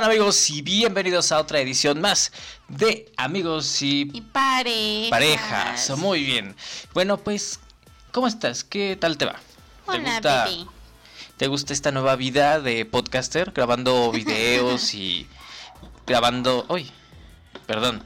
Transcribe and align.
¿Cómo 0.00 0.08
están 0.08 0.18
amigos? 0.18 0.48
Y 0.48 0.62
bienvenidos 0.62 1.30
a 1.30 1.38
otra 1.38 1.60
edición 1.60 2.00
más 2.00 2.32
de 2.68 3.12
Amigos 3.18 3.82
y, 3.82 4.10
Y 4.14 4.22
parejas. 4.22 5.10
Parejas. 5.10 5.98
Muy 5.98 6.24
bien. 6.24 6.56
Bueno, 6.94 7.18
pues, 7.18 7.60
¿cómo 8.10 8.26
estás? 8.26 8.64
¿Qué 8.64 8.96
tal 8.98 9.18
te 9.18 9.26
va? 9.26 9.34
¿Te 9.34 9.98
Hola, 9.98 10.12
gusta. 10.14 10.48
¿Te 11.36 11.48
gusta 11.48 11.74
esta 11.74 11.92
nueva 11.92 12.16
vida 12.16 12.60
de 12.60 12.86
podcaster? 12.86 13.52
Grabando 13.52 14.10
videos 14.14 14.94
y 14.94 15.26
grabando... 16.06 16.64
¡Uy! 16.70 16.90
Perdón. 17.66 18.02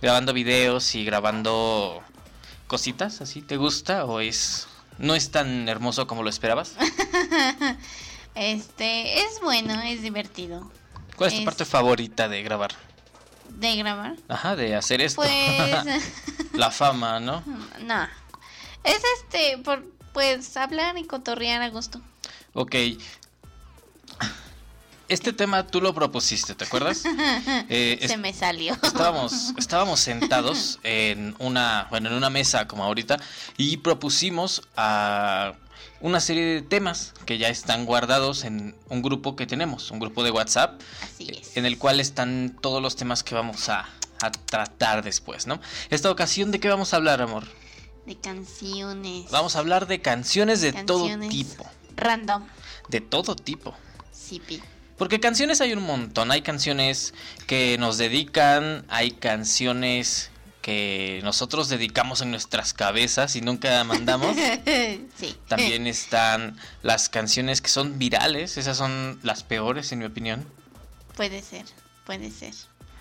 Grabando 0.00 0.32
videos 0.32 0.94
y 0.94 1.04
grabando 1.04 2.04
cositas, 2.68 3.20
¿así? 3.20 3.42
¿Te 3.42 3.56
gusta 3.56 4.04
o 4.04 4.20
es... 4.20 4.68
no 4.98 5.16
es 5.16 5.32
tan 5.32 5.68
hermoso 5.68 6.06
como 6.06 6.22
lo 6.22 6.30
esperabas? 6.30 6.76
Este, 8.36 9.20
es 9.20 9.40
bueno, 9.40 9.80
es 9.82 10.02
divertido. 10.02 10.68
¿Cuál 11.16 11.32
es 11.32 11.38
tu 11.38 11.44
parte 11.44 11.64
favorita 11.64 12.28
de 12.28 12.42
grabar? 12.42 12.72
De 13.50 13.76
grabar. 13.76 14.14
Ajá, 14.28 14.56
de 14.56 14.74
hacer 14.74 15.00
esto. 15.00 15.22
Pues, 15.22 15.30
La 16.54 16.70
fama, 16.70 17.20
¿no? 17.20 17.42
no. 17.82 18.08
Es 18.82 19.00
este, 19.18 19.58
por, 19.58 19.84
pues, 20.12 20.56
hablar 20.56 20.98
y 20.98 21.04
cotorrear 21.04 21.62
a 21.62 21.70
gusto. 21.70 22.00
Ok. 22.52 22.74
Este 25.06 25.34
tema 25.34 25.66
tú 25.66 25.80
lo 25.82 25.94
propusiste, 25.94 26.54
¿te 26.54 26.64
acuerdas? 26.64 27.04
Eh, 27.68 28.04
Se 28.06 28.16
me 28.16 28.32
salió. 28.32 28.74
estábamos, 28.82 29.52
estábamos 29.58 30.00
sentados 30.00 30.78
en 30.82 31.34
una, 31.38 31.86
bueno, 31.90 32.08
en 32.08 32.14
una 32.14 32.30
mesa 32.30 32.66
como 32.66 32.84
ahorita 32.84 33.18
y 33.56 33.76
propusimos 33.78 34.62
a 34.76 35.54
una 36.04 36.20
serie 36.20 36.44
de 36.44 36.60
temas 36.60 37.14
que 37.24 37.38
ya 37.38 37.48
están 37.48 37.86
guardados 37.86 38.44
en 38.44 38.76
un 38.90 39.00
grupo 39.00 39.36
que 39.36 39.46
tenemos, 39.46 39.90
un 39.90 40.00
grupo 40.00 40.22
de 40.22 40.30
WhatsApp, 40.30 40.78
Así 41.02 41.28
es. 41.30 41.56
en 41.56 41.64
el 41.64 41.78
cual 41.78 41.98
están 41.98 42.54
todos 42.60 42.82
los 42.82 42.94
temas 42.94 43.22
que 43.24 43.34
vamos 43.34 43.70
a, 43.70 43.88
a 44.20 44.30
tratar 44.30 45.02
después, 45.02 45.46
¿no? 45.46 45.60
Esta 45.88 46.10
ocasión, 46.10 46.50
¿de 46.50 46.60
qué 46.60 46.68
vamos 46.68 46.92
a 46.92 46.96
hablar, 46.96 47.22
amor? 47.22 47.44
De 48.04 48.16
canciones. 48.16 49.30
Vamos 49.30 49.56
a 49.56 49.60
hablar 49.60 49.86
de 49.86 50.02
canciones 50.02 50.60
de 50.60 50.74
todo 50.74 51.08
tipo, 51.30 51.64
Random. 51.96 52.44
de 52.90 53.00
todo 53.00 53.34
tipo. 53.34 53.74
Sí, 54.12 54.40
pi. 54.46 54.60
Porque 54.98 55.20
canciones 55.20 55.62
hay 55.62 55.72
un 55.72 55.82
montón. 55.84 56.30
Hay 56.30 56.42
canciones 56.42 57.14
que 57.46 57.78
nos 57.78 57.96
dedican, 57.96 58.84
hay 58.88 59.10
canciones 59.12 60.30
que 60.64 61.20
nosotros 61.22 61.68
dedicamos 61.68 62.22
en 62.22 62.30
nuestras 62.30 62.72
cabezas 62.72 63.36
y 63.36 63.42
nunca 63.42 63.84
mandamos. 63.84 64.34
sí. 65.14 65.36
También 65.46 65.86
están 65.86 66.58
las 66.82 67.10
canciones 67.10 67.60
que 67.60 67.68
son 67.68 67.98
virales, 67.98 68.56
esas 68.56 68.78
son 68.78 69.20
las 69.22 69.42
peores 69.42 69.92
en 69.92 69.98
mi 69.98 70.06
opinión. 70.06 70.48
Puede 71.18 71.42
ser, 71.42 71.66
puede 72.06 72.30
ser. 72.30 72.54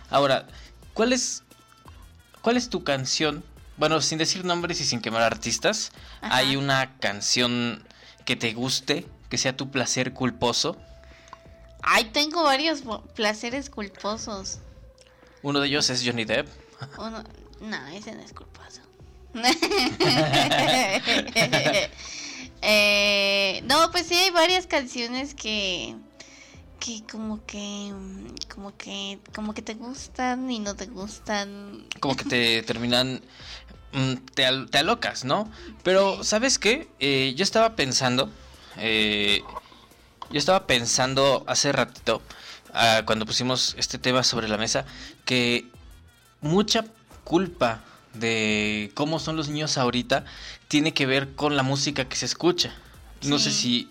Ahora, 0.09 0.45
¿cuál 0.93 1.13
es 1.13 1.43
cuál 2.41 2.57
es 2.57 2.69
tu 2.69 2.83
canción? 2.83 3.45
Bueno, 3.77 4.01
sin 4.01 4.17
decir 4.17 4.43
nombres 4.43 4.81
y 4.81 4.83
sin 4.83 4.99
quemar 4.99 5.21
artistas, 5.21 5.93
Ajá. 6.19 6.35
hay 6.35 6.57
una 6.57 6.97
canción 6.97 7.87
que 8.25 8.35
te 8.35 8.51
guste, 8.51 9.07
que 9.29 9.37
sea 9.37 9.55
tu 9.55 9.71
placer 9.71 10.11
culposo. 10.11 10.75
Ay, 11.81 12.09
tengo 12.11 12.43
varios 12.43 12.81
placeres 13.15 13.69
culposos. 13.69 14.59
Uno 15.41 15.61
de 15.61 15.67
ellos 15.67 15.89
es 15.89 16.03
Johnny 16.05 16.25
Depp. 16.25 16.49
Uno, 16.97 17.23
no, 17.63 17.87
ese 17.87 18.13
no 18.13 18.21
es 18.21 18.33
culposo. 18.33 18.81
Eh, 22.65 23.61
no, 23.65 23.91
pues 23.91 24.07
sí 24.07 24.15
hay 24.15 24.31
varias 24.31 24.67
canciones 24.67 25.33
que 25.35 25.95
que 26.79 27.03
como 27.11 27.45
que 27.45 27.91
como 28.53 28.75
que 28.77 29.19
como 29.35 29.53
que 29.53 29.61
te 29.61 29.73
gustan 29.73 30.49
y 30.49 30.59
no 30.59 30.73
te 30.75 30.85
gustan. 30.85 31.85
como 31.99 32.15
que 32.15 32.23
te 32.25 32.63
terminan 32.63 33.21
mm, 33.91 34.13
te, 34.33 34.45
al- 34.45 34.69
te 34.69 34.77
alocas, 34.77 35.25
¿no? 35.25 35.51
Pero, 35.83 36.23
¿sabes 36.23 36.57
qué? 36.57 36.87
Eh, 36.99 37.33
yo 37.35 37.43
estaba 37.43 37.75
pensando, 37.75 38.29
eh, 38.77 39.41
yo 40.29 40.39
estaba 40.39 40.65
pensando 40.67 41.43
hace 41.47 41.71
ratito, 41.73 42.21
ah, 42.73 43.01
cuando 43.05 43.25
pusimos 43.25 43.75
este 43.77 43.97
tema 43.97 44.23
sobre 44.23 44.47
la 44.47 44.57
mesa, 44.57 44.85
que 45.25 45.67
mucha 46.41 46.85
culpa 47.23 47.81
de 48.13 48.91
cómo 48.93 49.19
son 49.19 49.35
los 49.35 49.49
niños 49.49 49.77
ahorita 49.77 50.25
tiene 50.67 50.93
que 50.93 51.05
ver 51.05 51.33
con 51.35 51.55
la 51.55 51.63
música 51.63 52.05
que 52.05 52.15
se 52.15 52.25
escucha. 52.25 52.73
No 53.23 53.39
sé 53.39 53.51
si 53.51 53.89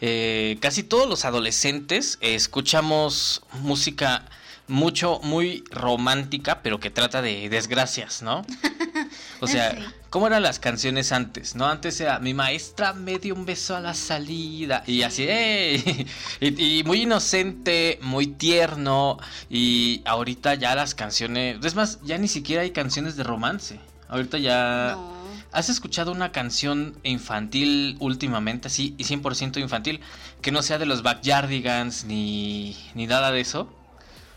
eh, 0.00 0.56
casi 0.60 0.82
todos 0.82 1.08
los 1.08 1.24
adolescentes 1.24 2.18
eh, 2.20 2.34
escuchamos 2.34 3.42
música 3.60 4.24
mucho, 4.66 5.20
muy 5.22 5.64
romántica, 5.70 6.62
pero 6.62 6.80
que 6.80 6.90
trata 6.90 7.20
de 7.22 7.48
desgracias, 7.48 8.22
¿no? 8.22 8.44
O 9.40 9.46
sea, 9.46 9.72
Sí. 9.72 9.84
¿Cómo 10.10 10.26
eran 10.26 10.42
las 10.42 10.58
canciones 10.58 11.12
antes? 11.12 11.54
¿No? 11.54 11.66
Antes 11.66 12.00
era 12.00 12.18
mi 12.18 12.34
maestra 12.34 12.92
me 12.92 13.18
dio 13.18 13.34
un 13.34 13.46
beso 13.46 13.76
a 13.76 13.80
la 13.80 13.94
salida 13.94 14.82
y 14.86 15.02
así, 15.02 15.24
¡ey! 15.28 16.06
Y, 16.40 16.78
y 16.80 16.84
muy 16.84 17.02
inocente, 17.02 17.98
muy 18.02 18.26
tierno. 18.26 19.18
Y 19.48 20.02
ahorita 20.04 20.54
ya 20.54 20.74
las 20.74 20.94
canciones. 20.94 21.64
Es 21.64 21.74
más, 21.74 22.00
ya 22.02 22.18
ni 22.18 22.28
siquiera 22.28 22.62
hay 22.62 22.70
canciones 22.70 23.16
de 23.16 23.24
romance. 23.24 23.80
Ahorita 24.08 24.38
ya. 24.38 24.96
No. 24.96 25.20
¿Has 25.52 25.68
escuchado 25.68 26.12
una 26.12 26.30
canción 26.30 26.96
infantil 27.02 27.96
últimamente, 27.98 28.68
así, 28.68 28.94
y 28.98 29.04
100% 29.04 29.60
infantil, 29.60 30.00
que 30.42 30.52
no 30.52 30.62
sea 30.62 30.78
de 30.78 30.86
los 30.86 31.02
Backyardigans 31.02 32.04
ni, 32.04 32.76
ni 32.94 33.08
nada 33.08 33.32
de 33.32 33.40
eso? 33.40 33.68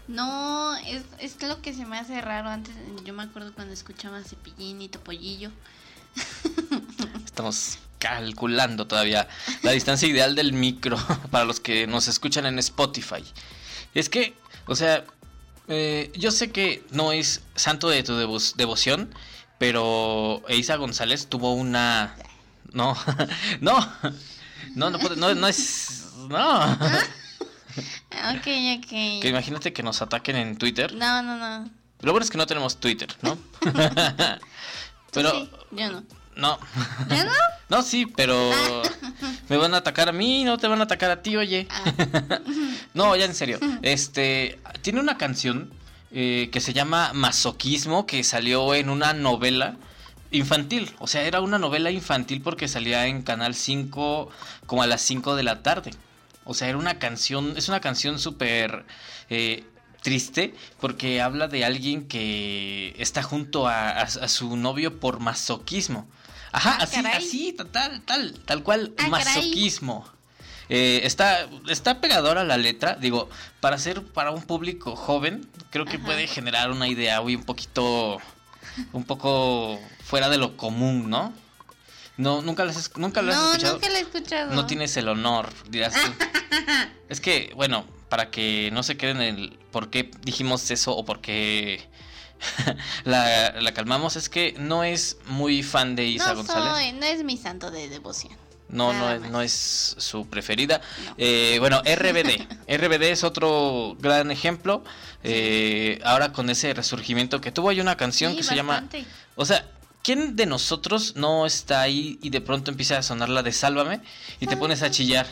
No, 0.08 0.76
es, 0.78 1.04
es 1.20 1.42
lo 1.44 1.62
que 1.62 1.74
se 1.74 1.86
me 1.86 1.98
hace 1.98 2.20
raro 2.22 2.50
antes. 2.50 2.74
Yo 3.06 3.14
me 3.14 3.24
acuerdo 3.24 3.54
cuando 3.54 3.74
escuchaba 3.74 4.22
Cepillín 4.24 4.82
y 4.82 4.90
Topollillo. 4.90 5.52
Estamos 7.26 7.78
calculando 8.00 8.86
todavía 8.86 9.28
la 9.62 9.72
distancia 9.72 10.08
ideal 10.08 10.36
del 10.36 10.52
micro 10.54 10.98
para 11.32 11.46
los 11.46 11.60
que 11.60 11.88
nos 11.88 12.08
escuchan 12.08 12.46
en 12.46 12.60
Spotify. 12.60 13.24
Es 13.94 14.10
que, 14.10 14.36
o 14.68 14.76
sea, 14.76 15.06
eh, 15.70 16.12
yo 16.16 16.32
sé 16.32 16.52
que 16.52 16.86
no 16.92 17.12
es 17.14 17.42
santo 17.56 17.88
de 17.90 18.04
tu 18.04 18.14
devo- 18.14 18.56
devoción, 18.56 19.14
pero 19.58 20.44
Eiza 20.50 20.76
González 20.76 21.28
tuvo 21.28 21.54
una... 21.54 22.16
No, 22.74 22.98
no, 23.62 23.80
no, 24.76 24.90
no, 24.90 24.98
no, 25.16 25.36
no 25.36 25.48
es... 25.48 26.04
No. 26.28 26.78
Ok, 27.78 28.48
ok. 28.78 28.90
Que 29.22 29.28
imagínate 29.30 29.74
que 29.74 29.84
nos 29.84 30.02
ataquen 30.02 30.36
en 30.36 30.58
Twitter. 30.58 30.94
No, 30.94 31.22
no, 31.22 31.38
no. 31.38 31.70
Lo 32.02 32.12
bueno 32.12 32.24
es 32.24 32.30
que 32.30 32.38
no 32.38 32.46
tenemos 32.46 32.80
Twitter, 32.80 33.10
¿no? 33.22 33.38
Pero 35.12 35.32
sí, 35.32 35.50
yo 35.72 35.92
no. 35.92 36.04
no. 36.36 36.60
¿Ya 37.10 37.24
no? 37.26 37.32
No, 37.70 37.82
sí, 37.82 38.06
pero 38.06 38.52
me 39.50 39.58
van 39.58 39.74
a 39.74 39.78
atacar 39.78 40.08
a 40.08 40.12
mí, 40.12 40.44
no 40.44 40.60
te 40.60 40.68
van 40.68 40.80
a 40.80 40.84
atacar 40.84 41.10
a 41.10 41.24
ti, 41.24 41.38
oye. 41.38 41.66
Ah. 41.72 42.40
No, 42.94 43.16
ya 43.16 43.26
en 43.26 43.34
serio. 43.34 43.58
Este 43.82 44.60
tiene 44.84 45.00
una 45.00 45.18
canción 45.18 45.72
eh, 46.12 46.50
que 46.52 46.62
se 46.62 46.74
llama 46.74 47.12
Masoquismo 47.14 48.06
que 48.06 48.24
salió 48.24 48.76
en 48.76 48.92
una 48.92 49.14
novela 49.14 49.78
infantil. 50.30 50.92
O 51.00 51.08
sea, 51.08 51.24
era 51.24 51.42
una 51.42 51.58
novela 51.58 51.90
infantil 51.90 52.42
porque 52.42 52.68
salía 52.68 53.08
en 53.08 53.24
Canal 53.24 53.56
5 53.56 54.30
como 54.68 54.84
a 54.84 54.88
las 54.88 55.02
5 55.02 55.36
de 55.36 55.44
la 55.44 55.64
tarde. 55.64 55.92
O 56.46 56.54
sea, 56.54 56.68
era 56.70 56.78
una 56.78 57.00
canción, 57.00 57.54
es 57.58 57.70
una 57.70 57.80
canción 57.80 58.20
súper 58.20 58.86
eh, 59.30 59.64
triste 60.02 60.54
porque 60.80 61.22
habla 61.22 61.48
de 61.48 61.64
alguien 61.66 62.08
que 62.08 62.94
está 62.98 63.24
junto 63.24 63.68
a, 63.68 63.90
a- 63.90 64.02
a 64.04 64.28
su 64.28 64.56
novio 64.58 65.00
por 65.00 65.20
masoquismo. 65.20 66.08
Ajá, 66.52 66.78
Ah, 66.80 66.84
así, 66.84 66.96
caray. 66.98 67.18
así, 67.26 67.56
tal, 67.72 68.02
tal, 68.02 68.34
tal 68.46 68.64
cual, 68.64 68.94
Ah, 68.98 69.08
masoquismo. 69.08 70.08
Eh, 70.70 71.02
está, 71.04 71.48
está 71.70 72.00
pegadora 72.00 72.44
la 72.44 72.58
letra, 72.58 72.96
digo, 73.00 73.30
para 73.60 73.78
ser 73.78 74.02
para 74.04 74.32
un 74.32 74.42
público 74.44 74.96
joven, 74.96 75.48
creo 75.72 75.86
que 75.86 75.98
Ajá. 75.98 76.06
puede 76.06 76.28
generar 76.28 76.72
una 76.72 76.88
idea 76.88 77.22
hoy 77.22 77.36
un 77.36 77.44
poquito, 77.44 78.20
un 78.94 79.04
poco 79.04 79.80
fuera 80.04 80.30
de 80.30 80.38
lo 80.38 80.56
común, 80.56 81.10
¿no? 81.10 81.34
No, 82.18 82.42
nunca 82.42 82.64
las, 82.66 82.78
has- 82.78 82.98
nunca 82.98 83.22
lo 83.22 83.32
has 83.32 83.38
No, 83.38 83.52
escuchado. 83.52 83.74
nunca 83.74 83.90
la 83.90 83.98
he 83.98 84.02
escuchado. 84.02 84.54
No 84.54 84.66
tienes 84.68 84.96
el 84.98 85.08
honor, 85.08 85.50
dirás 85.70 85.94
tú. 85.94 86.14
es 87.10 87.20
que, 87.20 87.52
bueno, 87.56 87.86
para 88.10 88.30
que 88.30 88.70
no 88.72 88.84
se 88.84 88.98
queden 88.98 89.22
en 89.22 89.36
el 89.40 89.60
por 89.72 89.90
qué 89.90 90.12
dijimos 90.24 90.70
eso 90.70 90.96
o 90.96 91.04
por 91.06 91.22
qué 91.22 91.88
la, 93.04 93.52
la 93.60 93.74
calmamos, 93.74 94.16
es 94.16 94.30
que 94.30 94.54
no 94.60 94.84
es 94.84 95.18
muy 95.26 95.64
fan 95.64 95.96
de 95.96 96.06
Isa 96.06 96.30
no 96.30 96.36
González. 96.38 96.72
soy, 96.74 96.92
no 96.94 97.06
es 97.06 97.24
mi 97.24 97.38
santo 97.38 97.72
de 97.72 97.90
devoción. 97.90 98.34
No, 98.70 98.92
no 98.92 99.12
es, 99.12 99.22
no 99.30 99.42
es 99.42 99.96
su 100.00 100.26
preferida. 100.28 100.82
No. 101.06 101.14
Eh, 101.20 101.58
bueno, 101.60 101.82
RBD. 101.86 102.48
RBD 102.68 103.04
es 103.04 103.24
otro 103.24 103.96
gran 104.00 104.32
ejemplo. 104.32 104.84
Eh, 105.24 106.00
ahora 106.04 106.32
con 106.34 106.50
ese 106.50 106.74
resurgimiento 106.74 107.40
que 107.40 107.52
tuvo, 107.52 107.70
hay 107.70 107.82
una 107.82 107.98
canción 107.98 108.32
Sí, 108.32 108.38
que 108.38 108.44
se 108.44 108.56
llama... 108.56 108.88
O 109.36 109.46
sea, 109.46 109.68
¿quién 110.04 110.36
de 110.36 110.46
nosotros 110.46 111.16
no 111.16 111.46
está 111.48 111.82
ahí 111.82 112.20
y 112.22 112.30
de 112.30 112.42
pronto 112.42 112.70
empieza 112.70 112.98
a 112.98 113.04
sonar 113.04 113.30
la 113.30 113.42
de 113.42 113.52
Sálvame 113.52 114.02
y 114.40 114.46
te 114.46 114.58
pones 114.58 114.84
a 114.84 114.92
chillar? 114.92 115.26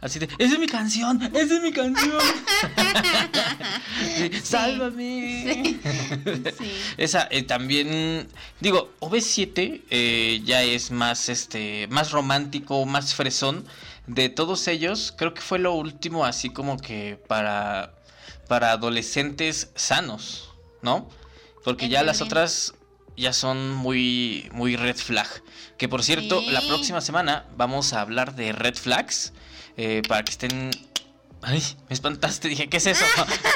Así 0.00 0.18
de, 0.18 0.28
esa 0.38 0.54
es 0.54 0.58
mi 0.58 0.66
canción, 0.66 1.20
esa 1.34 1.54
es 1.56 1.62
mi 1.62 1.72
canción. 1.72 2.18
Sí, 4.16 4.30
Sálvame. 4.42 5.78
Sí. 6.58 6.72
Esa 6.98 7.26
eh, 7.30 7.42
también, 7.42 8.28
digo, 8.60 8.92
OV7 9.00 9.82
eh, 9.88 10.42
ya 10.44 10.62
es 10.62 10.90
más, 10.90 11.28
este, 11.28 11.86
más 11.88 12.10
romántico, 12.10 12.84
más 12.84 13.14
fresón. 13.14 13.64
De 14.06 14.28
todos 14.28 14.68
ellos, 14.68 15.14
creo 15.16 15.32
que 15.32 15.40
fue 15.40 15.58
lo 15.58 15.72
último 15.72 16.24
así 16.26 16.50
como 16.50 16.76
que 16.76 17.18
para, 17.28 17.94
para 18.46 18.72
adolescentes 18.72 19.70
sanos, 19.74 20.50
¿no? 20.82 21.08
Porque 21.64 21.88
ya 21.88 22.02
las 22.02 22.20
otras 22.20 22.74
ya 23.16 23.32
son 23.32 23.72
muy, 23.72 24.48
muy 24.52 24.76
red 24.76 24.96
flag. 24.96 25.28
Que 25.76 25.88
por 25.88 26.02
cierto, 26.02 26.40
la 26.50 26.60
próxima 26.60 27.00
semana 27.00 27.46
vamos 27.56 27.92
a 27.92 28.00
hablar 28.00 28.34
de 28.34 28.52
red 28.52 28.74
flags. 28.74 29.32
eh, 29.76 30.02
para 30.08 30.22
que 30.24 30.30
estén... 30.30 30.70
Ay, 31.46 31.62
me 31.88 31.94
espantaste, 31.94 32.48
dije, 32.48 32.68
¿qué 32.70 32.78
es 32.78 32.86
eso? 32.86 33.04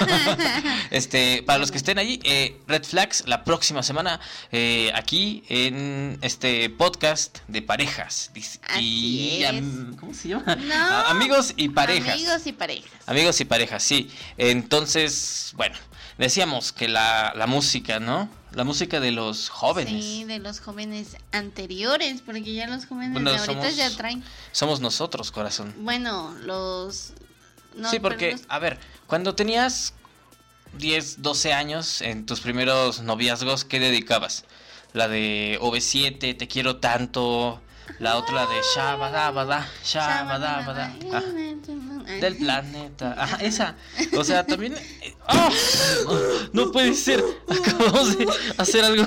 este, 0.91 1.43
para 1.47 1.59
los 1.59 1.71
que 1.71 1.79
estén 1.79 1.99
allí, 1.99 2.21
eh, 2.23 2.61
Red 2.67 2.85
Flags, 2.85 3.25
la 3.27 3.45
próxima 3.45 3.83
semana, 3.83 4.21
eh, 4.53 4.93
aquí 4.95 5.43
en 5.49 6.19
este 6.21 6.69
podcast 6.71 7.39
de 7.49 7.63
parejas. 7.63 8.31
Y, 8.79 9.43
es. 9.43 9.63
¿Cómo 9.99 10.13
se 10.13 10.29
llama? 10.29 10.55
No. 10.57 10.75
Amigos 11.07 11.55
y 11.57 11.71
parejas. 11.71 12.15
Amigos 12.15 12.47
y 12.47 12.53
parejas. 12.53 12.93
Amigos 13.07 13.41
y 13.41 13.45
parejas, 13.47 13.83
sí. 13.83 14.11
Entonces, 14.37 15.53
bueno, 15.57 15.77
decíamos 16.19 16.73
que 16.73 16.89
la, 16.89 17.33
la 17.37 17.47
música, 17.47 18.01
¿no? 18.01 18.29
La 18.53 18.65
música 18.65 19.01
de 19.01 19.13
los 19.13 19.49
jóvenes. 19.49 20.05
Sí, 20.05 20.25
de 20.25 20.39
los 20.39 20.61
jóvenes 20.61 21.17
anteriores, 21.33 22.21
porque 22.21 22.53
ya 22.55 22.67
los 22.67 22.87
jóvenes 22.87 23.13
Bueno, 23.13 23.31
de 23.31 23.39
ahorita 23.39 23.63
somos- 23.63 23.77
ya 23.77 23.91
traen. 23.97 24.23
Somos 24.53 24.81
nosotros, 24.81 25.31
corazón. 25.31 25.75
Bueno, 25.79 26.35
los. 26.43 27.13
No, 27.75 27.91
sí, 27.91 27.99
porque, 28.01 28.33
los- 28.33 28.43
a 28.49 28.59
ver, 28.59 28.79
cuando 29.07 29.35
tenías 29.35 29.95
10, 30.77 31.23
12 31.23 31.53
años, 31.53 32.01
en 32.03 32.27
tus 32.27 32.41
primeros 32.41 33.01
noviazgos, 33.01 33.65
¿qué 33.65 33.79
dedicabas? 33.81 34.45
La 34.93 35.09
de 35.09 35.59
OV7, 35.61 36.35
Te 36.35 36.49
quiero 36.49 36.77
tanto. 36.79 37.61
La 37.99 38.17
otra 38.17 38.47
de 38.47 38.61
Shabadabada, 38.75 39.67
Shabadabada. 39.85 40.93
ah, 41.13 41.23
del 42.21 42.37
planeta. 42.37 43.15
Ajá, 43.19 43.37
esa. 43.41 43.75
O 44.17 44.25
sea, 44.25 44.45
también. 44.47 44.75
¡Ah! 45.27 45.51
No, 46.53 46.71
puede 46.73 46.95
ser. 46.95 47.23
Acabamos 47.49 48.17
de 48.17 48.27
hacer 48.57 48.85
algo. 48.85 49.07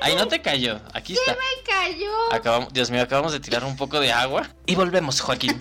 Ahí 0.00 0.14
no 0.16 0.26
te 0.28 0.40
cayó. 0.40 0.80
Aquí 0.94 1.12
está. 1.14 1.32
Me 1.32 1.62
cayó. 1.64 2.32
Acabamos, 2.32 2.72
Dios 2.72 2.90
mío, 2.90 3.02
acabamos 3.02 3.32
de 3.32 3.40
tirar 3.40 3.64
un 3.64 3.76
poco 3.76 4.00
de 4.00 4.12
agua. 4.12 4.48
Y 4.66 4.74
volvemos, 4.74 5.20
Joaquín. 5.20 5.60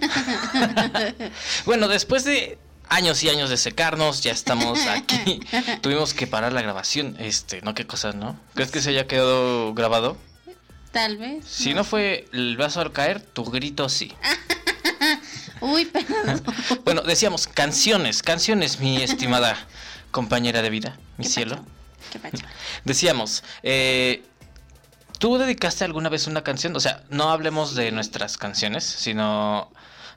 bueno, 1.65 1.87
después 1.87 2.23
de 2.23 2.57
años 2.89 3.21
y 3.23 3.29
años 3.29 3.49
de 3.49 3.57
secarnos, 3.57 4.21
ya 4.23 4.31
estamos 4.31 4.79
aquí. 4.87 5.39
Tuvimos 5.81 6.13
que 6.13 6.27
parar 6.27 6.53
la 6.53 6.61
grabación. 6.61 7.15
Este, 7.19 7.61
¿no? 7.61 7.73
¿Qué 7.73 7.85
cosas, 7.85 8.15
no? 8.15 8.39
¿Crees 8.53 8.71
que 8.71 8.81
se 8.81 8.89
haya 8.91 9.07
quedado 9.07 9.73
grabado? 9.73 10.17
Tal 10.97 11.17
vez. 11.17 11.45
Si 11.45 11.75
no 11.75 11.83
fue 11.83 12.27
el 12.33 12.57
vaso 12.57 12.81
al 12.81 12.91
caer, 12.91 13.21
tu 13.21 13.45
grito 13.45 13.87
sí. 13.87 14.11
Uy, 15.61 15.85
perdón. 15.85 16.41
Bueno, 16.85 17.03
decíamos 17.03 17.45
canciones, 17.45 18.23
canciones, 18.23 18.79
mi 18.79 18.97
estimada 19.03 19.55
compañera 20.11 20.63
de 20.63 20.71
vida, 20.71 20.97
mi 21.17 21.25
¿Qué 21.25 21.29
cielo. 21.29 21.57
pacho? 21.57 21.67
¿Qué 22.13 22.19
pacho? 22.19 22.45
Decíamos, 22.83 23.43
eh, 23.61 24.23
¿tú 25.19 25.37
dedicaste 25.37 25.83
alguna 25.83 26.09
vez 26.09 26.25
una 26.25 26.43
canción? 26.43 26.75
O 26.75 26.79
sea, 26.79 27.03
no 27.11 27.29
hablemos 27.29 27.75
de 27.75 27.91
nuestras 27.91 28.39
canciones, 28.39 28.83
sino... 28.83 29.71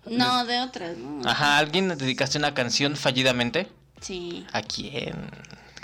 No, 0.06 0.46
de 0.46 0.60
otras, 0.60 0.96
¿no? 0.96 1.28
Ajá, 1.28 1.58
¿alguien 1.58 1.88
dedicaste 1.98 2.38
una 2.38 2.54
canción 2.54 2.96
fallidamente? 2.96 3.68
Sí. 4.00 4.46
¿A 4.54 4.62
quién? 4.62 5.28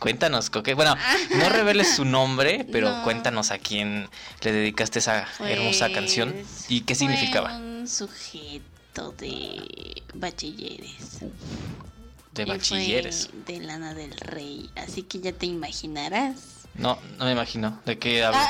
Cuéntanos, 0.01 0.51
Coque. 0.51 0.75
Bueno, 0.75 0.95
no 1.39 1.49
reveles 1.49 1.95
su 1.97 2.05
nombre, 2.05 2.67
pero 2.71 2.91
No. 2.91 3.03
cuéntanos 3.05 3.51
a 3.51 3.59
quién 3.59 4.09
le 4.43 4.53
dedicaste 4.53 4.99
esa 4.99 5.27
hermosa 5.41 5.91
canción 5.93 6.33
Pues, 6.33 6.67
y 6.71 6.81
qué 6.83 6.95
significaba. 6.95 7.57
Un 7.57 7.89
sujeto 7.89 9.13
de 9.19 10.03
bachilleres. 10.15 11.21
De 12.33 12.45
fue 12.45 12.57
bachilleres. 12.57 13.31
De 13.47 13.61
Lana 13.61 13.95
del 13.95 14.13
Rey. 14.17 14.71
Así 14.77 15.03
que 15.03 15.21
ya 15.21 15.33
te 15.33 15.47
imaginarás. 15.47 16.37
No, 16.75 16.99
no 17.19 17.25
me 17.25 17.33
imagino. 17.33 17.81
¿De 17.87 17.99
qué 17.99 18.23
habla? 18.25 18.47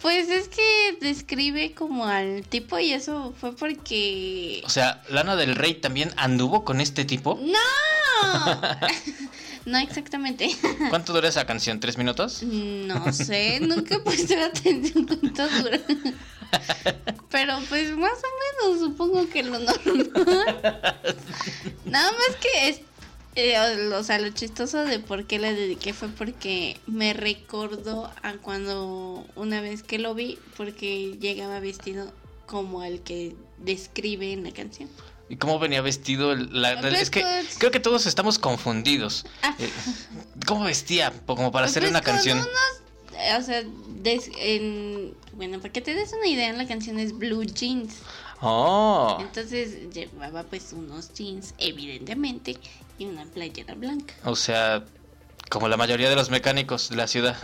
Pues 0.00 0.28
es 0.28 0.48
que 0.48 0.96
describe 1.00 1.72
como 1.74 2.06
al 2.06 2.42
tipo 2.48 2.78
y 2.78 2.92
eso 2.92 3.34
fue 3.38 3.54
porque... 3.54 4.62
O 4.64 4.70
sea, 4.70 5.02
Lana 5.10 5.36
del 5.36 5.54
Rey 5.54 5.74
también 5.74 6.12
anduvo 6.16 6.64
con 6.64 6.80
este 6.80 7.04
tipo. 7.04 7.38
¡No! 7.42 7.58
no 9.66 9.78
exactamente. 9.78 10.50
¿Cuánto 10.90 11.12
dura 11.12 11.28
esa 11.28 11.46
canción? 11.46 11.80
¿Tres 11.80 11.96
minutos? 11.96 12.42
No 12.42 13.12
sé, 13.12 13.60
nunca 13.60 13.96
he 13.96 14.00
puesto 14.00 14.34
atención 14.38 15.06
cuánto 15.20 15.48
dura. 15.48 15.80
Pero 17.30 17.58
pues 17.68 17.96
más 17.96 18.12
o 18.12 18.68
menos, 18.68 18.80
supongo 18.80 19.28
que 19.28 19.42
lo 19.42 19.58
normal. 19.58 20.10
Nada 21.84 22.12
más 22.12 22.36
que 22.40 22.68
es, 22.68 22.80
eh, 23.34 23.58
o 23.92 24.04
sea, 24.04 24.18
lo 24.18 24.28
chistoso 24.30 24.84
de 24.84 25.00
por 25.00 25.26
qué 25.26 25.38
le 25.38 25.52
dediqué 25.54 25.92
fue 25.92 26.08
porque 26.08 26.78
me 26.86 27.12
recordó 27.12 28.10
a 28.22 28.34
cuando 28.34 29.26
una 29.34 29.60
vez 29.60 29.82
que 29.82 29.98
lo 29.98 30.14
vi, 30.14 30.38
porque 30.56 31.16
llegaba 31.18 31.58
vestido 31.58 32.12
como 32.46 32.84
el 32.84 33.00
que 33.00 33.34
describe 33.58 34.32
en 34.32 34.44
la 34.44 34.52
canción. 34.52 34.88
¿Y 35.28 35.36
cómo 35.36 35.58
venía 35.58 35.80
vestido? 35.80 36.32
el- 36.32 36.60
la- 36.60 36.72
es 36.90 37.10
que 37.10 37.24
creo 37.58 37.70
que 37.70 37.80
todos 37.80 38.06
estamos 38.06 38.38
confundidos. 38.38 39.24
Ah. 39.42 39.54
Eh, 39.58 39.70
¿Cómo 40.46 40.64
vestía? 40.64 41.12
Como 41.26 41.50
para 41.50 41.66
hacer 41.66 41.82
Pues 41.82 41.90
una 41.90 42.02
con 42.02 42.14
canción. 42.14 42.38
unos, 42.38 43.18
eh, 43.18 43.36
o 43.38 43.42
sea, 43.42 43.62
des- 43.88 44.30
en, 44.36 45.14
bueno, 45.32 45.58
para 45.60 45.72
que 45.72 45.80
te 45.80 45.94
des 45.94 46.12
una 46.12 46.26
idea, 46.26 46.52
la 46.52 46.66
canción 46.68 46.98
es 46.98 47.16
Blue 47.16 47.42
Jeans. 47.44 47.94
Oh, 48.42 49.16
Entonces 49.20 49.90
llevaba 49.94 50.42
pues 50.42 50.72
unos 50.74 51.14
jeans, 51.14 51.54
evidentemente, 51.56 52.58
y 52.98 53.06
una 53.06 53.24
playera 53.24 53.74
blanca. 53.74 54.12
o 54.24 54.36
sea, 54.36 54.84
como 55.48 55.68
la 55.68 55.76
mayoría 55.78 56.10
de 56.10 56.16
los 56.16 56.28
mecánicos 56.30 56.90
de 56.90 56.96
la 56.96 57.06
ciudad. 57.06 57.36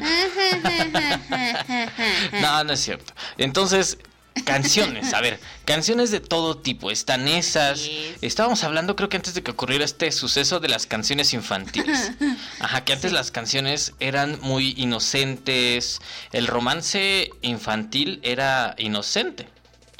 no, 2.40 2.64
no 2.64 2.72
es 2.72 2.80
cierto. 2.80 3.12
Entonces, 3.38 3.98
canciones, 4.44 5.14
a 5.14 5.20
ver, 5.20 5.38
canciones 5.64 6.10
de 6.10 6.20
todo 6.20 6.58
tipo, 6.58 6.90
están 6.90 7.28
esas. 7.28 7.88
Estábamos 8.20 8.64
hablando, 8.64 8.96
creo 8.96 9.08
que 9.08 9.16
antes 9.16 9.34
de 9.34 9.42
que 9.42 9.50
ocurriera 9.50 9.84
este 9.84 10.10
suceso 10.12 10.60
de 10.60 10.68
las 10.68 10.86
canciones 10.86 11.32
infantiles. 11.34 12.12
Ajá, 12.60 12.84
que 12.84 12.92
antes 12.92 13.12
las 13.12 13.30
canciones 13.30 13.92
eran 14.00 14.38
muy 14.40 14.74
inocentes, 14.76 16.00
el 16.32 16.46
romance 16.46 17.30
infantil 17.42 18.20
era 18.22 18.74
inocente. 18.78 19.48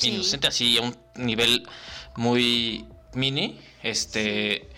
Inocente 0.03 0.49
así 0.49 0.79
a 0.79 0.83
un 0.83 0.97
nivel 1.15 1.69
muy 2.17 2.87
mini, 3.15 3.61
este 3.83 4.69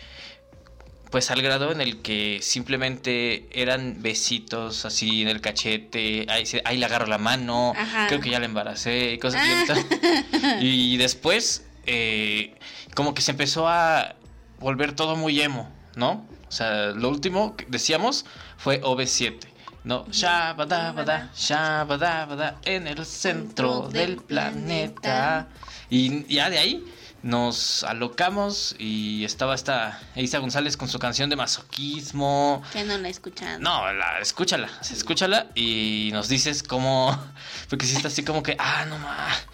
pues 1.15 1.31
al 1.31 1.43
grado 1.43 1.71
en 1.71 1.81
el 1.81 2.03
que 2.03 2.41
simplemente 2.43 3.47
eran 3.53 4.03
besitos 4.03 4.85
así 4.85 5.23
en 5.23 5.29
el 5.29 5.41
cachete, 5.41 6.27
ahí, 6.29 6.45
se- 6.45 6.61
ahí 6.65 6.77
le 6.77 6.87
agarro 6.87 7.07
la 7.07 7.19
mano, 7.19 7.73
Ajá. 7.77 8.09
creo 8.09 8.19
que 8.19 8.31
ya 8.31 8.41
la 8.41 8.47
embaracé 8.47 9.13
y 9.13 9.19
cosas 9.19 9.41
Ah. 9.45 9.65
así. 9.75 9.85
Y 10.61 10.97
después, 10.97 11.67
eh, 11.87 12.57
como 12.97 13.15
que 13.15 13.23
se 13.23 13.31
empezó 13.31 13.69
a 13.69 14.17
volver 14.59 14.97
todo 14.97 15.15
muy 15.15 15.41
emo, 15.41 15.71
¿no? 15.95 16.27
O 16.49 16.51
sea, 16.53 16.87
lo 16.87 17.11
último 17.11 17.55
que 17.55 17.65
decíamos 17.69 18.27
fue 18.57 18.81
OV7. 18.83 19.39
No, 19.85 20.07
shabadabada, 20.11 21.31
shabadabada, 21.37 22.59
en 22.65 22.89
el 22.89 23.07
centro 23.07 23.89
del 23.89 24.17
planeta. 24.17 25.47
Y 25.91 26.25
ya 26.35 26.51
de 26.51 26.59
ahí 26.59 26.85
nos 27.25 27.85
alocamos 27.85 28.77
y 28.79 29.25
estaba 29.25 29.55
esta 29.55 29.99
Isa 30.15 30.39
González 30.41 30.77
con 30.77 30.89
su 30.89 30.99
canción 30.99 31.31
de 31.31 31.37
masoquismo. 31.37 32.63
que 32.71 32.85
no 32.85 32.99
la 32.99 33.09
escuchan. 33.09 33.63
No, 33.63 33.91
la, 33.95 34.19
escúchala, 34.21 34.69
escúchala 34.83 35.47
y 35.55 36.11
nos 36.13 36.29
dices 36.29 36.63
cómo, 36.63 37.19
porque 37.71 37.87
si 37.87 37.97
está 37.97 38.09
así 38.09 38.25
como 38.25 38.43
que, 38.43 38.57
ah, 38.59 38.85
no 38.91 38.99
más, 38.99 39.47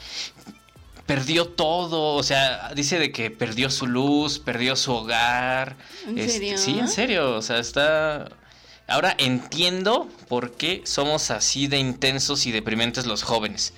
perdió 1.07 1.47
todo, 1.47 2.17
o 2.17 2.23
sea, 2.25 2.73
dice 2.75 2.99
de 2.99 3.13
que 3.13 3.31
perdió 3.31 3.71
su 3.71 3.87
luz, 3.87 4.41
perdió 4.41 4.75
su 4.75 4.93
hogar. 4.93 5.77
¿En 6.09 6.19
Este, 6.19 6.33
serio? 6.33 6.59
Sí, 6.59 6.77
en 6.79 6.89
serio, 6.89 7.37
o 7.37 7.43
sea, 7.43 7.59
está... 7.59 8.29
Ahora 8.89 9.15
entiendo 9.19 10.09
por 10.29 10.57
qué 10.57 10.83
somos 10.85 11.31
así 11.31 11.69
de 11.69 11.79
intensos 11.79 12.47
y 12.47 12.51
deprimentes 12.51 13.07
los 13.07 13.23
jóvenes. 13.23 13.73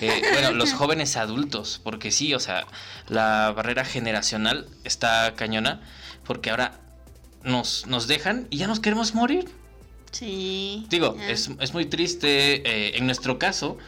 Eh, 0.00 0.22
bueno, 0.32 0.52
los 0.52 0.72
jóvenes 0.72 1.16
adultos, 1.16 1.80
porque 1.82 2.10
sí, 2.10 2.34
o 2.34 2.40
sea, 2.40 2.66
la 3.08 3.52
barrera 3.52 3.84
generacional 3.84 4.66
está 4.84 5.34
cañona, 5.34 5.82
porque 6.24 6.50
ahora 6.50 6.80
nos, 7.42 7.86
nos 7.86 8.06
dejan 8.06 8.46
y 8.50 8.58
ya 8.58 8.66
nos 8.66 8.80
queremos 8.80 9.14
morir. 9.14 9.48
Sí. 10.10 10.86
Digo, 10.88 11.16
es, 11.28 11.50
es 11.60 11.74
muy 11.74 11.86
triste, 11.86 12.62
eh, 12.68 12.96
en 12.96 13.06
nuestro 13.06 13.38
caso, 13.38 13.78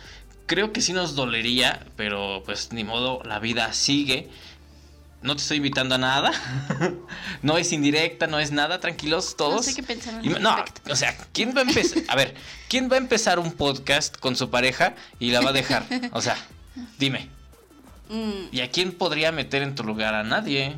creo 0.47 0.73
que 0.73 0.81
sí 0.81 0.93
nos 0.93 1.15
dolería, 1.15 1.87
pero 1.97 2.43
pues 2.45 2.73
ni 2.73 2.85
modo, 2.85 3.23
la 3.25 3.39
vida 3.39 3.73
sigue. 3.73 4.29
No 5.23 5.35
te 5.35 5.43
estoy 5.43 5.57
invitando 5.57 5.95
a 5.97 5.99
nada. 5.99 6.31
no 7.43 7.59
es 7.59 7.73
indirecta, 7.73 8.27
no 8.27 8.39
es 8.39 8.53
nada, 8.53 8.81
tranquilos 8.81 9.37
todos. 9.37 9.55
No 9.57 9.63
sé 9.63 9.75
qué 9.75 9.83
pensar 9.83 10.15
al 10.15 10.25
Y 10.25 10.29
me- 10.31 10.39
no, 10.41 10.55
respecto. 10.57 10.93
o 10.93 10.97
sea, 10.97 11.17
¿quién 11.33 11.55
va 11.57 11.61
a 11.61 11.65
empezar? 11.65 12.03
A 12.09 12.15
ver, 12.17 12.35
¿quién 12.69 12.91
va 12.91 12.95
a 12.95 12.99
empezar 12.99 13.39
un 13.39 13.53
podcast 13.53 14.17
con 14.19 14.37
su 14.37 14.51
pareja 14.51 14.95
y 15.19 15.31
la 15.31 15.41
va 15.41 15.51
a 15.51 15.53
dejar? 15.53 15.85
O 16.13 16.21
sea, 16.21 16.37
dime. 16.99 17.29
Mm, 18.09 18.49
¿Y 18.53 18.61
a 18.61 18.71
quién 18.71 18.93
podría 18.93 19.33
meter 19.33 19.63
en 19.63 19.75
tu 19.75 19.83
lugar? 19.83 20.15
A 20.15 20.23
nadie. 20.23 20.77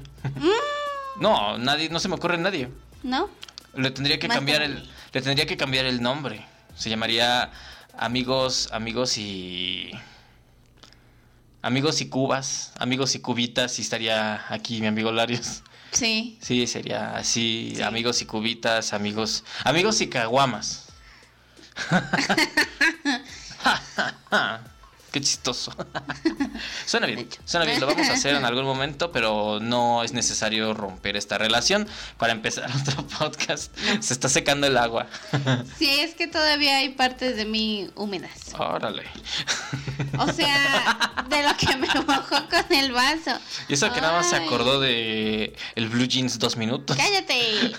No, 1.21 1.59
nadie, 1.59 1.91
no 1.91 1.99
se 2.01 2.09
me 2.09 2.15
ocurre 2.15 2.39
nadie. 2.39 2.71
¿No? 3.03 3.29
Le 3.75 3.91
tendría 3.91 4.19
que 4.19 4.29
Más 4.29 4.37
cambiar 4.39 4.63
el, 4.63 4.89
le 5.13 5.21
tendría 5.23 5.47
que 5.47 5.57
cambiar 5.57 5.85
el 5.85 6.01
nombre. 6.01 6.47
Se 6.77 6.89
llamaría 6.89 7.51
amigos, 7.99 8.69
amigos 8.73 9.19
y 9.19 9.91
amigos 11.63 12.01
y 12.01 12.09
cubas, 12.09 12.73
amigos 12.79 13.15
y 13.15 13.21
cubitas 13.21 13.79
y 13.79 13.83
estaría 13.83 14.45
aquí 14.53 14.81
mi 14.81 14.87
amigo 14.87 15.13
Larios. 15.13 15.63
Sí. 15.93 16.39
Sí, 16.41 16.67
sería 16.67 17.17
así, 17.17 17.75
Sí. 17.77 17.83
amigos 17.83 18.21
y 18.23 18.27
cubitas, 18.27 18.93
amigos, 18.93 19.45
amigos 19.65 20.01
y 20.01 20.09
caguamas. 20.09 20.87
Qué 25.11 25.21
chistoso. 25.21 25.73
suena 26.87 27.07
bien, 27.07 27.29
suena 27.45 27.65
bien, 27.65 27.81
lo 27.81 27.87
vamos 27.87 28.09
a 28.09 28.13
hacer 28.13 28.35
en 28.35 28.45
algún 28.45 28.65
momento, 28.65 29.11
pero 29.11 29.59
no 29.61 30.03
es 30.03 30.13
necesario 30.13 30.75
romper 30.75 31.17
esta 31.17 31.39
relación 31.39 31.89
para 32.19 32.33
empezar 32.33 32.71
otro 32.81 33.07
podcast. 33.07 33.75
Se 34.01 34.13
está 34.13 34.29
secando 34.29 34.67
el 34.67 34.77
agua. 34.77 35.07
Sí, 35.79 35.89
es 36.01 36.15
que 36.15 36.27
todavía 36.27 36.79
hay 36.79 36.91
partes 36.91 37.37
de 37.37 37.47
mí 37.47 37.91
húmedas. 37.95 38.53
Órale. 38.59 39.05
O 40.19 40.31
sea, 40.33 41.25
de 41.31 41.43
lo 41.43 41.57
que 41.57 41.77
me 41.77 41.89
mojó 42.07 42.49
con 42.49 42.77
el 42.77 42.93
vaso. 42.93 43.39
Y 43.69 43.75
eso 43.75 43.93
que 43.93 44.01
nada 44.01 44.19
más 44.19 44.29
se 44.29 44.37
acordó 44.37 44.81
de 44.81 45.57
el 45.75 45.89
Blue 45.89 46.07
Jeans 46.07 46.39
dos 46.39 46.57
minutos. 46.57 46.97
¡Cállate! 46.97 47.73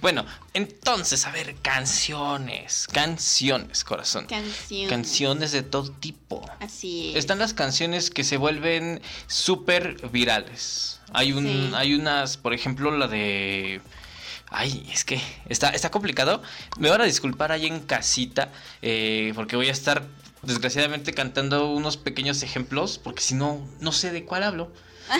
Bueno, 0.00 0.24
entonces, 0.54 1.26
a 1.26 1.30
ver, 1.30 1.54
canciones, 1.62 2.86
canciones, 2.92 3.84
corazón. 3.84 4.26
Canción. 4.26 4.88
Canciones 4.88 5.52
de 5.52 5.62
todo 5.62 5.87
tipo. 5.92 6.48
Así 6.60 7.10
es. 7.10 7.16
Están 7.16 7.38
las 7.38 7.54
canciones 7.54 8.10
que 8.10 8.24
se 8.24 8.36
vuelven 8.36 9.00
súper 9.26 10.08
virales. 10.10 11.00
Hay 11.12 11.32
un, 11.32 11.44
Sí. 11.44 11.70
hay 11.74 11.94
unas, 11.94 12.36
por 12.36 12.54
ejemplo, 12.54 12.90
la 12.96 13.08
de. 13.08 13.80
Ay, 14.50 14.88
es 14.92 15.04
que 15.04 15.20
está, 15.48 15.70
está 15.70 15.90
complicado. 15.90 16.42
Me 16.78 16.88
van 16.88 17.00
a 17.00 17.04
disculpar 17.04 17.52
ahí 17.52 17.66
en 17.66 17.80
casita, 17.80 18.50
eh, 18.82 19.32
porque 19.34 19.56
voy 19.56 19.68
a 19.68 19.72
estar 19.72 20.06
desgraciadamente 20.42 21.12
cantando 21.12 21.70
unos 21.72 21.96
pequeños 21.96 22.42
ejemplos, 22.42 22.98
porque 22.98 23.20
si 23.22 23.34
no, 23.34 23.66
no 23.80 23.92
sé 23.92 24.10
de 24.10 24.24
cuál 24.24 24.42
hablo. 24.44 24.72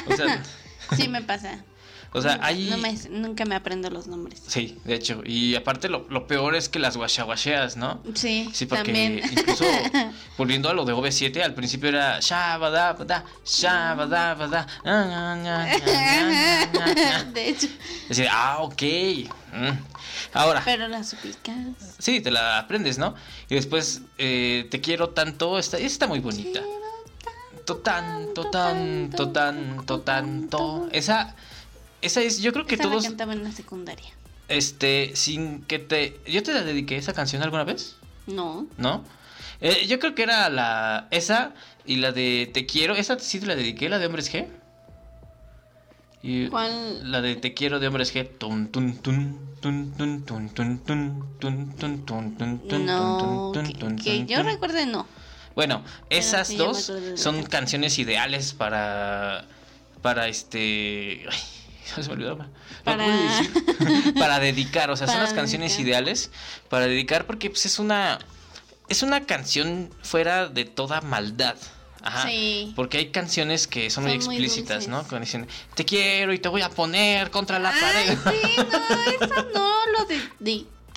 O 0.07 0.17
sea, 0.17 0.43
Sí, 0.97 1.09
me 1.09 1.21
pasa. 1.23 1.63
O 2.13 2.23
sea 2.23 2.39
hay. 2.43 2.69
No 2.71 2.79
me- 2.79 2.95
nunca 3.11 3.45
me 3.45 3.55
aprendo 3.55 3.91
los 3.91 4.07
nombres. 4.07 4.43
Sí, 4.47 4.79
de 4.85 4.95
hecho. 4.95 5.23
Y 5.25 5.55
aparte, 5.57 5.89
lo, 5.89 6.07
lo 6.11 6.27
peor 6.27 6.55
es 6.55 6.69
que 6.69 6.79
las 6.79 6.97
guachaguacheas, 6.97 7.77
¿no? 7.77 8.03
Sí, 8.15 8.49
Sí, 8.53 8.67
porque 8.67 8.85
también. 8.85 9.21
incluso 9.31 9.65
volviendo 10.39 10.69
a 10.69 10.75
lo 10.75 10.85
de 10.85 10.95
OV7, 10.95 11.43
al 11.43 11.55
principio 11.55 11.89
era. 11.91 12.21
De 17.33 17.49
hecho, 17.49 17.69
Decía, 18.09 18.31
ah, 18.33 18.59
ok. 18.61 18.83
mm. 19.53 19.79
Ahora, 20.35 20.63
pero 20.65 20.89
las 20.89 21.09
suplicas. 21.11 21.57
sí, 21.99 22.21
te 22.21 22.31
la 22.31 22.59
aprendes, 22.59 22.99
¿no? 22.99 23.15
Y 23.49 23.55
después, 23.55 24.03
eh, 24.19 24.67
te 24.71 24.81
quiero 24.81 25.11
tanto, 25.11 25.59
está, 25.59 25.79
está 25.79 26.07
muy 26.07 26.21
bonita. 26.21 26.61
To 27.65 27.77
tanto, 27.77 28.51
tanto, 28.51 29.31
tanto, 29.31 30.01
tanto. 30.01 30.89
Esa, 30.93 31.35
esa 32.03 32.23
es, 32.23 32.41
yo 32.41 32.53
creo 32.53 32.67
que 32.67 32.75
esa 32.75 32.85
todos. 32.85 33.03
La 33.03 33.09
cantaba 33.09 33.33
en 33.33 33.45
la 33.45 33.53
secundaria. 33.53 34.11
Este, 34.49 35.13
sin 35.15 35.63
que 35.63 35.79
te. 35.79 36.19
¿Yo 36.27 36.43
te 36.43 36.53
la 36.53 36.63
dediqué 36.63 36.97
esa 36.97 37.13
canción 37.13 37.43
alguna 37.43 37.65
vez? 37.65 37.97
No. 38.27 38.67
¿No? 38.77 39.05
Eh, 39.61 39.87
yo 39.87 39.99
creo 39.99 40.15
que 40.15 40.23
era 40.23 40.49
la. 40.49 41.09
Esa 41.11 41.55
y 41.85 41.97
la 41.97 42.13
de 42.13 42.51
Te 42.53 42.67
quiero. 42.67 42.95
¿Esa 42.95 43.19
sí 43.19 43.41
te 43.41 43.47
la 43.47 43.57
dediqué, 43.57 43.89
la 43.89 43.99
de 43.99 44.07
Hombres 44.07 44.33
G? 44.33 44.47
Y 46.23 46.49
¿Cuál? 46.49 47.11
La 47.11 47.21
de 47.21 47.37
Te 47.37 47.55
quiero 47.55 47.79
de 47.79 47.89
Hombres 47.89 48.15
G. 48.15 48.29
Tun, 48.39 48.69
tun, 48.69 48.97
tun. 48.97 49.49
No, 52.85 53.53
que, 53.53 53.97
que 53.97 54.27
yo 54.27 54.43
recuerde 54.43 54.87
no. 54.87 55.07
Bueno, 55.55 55.83
esas 56.11 56.57
dos 56.57 56.93
son 57.17 57.43
canciones 57.45 57.99
ideales 57.99 58.53
para 58.53 59.45
para 60.03 60.29
este 60.29 61.27
se 62.03 62.09
me 62.09 62.15
olvidó. 62.15 62.39
Para- 62.85 63.05
para 64.19 64.39
dedicar, 64.41 64.91
o 64.91 64.97
sea, 64.97 65.07
son 65.07 65.21
las 65.21 65.33
canciones 65.33 65.73
dedicar. 65.73 65.89
ideales 65.89 66.31
para 66.69 66.87
dedicar 66.87 67.27
porque 67.27 67.51
pues 67.51 67.67
es 67.67 67.79
una 67.79 68.19
es 68.89 69.03
una 69.03 69.25
canción 69.27 69.91
fuera 70.03 70.49
de 70.49 70.65
toda 70.65 71.01
maldad. 71.03 71.57
Ajá. 72.01 72.29
Sí. 72.29 72.73
Porque 72.77 72.97
hay 72.99 73.11
canciones 73.11 73.67
que 73.67 73.91
son, 73.91 74.05
muy 74.05 74.13
Son 74.21 74.27
muy 74.27 74.37
explícitas, 74.37 74.87
¿no? 74.89 74.99
Cuando 75.01 75.21
dicen, 75.21 75.49
te 75.75 75.85
quiero 75.85 76.33
y 76.33 76.39
te 76.39 76.49
voy 76.49 76.63
a 76.63 76.71
poner 76.71 77.31
contra 77.31 77.59
la 77.59 77.71
Ay, 77.71 78.17
pared. 78.17 78.19
sí, 78.41 78.57
no, 78.57 79.27
esa 79.27 79.43
no 79.53 79.73
lo 79.99 80.07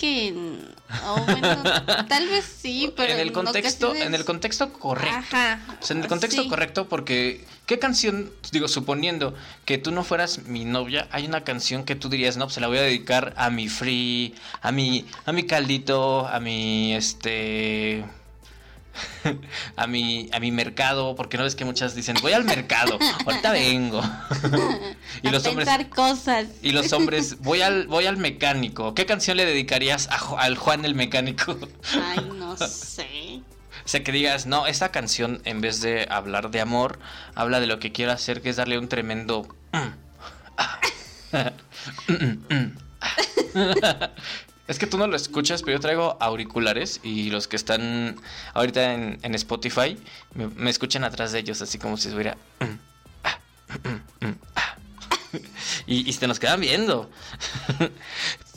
dediquen. 0.01 0.59
O 1.07 1.21
bueno, 1.25 1.63
tal 2.09 2.27
vez 2.27 2.45
sí, 2.45 2.91
pero 2.95 3.13
en 3.13 3.19
el 3.19 3.31
contexto, 3.31 3.95
en 3.95 4.13
el 4.13 4.25
contexto 4.25 4.73
correcto. 4.73 5.15
Ajá. 5.17 5.59
O 5.81 5.85
sea, 5.85 5.95
en 5.95 6.03
el 6.03 6.09
contexto 6.09 6.43
sí. 6.43 6.49
correcto, 6.49 6.87
porque 6.89 7.45
¿qué 7.65 7.79
canción, 7.79 8.29
digo, 8.51 8.67
suponiendo 8.67 9.33
que 9.65 9.77
tú 9.77 9.91
no 9.91 10.03
fueras 10.03 10.43
mi 10.45 10.65
novia, 10.65 11.07
hay 11.11 11.25
una 11.25 11.43
canción 11.43 11.85
que 11.85 11.95
tú 11.95 12.09
dirías, 12.09 12.37
no, 12.37 12.45
pues 12.45 12.55
se 12.55 12.61
la 12.61 12.67
voy 12.67 12.79
a 12.79 12.81
dedicar 12.81 13.33
a 13.37 13.49
mi 13.49 13.69
free, 13.69 14.35
a 14.61 14.71
mi, 14.71 15.05
a 15.25 15.31
mi 15.31 15.43
caldito, 15.43 16.27
a 16.27 16.39
mi, 16.39 16.93
este, 16.93 18.03
a 19.75 19.87
mi, 19.87 20.29
a 20.31 20.39
mi 20.39 20.51
mercado, 20.51 21.15
porque 21.15 21.37
no 21.37 21.43
ves 21.43 21.55
que 21.55 21.65
muchas 21.65 21.95
dicen, 21.95 22.15
voy 22.21 22.33
al 22.33 22.43
mercado, 22.43 22.97
ahorita 23.25 23.51
vengo. 23.51 24.01
y 25.23 25.27
a 25.27 25.31
los 25.31 25.45
hombres, 25.45 25.69
cosas. 25.93 26.47
y 26.61 26.71
los 26.71 26.91
hombres, 26.93 27.39
voy 27.41 27.61
al, 27.61 27.87
voy 27.87 28.05
al 28.05 28.17
mecánico. 28.17 28.93
¿Qué 28.93 29.05
canción 29.05 29.37
le 29.37 29.45
dedicarías 29.45 30.07
a 30.09 30.17
al 30.39 30.57
Juan 30.57 30.85
el 30.85 30.95
mecánico? 30.95 31.57
Ay, 31.93 32.29
no 32.35 32.57
sé. 32.57 33.41
O 33.83 33.87
sea, 33.87 34.03
que 34.03 34.11
digas, 34.11 34.45
no, 34.45 34.67
esta 34.67 34.89
canción 34.89 35.41
en 35.45 35.61
vez 35.61 35.81
de 35.81 36.07
hablar 36.09 36.51
de 36.51 36.61
amor, 36.61 36.99
habla 37.35 37.59
de 37.59 37.67
lo 37.67 37.79
que 37.79 37.91
quiero 37.91 38.11
hacer, 38.11 38.41
que 38.41 38.49
es 38.49 38.55
darle 38.55 38.77
un 38.77 38.87
tremendo... 38.87 39.47
Es 44.71 44.79
que 44.79 44.87
tú 44.87 44.97
no 44.97 45.05
lo 45.05 45.17
escuchas, 45.17 45.63
pero 45.63 45.77
yo 45.77 45.81
traigo 45.81 46.17
auriculares 46.21 47.01
y 47.03 47.29
los 47.29 47.49
que 47.49 47.57
están 47.57 48.15
ahorita 48.53 48.93
en, 48.93 49.19
en 49.21 49.35
Spotify 49.35 49.97
me, 50.33 50.47
me 50.47 50.69
escuchan 50.69 51.03
atrás 51.03 51.33
de 51.33 51.39
ellos, 51.39 51.61
así 51.61 51.77
como 51.77 51.97
si 51.97 52.07
estuviera... 52.07 52.37
Y, 55.87 56.09
y 56.09 56.13
se 56.13 56.27
nos 56.27 56.39
quedan 56.39 56.59
viendo. 56.59 57.09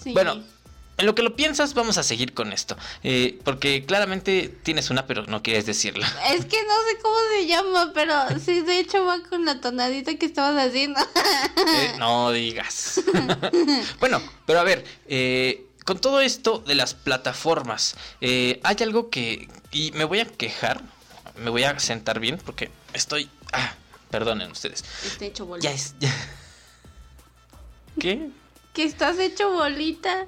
Sí. 0.03 0.13
Bueno, 0.13 0.43
en 0.97 1.07
lo 1.07 1.15
que 1.15 1.23
lo 1.23 1.35
piensas, 1.35 1.75
vamos 1.75 1.99
a 1.99 2.03
seguir 2.03 2.35
con 2.35 2.53
esto. 2.53 2.77
Eh, 3.03 3.41
porque 3.45 3.85
claramente 3.85 4.49
tienes 4.63 4.91
una, 4.91 5.07
pero 5.07 5.25
no 5.27 5.43
quieres 5.43 5.67
decirla. 5.67 6.07
Es 6.31 6.45
que 6.47 6.63
no 6.63 6.75
sé 6.89 6.99
cómo 7.03 7.17
se 7.33 7.47
llama, 7.47 7.93
pero 7.93 8.15
sí, 8.39 8.61
de 8.61 8.79
hecho 8.79 9.05
va 9.05 9.21
con 9.29 9.45
la 9.45 9.61
tonadita 9.61 10.15
que 10.17 10.27
estabas 10.27 10.69
haciendo. 10.69 11.01
Eh, 11.01 11.95
no 11.99 12.31
digas. 12.31 13.01
bueno, 14.01 14.23
pero 14.47 14.61
a 14.61 14.65
ver, 14.65 14.85
eh, 15.09 15.67
con 15.85 15.99
todo 16.01 16.21
esto 16.21 16.59
de 16.67 16.75
las 16.75 16.95
plataformas, 16.95 17.97
eh, 18.21 18.61
hay 18.65 18.77
algo 18.81 19.11
que... 19.11 19.49
Y 19.71 19.93
me 19.93 20.05
voy 20.05 20.21
a 20.21 20.25
quejar, 20.27 20.83
me 21.37 21.51
voy 21.51 21.65
a 21.65 21.79
sentar 21.79 22.21
bien 22.21 22.39
porque 22.45 22.71
estoy... 22.93 23.29
Ah, 23.53 23.75
perdonen 24.11 24.51
ustedes. 24.51 24.85
Está 25.05 25.25
hecho 25.27 25.47
bolita. 25.47 25.69
Ya 25.69 25.75
es... 25.75 25.95
ya. 26.01 26.13
¿Qué? 28.01 28.31
Que 28.73 28.85
estás 28.85 29.19
hecho 29.19 29.51
bolita. 29.53 30.27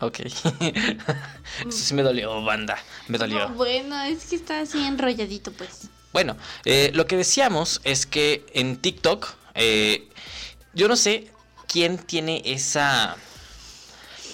Ok. 0.00 0.20
Eso 0.20 1.70
sí 1.70 1.94
me 1.94 2.02
dolió, 2.02 2.42
banda. 2.42 2.78
Me 3.08 3.18
dolió. 3.18 3.48
No, 3.48 3.54
bueno, 3.54 4.00
es 4.02 4.26
que 4.26 4.36
está 4.36 4.60
así 4.60 4.82
enrolladito, 4.84 5.52
pues. 5.52 5.88
Bueno, 6.12 6.36
eh, 6.64 6.90
lo 6.94 7.06
que 7.06 7.16
decíamos 7.16 7.80
es 7.84 8.06
que 8.06 8.46
en 8.54 8.76
TikTok, 8.78 9.26
eh, 9.54 10.08
yo 10.72 10.88
no 10.88 10.96
sé 10.96 11.30
quién 11.66 11.98
tiene 11.98 12.42
esa. 12.44 13.16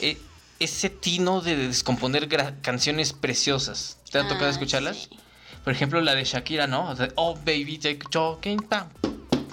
eh, 0.01 0.19
ese 0.65 0.91
tino 0.91 1.41
de 1.41 1.57
descomponer 1.57 2.29
canciones 2.63 3.13
preciosas. 3.13 3.99
¿Te 4.11 4.19
ha 4.19 4.23
tocado 4.29 4.47
Ah, 4.47 4.51
escucharlas? 4.51 5.09
sí. 5.11 5.19
Por 5.65 5.73
ejemplo, 5.73 6.01
la 6.01 6.15
de 6.15 6.25
Shakira, 6.25 6.67
¿no? 6.67 6.91
O 6.91 6.97
sea, 6.97 7.09
oh, 7.15 7.35
baby, 7.37 7.79
take 7.79 8.01
talking, 8.11 8.59
pam. 8.59 8.89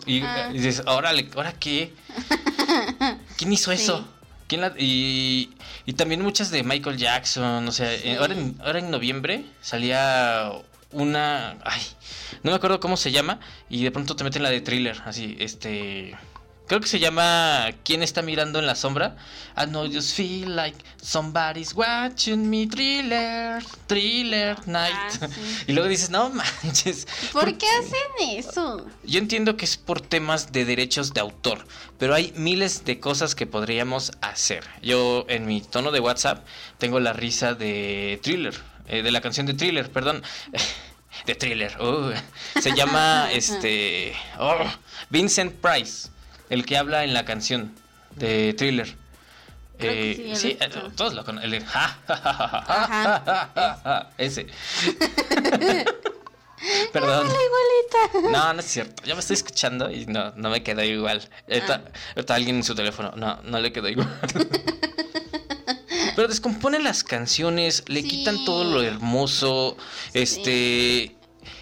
Y, 0.06 0.22
Ah. 0.24 0.50
y 0.52 0.58
dices, 0.58 0.82
órale, 0.88 1.30
¿ahora 1.36 1.54
qué? 1.54 1.94
¿Quién 3.38 3.54
hizo 3.54 3.72
Sí. 3.76 3.82
eso? 3.84 4.08
¿Quién 4.48 4.62
la- 4.62 4.74
y, 4.78 5.52
y 5.86 5.94
también 5.94 6.22
muchas 6.24 6.50
de 6.50 6.64
Michael 6.64 6.98
Jackson, 6.98 7.68
o 7.68 7.72
sea, 7.72 7.96
Sí. 7.98 8.10
ahora, 8.16 8.34
en, 8.34 8.58
ahora 8.64 8.80
en 8.80 8.90
noviembre 8.90 9.46
salía 9.62 10.52
una... 10.92 11.52
Ay, 11.64 11.82
no 12.42 12.50
me 12.52 12.56
acuerdo 12.56 12.80
cómo 12.80 12.98
se 12.98 13.12
llama 13.12 13.40
y 13.70 13.84
de 13.84 13.92
pronto 13.92 14.16
te 14.16 14.24
meten 14.24 14.42
la 14.42 14.50
de 14.50 14.62
thriller, 14.62 15.00
así, 15.06 15.38
este... 15.40 16.16
Creo 16.70 16.82
que 16.82 16.88
se 16.88 17.00
llama 17.00 17.72
¿Quién 17.84 18.04
está 18.04 18.22
mirando 18.22 18.60
en 18.60 18.68
la 18.68 18.76
sombra? 18.76 19.18
I 19.58 19.66
know 19.66 19.88
you 19.88 20.04
feel 20.04 20.56
like 20.56 20.78
somebody's 21.02 21.74
watching 21.74 22.48
me 22.48 22.68
thriller, 22.68 23.64
thriller 23.88 24.56
night. 24.68 24.94
Ah, 24.96 25.10
sí. 25.10 25.64
Y 25.68 25.74
luego 25.74 25.90
dices, 25.90 26.12
no 26.12 26.30
manches. 26.30 27.08
¿Por 27.34 27.58
qué 27.58 27.66
hacen 27.68 28.38
eso? 28.38 28.86
Yo 29.04 29.18
entiendo 29.18 29.58
que 29.58 29.66
es 29.66 29.78
por 29.78 30.00
temas 30.00 30.52
de 30.52 30.64
derechos 30.64 31.12
de 31.16 31.22
autor, 31.22 31.66
pero 31.98 32.14
hay 32.14 32.34
miles 32.36 32.86
de 32.86 33.00
cosas 33.00 33.34
que 33.34 33.48
podríamos 33.48 34.12
hacer. 34.22 34.64
Yo 34.84 35.26
en 35.28 35.48
mi 35.48 35.62
tono 35.62 35.90
de 35.90 36.02
WhatsApp 36.02 36.46
tengo 36.78 37.00
la 37.00 37.14
risa 37.14 37.56
de 37.56 38.20
thriller, 38.22 38.54
eh, 38.88 39.02
de 39.02 39.10
la 39.12 39.22
canción 39.22 39.48
de 39.48 39.56
thriller, 39.56 39.92
perdón. 39.92 40.22
De 41.26 41.34
thriller. 41.34 41.76
uh, 41.82 42.14
se 42.62 42.76
llama 42.76 43.30
este 43.34 44.14
oh, 44.38 44.64
Vincent 45.10 45.54
Price, 45.56 46.10
el 46.50 46.66
que 46.66 46.78
habla 46.78 47.04
en 47.04 47.14
la 47.14 47.26
canción 47.26 47.74
de 48.16 48.54
Thriller. 48.58 48.96
Eh, 49.82 50.34
sí, 50.36 50.58
eh, 50.60 50.70
todos 50.96 51.14
lo 51.14 51.24
conocen. 51.24 51.54
El 51.54 51.60
de, 51.60 51.66
Ese. 54.18 54.48
Perdón. 56.92 57.28
Igualita. 57.28 58.30
No, 58.32 58.54
no 58.54 58.60
es 58.60 58.66
cierto. 58.66 59.04
Yo 59.06 59.16
me 59.16 59.22
estoy 59.22 59.36
escuchando 59.36 59.90
y 59.90 60.06
no, 60.06 60.34
no 60.36 60.50
me 60.50 60.62
quedó 60.64 60.84
igual. 60.84 61.30
Está, 61.48 61.86
está 62.16 62.36
alguien 62.36 62.58
en 62.58 62.64
su 62.64 62.76
teléfono. 62.76 63.14
No, 63.16 63.40
no 63.44 63.60
le 63.60 63.72
quedó 63.72 63.88
igual. 63.88 64.10
Pero 66.16 66.28
descompone 66.28 66.80
las 66.80 67.06
canciones, 67.06 67.86
le 67.88 68.04
quitan 68.04 68.44
todo 68.44 68.66
lo 68.66 68.84
hermoso. 68.84 69.78
Este. 70.14 71.16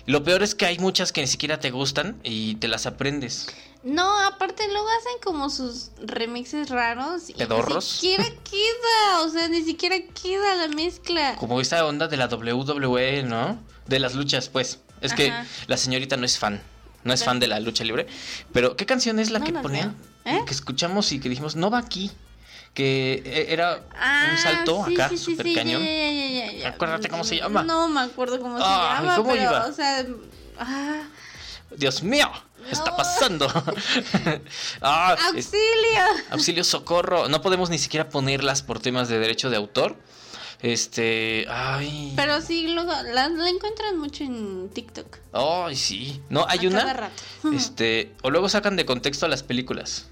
Lo 0.07 0.23
peor 0.23 0.41
es 0.41 0.55
que 0.55 0.65
hay 0.65 0.79
muchas 0.79 1.11
que 1.11 1.21
ni 1.21 1.27
siquiera 1.27 1.59
te 1.59 1.69
gustan 1.69 2.19
y 2.23 2.55
te 2.55 2.67
las 2.67 2.87
aprendes. 2.87 3.53
No, 3.87 4.19
aparte 4.25 4.67
luego 4.67 4.87
hacen 4.99 5.13
como 5.23 5.49
sus 5.49 5.91
remixes 6.03 6.69
raros. 6.69 7.29
Y 7.29 7.33
¿Pedorros? 7.33 7.99
Ni 8.03 8.09
siquiera 8.11 8.25
queda, 8.43 9.21
o 9.21 9.29
sea, 9.29 9.47
ni 9.47 9.63
siquiera 9.63 9.95
queda 10.21 10.55
la 10.55 10.67
mezcla. 10.67 11.35
Como 11.37 11.61
esta 11.61 11.85
onda 11.85 12.09
de 12.09 12.17
la 12.17 12.27
WWE, 12.27 13.23
¿no? 13.23 13.57
De 13.85 13.99
las 13.99 14.13
luchas, 14.15 14.49
pues. 14.49 14.79
Es 14.99 15.13
que 15.13 15.31
la 15.67 15.77
señorita 15.77 16.17
no 16.17 16.25
es 16.25 16.37
fan. 16.37 16.61
No 17.05 17.13
es 17.13 17.23
fan 17.23 17.39
de 17.39 17.47
la 17.47 17.61
lucha 17.61 17.85
libre. 17.85 18.07
Pero, 18.51 18.75
¿qué 18.75 18.85
canción 18.85 19.19
es 19.19 19.29
la 19.29 19.39
No 19.39 19.45
que 19.45 19.53
ponían? 19.53 19.95
¿Eh? 20.25 20.41
Que 20.45 20.51
escuchamos 20.51 21.09
y 21.13 21.21
que 21.21 21.29
dijimos, 21.29 21.55
no 21.55 21.69
va 21.69 21.77
aquí. 21.77 22.11
Que 22.73 23.23
eh, 23.25 23.45
era 23.53 23.85
Ah, 23.97 24.27
un 24.31 24.37
salto 24.37 24.83
sí, 24.85 24.93
acá, 24.95 25.09
sí, 25.09 25.17
super 25.17 25.45
sí, 25.45 25.55
cañón. 25.55 25.81
Ya, 25.81 25.87
ya, 25.89 26.11
ya, 26.11 26.27
ya, 26.27 26.51
ya. 26.51 26.69
Acuérdate 26.69 27.07
cómo 27.07 27.23
se 27.23 27.37
llama. 27.37 27.63
No 27.63 27.87
me 27.87 28.01
acuerdo 28.01 28.39
cómo 28.41 28.57
se 28.57 28.63
llama, 28.65 29.15
¿cómo 29.15 29.29
pero, 29.31 29.43
iba? 29.43 29.65
o 29.65 29.71
sea, 29.71 30.05
ah, 30.59 31.03
Dios 31.75 32.03
mío, 32.03 32.29
¿qué 32.46 32.46
está 32.71 32.95
pasando? 32.95 33.47
ah, 34.81 35.15
es- 35.35 35.45
auxilio. 35.45 36.03
auxilio, 36.31 36.63
socorro. 36.63 37.27
No 37.29 37.41
podemos 37.41 37.69
ni 37.69 37.77
siquiera 37.77 38.09
ponerlas 38.09 38.61
por 38.61 38.79
temas 38.79 39.09
de 39.09 39.19
derecho 39.19 39.49
de 39.49 39.57
autor. 39.57 39.95
Este, 40.61 41.45
ay. 41.49 42.13
Pero 42.15 42.41
sí, 42.41 42.67
luego 42.73 42.91
la, 42.91 43.27
la 43.29 43.49
encuentran 43.49 43.97
mucho 43.99 44.23
en 44.23 44.69
TikTok. 44.69 45.17
Ay, 45.33 45.75
sí. 45.75 46.21
No, 46.29 46.45
hay 46.49 46.65
a 46.65 46.69
una. 46.69 46.79
Cada 46.79 46.93
rato. 46.93 47.23
Este, 47.53 48.11
o 48.23 48.31
luego 48.31 48.49
sacan 48.49 48.75
de 48.75 48.85
contexto 48.85 49.27
las 49.27 49.43
películas. 49.43 50.07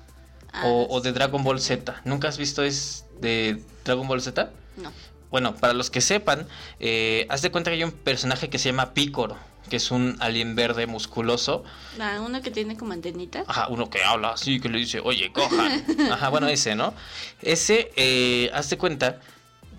Ah, 0.53 0.63
o, 0.67 0.87
o 0.89 1.01
de 1.01 1.11
Dragon 1.11 1.43
Ball 1.43 1.59
Z. 1.59 2.01
¿Nunca 2.05 2.27
has 2.29 2.37
visto 2.37 2.63
es 2.63 3.05
de 3.19 3.61
Dragon 3.83 4.07
Ball 4.07 4.21
Z? 4.21 4.51
No. 4.77 4.91
Bueno, 5.31 5.55
para 5.55 5.73
los 5.73 5.89
que 5.89 5.99
sepan, 5.99 6.47
eh, 6.79 7.25
haz 7.29 7.41
de 7.41 7.51
cuenta 7.51 7.71
que 7.71 7.75
hay 7.77 7.83
un 7.83 7.91
personaje 7.91 8.49
que 8.49 8.57
se 8.59 8.69
llama 8.69 8.93
Picoro, 8.93 9.35
que 9.69 9.77
es 9.77 9.91
un 9.91 10.15
alien 10.19 10.55
verde 10.55 10.87
musculoso. 10.87 11.63
Ah, 11.99 12.19
uno 12.25 12.41
que 12.41 12.51
tiene 12.51 12.77
como 12.77 12.93
antenitas. 12.93 13.45
Ajá, 13.47 13.67
uno 13.69 13.89
que 13.89 14.03
habla 14.03 14.31
así, 14.31 14.59
que 14.59 14.69
le 14.69 14.77
dice, 14.79 14.99
oye, 15.03 15.31
cojan. 15.31 15.83
Ajá, 16.11 16.29
bueno, 16.29 16.47
ese, 16.47 16.75
¿no? 16.75 16.93
Ese, 17.41 17.91
eh, 17.95 18.49
haz 18.53 18.69
de 18.69 18.77
cuenta 18.77 19.19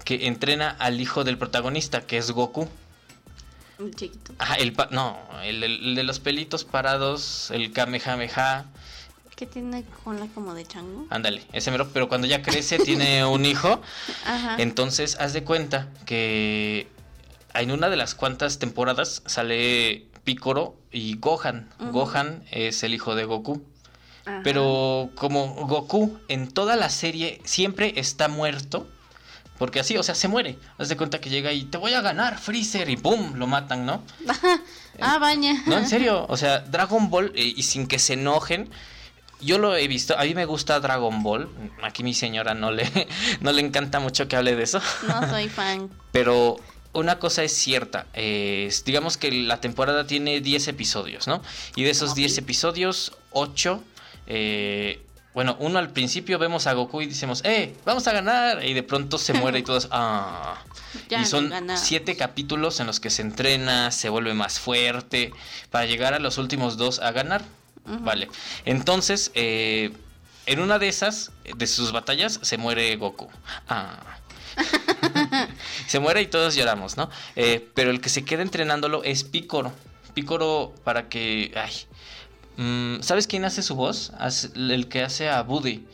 que 0.05 0.27
entrena 0.27 0.71
al 0.79 1.01
hijo 1.01 1.25
del 1.25 1.39
protagonista, 1.39 2.03
que 2.07 2.19
es 2.19 2.31
Goku. 2.31 2.69
Un 3.79 3.93
chiquito. 3.93 4.33
Ajá, 4.39 4.55
el 4.57 4.73
pa- 4.73 4.89
no, 4.91 5.19
el, 5.43 5.63
el 5.63 5.95
de 5.95 6.03
los 6.03 6.19
pelitos 6.19 6.65
parados, 6.65 7.51
el 7.51 7.73
Kamehameha. 7.73 8.65
Que 9.37 9.45
tiene 9.47 9.85
cola 10.03 10.27
como 10.35 10.55
de 10.55 10.65
chango. 10.65 11.07
Ándale, 11.11 11.43
ese 11.53 11.71
mero, 11.71 11.91
pero 11.93 12.09
cuando 12.09 12.27
ya 12.27 12.41
crece 12.41 12.79
tiene 12.79 13.23
un 13.27 13.45
hijo. 13.45 13.83
Ajá. 14.25 14.57
Entonces, 14.59 15.17
haz 15.21 15.35
de 15.35 15.45
cuenta 15.45 15.89
que 16.07 16.89
en 17.61 17.71
una 17.73 17.89
de 17.89 17.97
las 17.97 18.15
cuantas 18.15 18.59
temporadas 18.59 19.23
sale 19.27 20.07
Picoro 20.25 20.77
y 20.91 21.17
Gohan. 21.19 21.71
Gohan 21.93 22.45
es 22.51 22.83
el 22.83 22.95
hijo 22.95 23.15
de 23.15 23.25
Goku. 23.25 23.63
Ajá. 24.25 24.41
Pero 24.43 25.11
como 25.15 25.55
Goku 25.67 26.19
en 26.29 26.51
toda 26.51 26.77
la 26.77 26.91
serie 26.91 27.41
siempre 27.45 27.95
está 27.97 28.29
muerto. 28.29 28.89
Porque 29.59 29.81
así, 29.81 29.97
o 29.97 30.03
sea, 30.03 30.15
se 30.15 30.29
muere. 30.29 30.59
Haz 30.79 30.89
de 30.89 30.97
cuenta 30.97 31.21
que 31.21 31.31
llega 31.31 31.53
y 31.53 31.65
te 31.65 31.79
voy 31.79 31.95
a 31.95 32.03
ganar, 32.03 32.39
Freezer, 32.39 32.91
y 32.91 32.97
¡pum! 32.97 33.35
Lo 33.37 33.47
matan, 33.47 33.87
¿no? 33.87 34.03
ah, 35.01 35.19
baña. 35.19 35.63
No, 35.67 35.79
en 35.79 35.89
serio. 35.89 36.27
O 36.29 36.37
sea, 36.37 36.61
Dragon 36.61 37.09
Ball, 37.09 37.33
eh, 37.35 37.55
y 37.57 37.63
sin 37.63 37.87
que 37.87 37.99
se 37.99 38.15
enojen. 38.15 38.69
Yo 39.41 39.59
lo 39.59 39.77
he 39.77 39.87
visto, 39.87 40.19
a 40.19 40.25
mí 40.25 40.35
me 40.35 40.45
gusta 40.45 40.81
Dragon 40.81 41.23
Ball. 41.23 41.49
Aquí 41.83 42.03
mi 42.03 42.15
señora 42.15 42.55
no 42.55 42.71
le, 42.71 42.91
no 43.41 43.53
le 43.53 43.63
encanta 43.63 44.01
mucho 44.01 44.29
que 44.29 44.37
hable 44.37 44.57
de 44.57 44.63
eso. 44.63 44.81
No 45.07 45.29
soy 45.29 45.49
fan. 45.49 45.91
Pero 46.13 46.57
una 47.01 47.19
cosa 47.19 47.43
es 47.43 47.53
cierta, 47.53 48.07
eh, 48.15 48.73
digamos 48.85 49.17
que 49.17 49.31
la 49.31 49.61
temporada 49.61 50.07
tiene 50.07 50.41
10 50.41 50.69
episodios, 50.69 51.27
¿no? 51.27 51.43
Y 51.75 51.85
de 51.85 51.91
esos 51.91 52.15
10 52.15 52.39
episodios, 52.39 53.13
8, 53.31 53.83
bueno, 55.37 55.55
uno 55.61 55.79
al 55.79 55.91
principio 55.91 56.39
vemos 56.39 56.67
a 56.67 56.73
Goku 56.73 57.03
y 57.03 57.07
decimos, 57.07 57.43
¡eh, 57.45 57.77
vamos 57.85 58.09
a 58.09 58.13
ganar! 58.15 58.65
Y 58.65 58.73
de 58.73 58.83
pronto 58.83 59.19
se 59.19 59.35
muere 59.35 59.59
y 59.59 59.63
todos, 59.65 59.87
¡ah! 59.91 60.65
Ya 61.11 61.21
y 61.21 61.27
son 61.27 61.51
ganamos. 61.51 61.83
7 61.83 62.17
capítulos 62.17 62.81
en 62.81 62.87
los 62.87 63.01
que 63.01 63.11
se 63.11 63.21
entrena, 63.21 63.91
se 63.91 64.09
vuelve 64.09 64.33
más 64.33 64.59
fuerte, 64.59 65.35
para 65.71 65.85
llegar 65.85 66.15
a 66.15 66.21
los 66.21 66.39
últimos 66.39 66.79
dos 66.79 67.01
a 67.01 67.13
ganar. 67.13 67.45
Vale, 67.85 68.31
entonces, 68.65 69.31
eh, 69.35 69.93
en 70.47 70.59
una 70.59 70.79
de 70.79 70.89
esas, 70.89 71.33
de 71.55 71.67
sus 71.67 71.93
batallas, 71.93 72.41
se 72.41 72.57
muere 72.57 72.97
Goku. 72.97 73.29
Ah. 73.69 74.01
se 75.87 75.99
muere 76.01 76.23
y 76.23 76.27
todos 76.27 76.55
lloramos, 76.55 76.97
¿no? 76.97 77.11
Eh, 77.37 77.69
pero 77.75 77.91
el 77.91 78.01
que 78.01 78.09
se 78.09 78.25
queda 78.25 78.43
entrenándolo 78.43 79.03
es 79.05 79.25
Picoro. 79.25 79.73
Picoro 80.15 80.75
para 80.85 81.09
que... 81.09 81.53
Ay, 81.57 81.73
mm, 82.57 83.03
¿Sabes 83.03 83.27
quién 83.27 83.45
hace 83.45 83.63
su 83.63 83.75
voz? 83.75 84.13
El 84.55 84.89
que 84.89 85.03
hace 85.03 85.29
a 85.29 85.43
Buddy. 85.43 85.85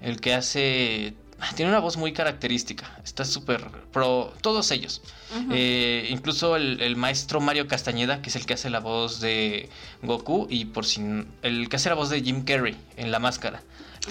El 0.00 0.20
que 0.20 0.34
hace... 0.34 1.14
ah, 1.40 1.50
Tiene 1.54 1.70
una 1.70 1.80
voz 1.80 1.96
muy 1.96 2.12
característica. 2.12 2.90
Está 3.04 3.24
súper 3.24 3.66
pro. 3.92 4.32
Todos 4.40 4.70
ellos. 4.70 5.02
Eh, 5.50 6.06
incluso 6.10 6.56
el, 6.56 6.80
el 6.80 6.96
maestro 6.96 7.40
Mario 7.40 7.66
Castañeda, 7.68 8.22
que 8.22 8.30
es 8.30 8.36
el 8.36 8.46
que 8.46 8.54
hace 8.54 8.70
la 8.70 8.80
voz 8.80 9.20
de 9.20 9.68
Goku. 10.02 10.46
Y 10.48 10.66
por 10.66 10.86
si. 10.86 11.02
El 11.42 11.68
que 11.68 11.76
hace 11.76 11.88
la 11.90 11.94
voz 11.96 12.08
de 12.10 12.22
Jim 12.22 12.44
Carrey 12.44 12.76
en 12.96 13.10
la 13.10 13.18
máscara. 13.18 13.62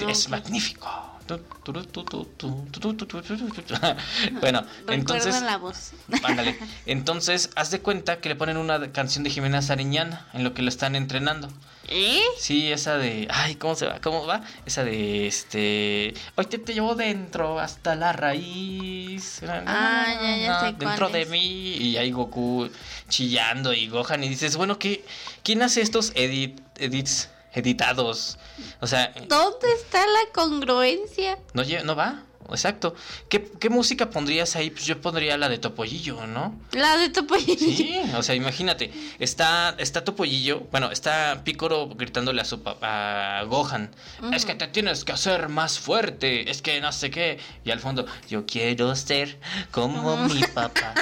Es 0.07 0.25
Ok. 0.25 0.31
magnífico. 0.31 0.87
bueno, 4.41 4.63
entonces. 4.87 5.41
la 5.41 5.57
voz. 5.57 5.91
Ándale. 6.23 6.57
Entonces, 6.85 7.49
haz 7.55 7.71
de 7.71 7.79
cuenta 7.79 8.19
que 8.19 8.29
le 8.29 8.35
ponen 8.35 8.57
una 8.57 8.91
canción 8.91 9.23
de 9.23 9.29
Jimena 9.29 9.61
Sariñán 9.61 10.19
en 10.33 10.43
lo 10.43 10.53
que 10.53 10.61
lo 10.61 10.69
están 10.69 10.95
entrenando. 10.95 11.49
¿Eh? 11.89 12.21
Sí, 12.37 12.71
esa 12.71 12.97
de. 12.97 13.27
Ay, 13.31 13.55
¿cómo 13.55 13.75
se 13.75 13.85
va? 13.85 13.99
¿Cómo 14.01 14.25
va? 14.25 14.41
Esa 14.65 14.83
de 14.83 15.27
este. 15.27 16.13
Hoy 16.35 16.45
te, 16.45 16.57
te 16.57 16.73
llevo 16.73 16.95
dentro 16.95 17.59
hasta 17.59 17.95
la 17.95 18.11
raíz. 18.11 19.41
Ah, 19.43 20.05
ya, 20.21 20.37
ya 20.37 20.71
Dentro 20.73 21.09
de 21.09 21.25
mí. 21.27 21.77
Y 21.77 21.97
hay 21.97 22.11
Goku 22.11 22.69
chillando 23.07 23.73
y 23.73 23.87
Gohan. 23.87 24.23
Y 24.23 24.29
dices, 24.29 24.57
bueno, 24.57 24.77
¿qué, 24.79 25.05
¿quién 25.43 25.61
hace 25.61 25.81
estos 25.81 26.11
edits? 26.15 27.29
Editados? 27.57 28.37
O 28.79 28.87
sea, 28.87 29.13
¿Dónde 29.27 29.67
está 29.73 29.99
la 30.05 30.31
congruencia? 30.33 31.37
no, 31.53 31.63
no 31.83 31.95
va. 31.95 32.23
Exacto. 32.49 32.95
¿Qué, 33.27 33.43
¿Qué 33.59 33.69
música 33.69 34.09
pondrías 34.09 34.55
ahí? 34.55 34.69
Pues 34.69 34.85
yo 34.85 35.01
pondría 35.01 35.37
la 35.37 35.49
de 35.49 35.57
Topollillo, 35.57 36.25
¿no? 36.27 36.57
La 36.71 36.95
de 36.95 37.09
Topollillo. 37.09 37.57
Sí, 37.57 37.99
o 38.15 38.23
sea, 38.23 38.35
imagínate, 38.35 38.89
está, 39.19 39.75
está 39.77 40.05
Topollillo, 40.05 40.61
bueno, 40.71 40.89
está 40.89 41.41
Picoro 41.43 41.89
gritándole 41.89 42.41
a 42.41 42.45
su 42.45 42.63
papá, 42.63 43.39
a 43.39 43.43
Gohan, 43.43 43.91
es 44.31 44.45
que 44.45 44.55
te 44.55 44.67
tienes 44.67 45.03
que 45.03 45.11
hacer 45.11 45.49
más 45.49 45.77
fuerte, 45.79 46.49
es 46.49 46.61
que 46.61 46.79
no 46.79 46.93
sé 46.93 47.11
qué, 47.11 47.37
y 47.65 47.71
al 47.71 47.81
fondo, 47.81 48.05
yo 48.29 48.45
quiero 48.45 48.95
ser 48.95 49.37
como 49.71 50.15
mi 50.29 50.39
papá. 50.53 50.93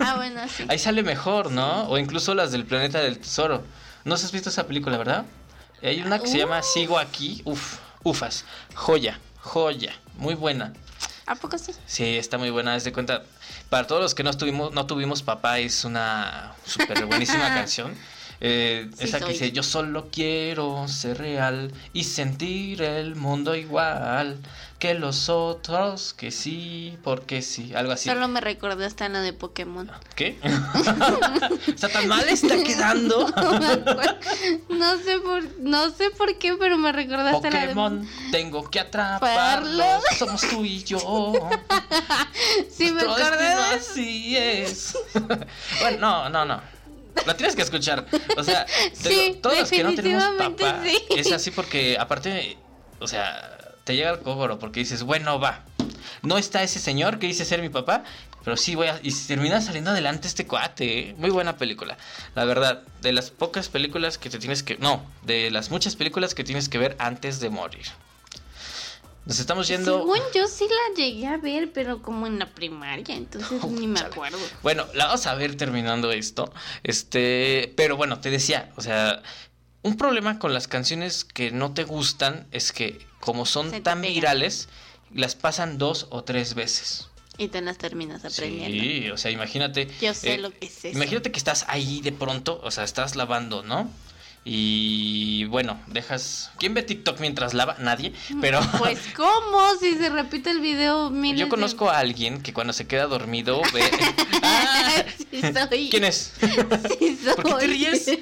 Ah, 0.00 0.16
bueno, 0.16 0.42
sí. 0.54 0.64
Ahí 0.68 0.78
sale 0.78 1.02
mejor, 1.02 1.50
¿no? 1.50 1.88
O 1.88 1.96
incluso 1.96 2.34
las 2.34 2.52
del 2.52 2.66
planeta 2.66 3.00
del 3.00 3.18
tesoro. 3.18 3.64
¿No 4.06 4.14
has 4.14 4.30
visto 4.30 4.50
esa 4.50 4.68
película, 4.68 4.96
verdad? 4.96 5.24
Hay 5.82 6.00
una 6.00 6.20
que 6.20 6.28
se 6.28 6.38
llama 6.38 6.60
Uh. 6.60 6.62
Sigo 6.62 6.96
aquí, 6.96 7.42
uf, 7.44 7.78
ufas, 8.04 8.44
joya, 8.76 9.18
joya, 9.40 9.96
muy 10.14 10.36
buena. 10.36 10.72
¿A 11.26 11.34
poco 11.34 11.58
sí? 11.58 11.72
Sí, 11.86 12.16
está 12.16 12.38
muy 12.38 12.50
buena, 12.50 12.74
haz 12.74 12.84
de 12.84 12.92
cuenta. 12.92 13.24
Para 13.68 13.88
todos 13.88 14.00
los 14.00 14.14
que 14.14 14.22
no 14.22 14.32
tuvimos, 14.32 14.72
no 14.72 14.86
tuvimos 14.86 15.24
papá, 15.24 15.58
es 15.58 15.84
una 15.84 16.54
súper 16.64 17.04
buenísima 17.06 17.48
canción. 17.54 17.96
Eh, 18.40 18.90
Sí 18.96 19.04
esa 19.04 19.20
que 19.20 19.32
dice, 19.32 19.52
yo 19.52 19.62
solo 19.62 20.08
quiero 20.10 20.86
ser 20.88 21.18
real 21.18 21.72
y 21.92 22.04
sentir 22.04 22.82
el 22.82 23.16
mundo 23.16 23.54
igual 23.54 24.38
que 24.78 24.92
los 24.92 25.30
otros, 25.30 26.12
que 26.12 26.30
sí, 26.30 26.98
porque 27.02 27.40
sí, 27.40 27.74
algo 27.74 27.92
así. 27.92 28.10
Solo 28.10 28.28
me 28.28 28.42
recordó 28.42 28.84
hasta 28.84 29.08
la 29.08 29.20
de 29.22 29.32
Pokémon. 29.32 29.90
¿Qué? 30.14 30.38
¿Está 31.66 31.88
tan 31.88 32.06
mal 32.08 32.28
está 32.28 32.56
quedando? 32.62 33.26
No 34.68 34.96
me 34.96 35.02
sé 35.02 35.18
por, 35.20 35.42
no 35.60 35.90
sé 35.90 36.10
por 36.10 36.36
qué, 36.38 36.54
pero 36.58 36.76
me 36.76 36.92
recordó 36.92 37.26
hasta 37.28 37.50
la 37.50 37.60
de 37.60 37.66
Pokémon, 37.68 38.08
tengo 38.30 38.70
que 38.70 38.80
atraparlo. 38.80 39.82
Atraparlo. 39.82 40.00
Somos 40.18 40.42
tú 40.42 40.64
y 40.64 40.84
yo. 40.84 40.98
Sí, 42.70 42.92
me 42.92 43.02
Nuestro 43.02 43.12
acordé 43.24 43.46
destino 43.48 43.68
de 43.70 43.74
así 43.76 44.36
es. 44.36 44.98
bueno, 45.80 45.98
no, 45.98 46.28
no, 46.28 46.44
no. 46.44 46.75
La 47.24 47.36
tienes 47.36 47.56
que 47.56 47.62
escuchar. 47.62 48.06
O 48.36 48.44
sea, 48.44 48.66
te 49.02 49.08
Sí, 49.08 49.08
digo, 49.08 49.36
todos 49.42 49.58
los 49.58 49.70
que 49.70 49.82
no 49.82 49.94
tenemos 49.94 50.24
papá, 50.38 50.82
sí. 50.84 50.98
es 51.16 51.32
así 51.32 51.50
porque 51.50 51.96
aparte, 51.98 52.56
o 53.00 53.08
sea, 53.08 53.56
te 53.84 53.94
llega 53.94 54.10
el 54.10 54.20
cobro 54.20 54.58
porque 54.58 54.80
dices, 54.80 55.02
bueno, 55.02 55.38
va. 55.38 55.64
No 56.22 56.38
está 56.38 56.62
ese 56.62 56.80
señor 56.80 57.18
que 57.18 57.26
dice 57.26 57.44
ser 57.44 57.62
mi 57.62 57.68
papá, 57.68 58.02
pero 58.44 58.56
sí 58.56 58.74
voy 58.74 58.88
a... 58.88 58.98
Y 59.02 59.12
termina 59.12 59.60
saliendo 59.60 59.90
adelante 59.90 60.28
este 60.28 60.46
cuate. 60.46 60.98
¿eh? 61.10 61.14
Muy 61.18 61.30
buena 61.30 61.56
película. 61.56 61.96
La 62.34 62.44
verdad, 62.44 62.82
de 63.02 63.12
las 63.12 63.30
pocas 63.30 63.68
películas 63.68 64.18
que 64.18 64.30
te 64.30 64.38
tienes 64.38 64.62
que... 64.62 64.76
No, 64.78 65.04
de 65.22 65.50
las 65.50 65.70
muchas 65.70 65.96
películas 65.96 66.34
que 66.34 66.44
tienes 66.44 66.68
que 66.68 66.78
ver 66.78 66.96
antes 66.98 67.40
de 67.40 67.50
morir. 67.50 67.86
Nos 69.26 69.40
estamos 69.40 69.66
yendo... 69.66 69.98
Según 69.98 70.20
yo 70.32 70.46
sí 70.46 70.64
la 70.68 70.94
llegué 70.94 71.26
a 71.26 71.36
ver, 71.36 71.72
pero 71.72 72.00
como 72.00 72.28
en 72.28 72.38
la 72.38 72.46
primaria, 72.46 73.16
entonces 73.16 73.62
ni 73.64 73.88
me 73.88 73.98
Chale. 73.98 74.12
acuerdo. 74.12 74.38
Bueno, 74.62 74.86
la 74.94 75.06
vamos 75.06 75.26
a 75.26 75.34
ver 75.34 75.56
terminando 75.56 76.12
esto. 76.12 76.52
Este, 76.84 77.74
pero 77.76 77.96
bueno, 77.96 78.20
te 78.20 78.30
decía, 78.30 78.72
o 78.76 78.82
sea, 78.82 79.22
un 79.82 79.96
problema 79.96 80.38
con 80.38 80.54
las 80.54 80.68
canciones 80.68 81.24
que 81.24 81.50
no 81.50 81.74
te 81.74 81.82
gustan 81.82 82.46
es 82.52 82.70
que 82.70 83.04
como 83.18 83.46
son 83.46 83.70
tan 83.82 84.00
pegan. 84.00 84.14
virales, 84.14 84.68
las 85.12 85.34
pasan 85.34 85.76
dos 85.76 86.06
o 86.10 86.22
tres 86.22 86.54
veces. 86.54 87.08
Y 87.36 87.48
te 87.48 87.60
las 87.60 87.78
terminas 87.78 88.24
aprendiendo. 88.24 88.80
Sí, 88.82 89.10
o 89.10 89.18
sea, 89.18 89.30
imagínate. 89.30 89.88
Yo 90.00 90.14
sé 90.14 90.34
eh, 90.34 90.38
lo 90.38 90.50
que 90.50 90.66
es 90.66 90.84
eso. 90.84 90.96
Imagínate 90.96 91.32
que 91.32 91.38
estás 91.38 91.64
ahí 91.68 92.00
de 92.00 92.12
pronto, 92.12 92.60
o 92.62 92.70
sea, 92.70 92.84
estás 92.84 93.16
lavando, 93.16 93.62
¿no? 93.62 93.90
Y 94.48 95.44
bueno, 95.46 95.80
dejas. 95.88 96.52
¿Quién 96.60 96.72
ve 96.72 96.84
TikTok 96.84 97.18
mientras 97.18 97.52
lava? 97.52 97.74
Nadie. 97.80 98.12
Pero 98.40 98.60
Pues, 98.78 99.00
¿cómo? 99.16 99.74
Si 99.80 99.96
se 99.96 100.08
repite 100.08 100.50
el 100.50 100.60
video 100.60 101.10
miles 101.10 101.40
yo 101.40 101.46
de- 101.46 101.50
conozco 101.50 101.90
a 101.90 101.98
alguien 101.98 102.40
que 102.40 102.52
cuando 102.52 102.72
se 102.72 102.86
queda 102.86 103.06
dormido 103.08 103.60
ve. 103.74 103.82
¡Ah! 104.42 105.02
Sí 105.32 105.42
soy. 105.52 105.90
¿Quién 105.90 106.04
es? 106.04 106.32
Sí 106.40 107.18
soy. 107.24 107.34
¿Por 107.34 107.44
qué 107.44 107.54
te 107.58 107.66
ríes? 107.66 108.04
Sí, 108.04 108.16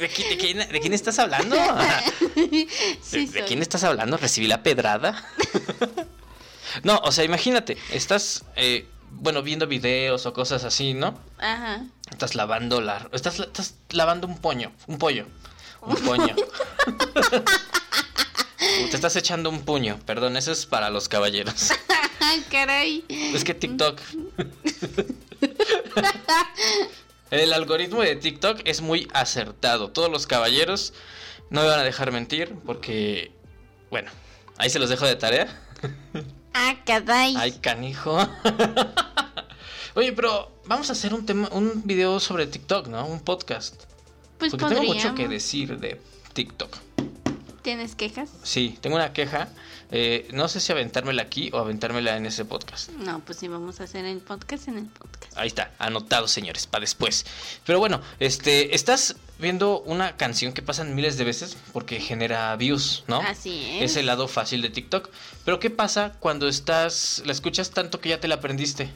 ¿de, 0.00 0.10
qui- 0.10 0.28
de 0.28 0.36
quién, 0.36 0.58
de 0.58 0.80
quién 0.80 0.92
estás 0.92 1.20
hablando? 1.20 1.54
Sí 3.00 3.26
¿De, 3.26 3.44
quién 3.44 3.62
estás 3.62 3.84
hablando? 3.84 4.16
¿Recibí 4.16 4.48
la 4.48 4.64
pedrada? 4.64 5.24
no, 6.82 6.98
o 7.04 7.12
sea, 7.12 7.24
imagínate, 7.24 7.78
estás, 7.92 8.44
eh, 8.56 8.88
bueno, 9.12 9.42
viendo 9.42 9.66
videos 9.68 10.26
o 10.26 10.32
cosas 10.32 10.64
así, 10.64 10.94
¿no? 10.94 11.16
Ajá. 11.38 11.84
Estás 12.10 12.34
lavando 12.34 12.80
la... 12.80 13.08
Estás, 13.12 13.38
estás 13.38 13.76
lavando 13.90 14.26
un 14.26 14.38
poño, 14.38 14.72
un 14.88 14.98
pollo. 14.98 15.26
Un 15.82 15.96
poño. 16.04 16.34
Te 18.58 18.96
estás 18.96 19.16
echando 19.16 19.50
un 19.50 19.62
puño, 19.62 19.98
perdón, 20.06 20.36
eso 20.36 20.52
es 20.52 20.66
para 20.66 20.90
los 20.90 21.08
caballeros. 21.08 21.70
Ay, 22.20 22.44
caray. 22.50 23.04
Es 23.08 23.44
que 23.44 23.54
TikTok. 23.54 24.00
El 27.30 27.52
algoritmo 27.52 28.02
de 28.02 28.16
TikTok 28.16 28.60
es 28.64 28.80
muy 28.80 29.08
acertado. 29.12 29.90
Todos 29.90 30.10
los 30.10 30.26
caballeros 30.26 30.92
no 31.48 31.62
me 31.62 31.68
van 31.68 31.80
a 31.80 31.84
dejar 31.84 32.12
mentir 32.12 32.54
porque, 32.66 33.32
bueno, 33.90 34.10
ahí 34.58 34.68
se 34.70 34.78
los 34.78 34.90
dejo 34.90 35.06
de 35.06 35.16
tarea. 35.16 35.60
Ah, 36.52 36.76
caray. 36.84 37.34
Ay, 37.36 37.52
canijo. 37.52 38.18
Oye, 39.94 40.12
pero 40.12 40.52
vamos 40.66 40.88
a 40.90 40.92
hacer 40.92 41.14
un 41.14 41.26
tema, 41.26 41.48
un 41.52 41.82
video 41.84 42.20
sobre 42.20 42.46
TikTok, 42.46 42.88
¿no? 42.88 43.06
Un 43.06 43.20
podcast. 43.20 43.89
Pues 44.40 44.50
Porque 44.52 44.74
tengo 44.74 44.82
mucho 44.82 45.14
que 45.14 45.28
decir 45.28 45.78
de 45.78 46.00
TikTok. 46.32 46.76
¿Tienes 47.62 47.94
quejas? 47.94 48.30
Sí, 48.42 48.78
tengo 48.80 48.96
una 48.96 49.12
queja. 49.12 49.48
Eh, 49.90 50.28
no 50.32 50.48
sé 50.48 50.60
si 50.60 50.72
aventármela 50.72 51.20
aquí 51.20 51.50
o 51.52 51.58
aventármela 51.58 52.16
en 52.16 52.24
ese 52.24 52.46
podcast. 52.46 52.90
No, 52.92 53.20
pues 53.20 53.38
sí, 53.38 53.48
vamos 53.48 53.80
a 53.80 53.84
hacer 53.84 54.06
el 54.06 54.18
podcast 54.18 54.68
en 54.68 54.78
el 54.78 54.86
podcast. 54.86 55.36
Ahí 55.36 55.48
está, 55.48 55.72
anotado, 55.78 56.26
señores, 56.26 56.66
para 56.66 56.80
después. 56.80 57.26
Pero 57.66 57.80
bueno, 57.80 58.00
este, 58.18 58.74
estás 58.74 59.16
viendo 59.38 59.80
una 59.80 60.16
canción 60.16 60.54
que 60.54 60.62
pasan 60.62 60.94
miles 60.94 61.18
de 61.18 61.24
veces 61.24 61.56
porque 61.74 62.00
genera 62.00 62.56
views, 62.56 63.04
¿no? 63.08 63.20
Así 63.20 63.78
es. 63.78 63.90
Es 63.90 63.96
el 63.98 64.06
lado 64.06 64.26
fácil 64.26 64.62
de 64.62 64.70
TikTok. 64.70 65.10
Pero 65.44 65.60
¿qué 65.60 65.68
pasa 65.68 66.14
cuando 66.18 66.48
estás, 66.48 67.22
la 67.26 67.32
escuchas 67.32 67.72
tanto 67.72 68.00
que 68.00 68.08
ya 68.08 68.20
te 68.20 68.28
la 68.28 68.36
aprendiste? 68.36 68.90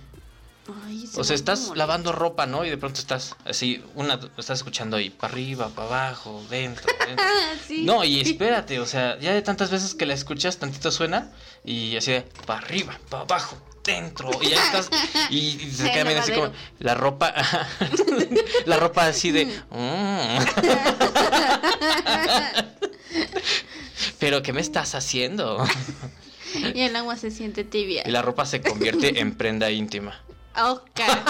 Ay, 0.87 1.07
se 1.07 1.21
O 1.21 1.25
sea, 1.25 1.37
estás 1.37 1.73
lavando 1.75 2.13
ropa, 2.13 2.47
¿no? 2.47 2.65
Y 2.65 2.71
de 2.71 2.79
pronto 2.79 2.99
estás 3.01 3.37
así, 3.45 3.85
una, 3.95 4.15
estás 4.39 4.59
escuchando 4.59 4.97
ahí, 4.97 5.11
para 5.11 5.33
arriba, 5.33 5.69
para 5.69 5.89
abajo, 5.89 6.43
dentro, 6.49 6.87
dentro. 7.07 7.25
Sí. 7.67 7.83
No, 7.85 8.03
y 8.05 8.21
espérate, 8.21 8.81
o 8.81 8.87
sea, 8.87 9.19
ya 9.21 9.33
de 9.35 9.43
tantas 9.43 9.71
veces 9.71 9.95
que 9.95 10.07
la 10.07 10.15
escuchas, 10.15 10.57
tantito 10.59 10.91
suena 10.91 11.31
y 11.65 11.97
así 11.97 12.13
de 12.13 12.23
para 12.47 12.61
arriba, 12.61 12.99
para 13.11 13.25
abajo, 13.25 13.57
dentro, 13.85 14.31
y 14.41 14.49
ya 14.51 14.65
estás, 14.65 14.89
y, 15.29 15.37
y 15.63 15.71
se 15.77 15.91
queda 15.93 16.05
viendo 16.05 16.23
así 16.23 16.33
como 16.33 16.51
la 16.79 16.95
ropa, 16.95 17.35
la 18.67 18.77
ropa 18.79 19.07
así 19.07 19.31
de, 19.33 19.45
"Mm". 19.71 20.39
pero 24.19 24.43
¿qué 24.43 24.53
me 24.55 24.61
estás 24.63 24.95
haciendo? 24.95 25.65
Y 26.75 26.81
el 26.83 26.95
agua 26.97 27.17
se 27.17 27.31
siente 27.31 27.65
tibia. 27.65 28.03
Y 28.07 28.11
la 28.11 28.23
ropa 28.23 28.47
se 28.47 28.63
convierte 28.63 29.21
en 29.21 29.35
prenda 29.35 29.71
íntima. 29.71 30.21
Oh, 30.57 30.81
caray. 30.95 31.23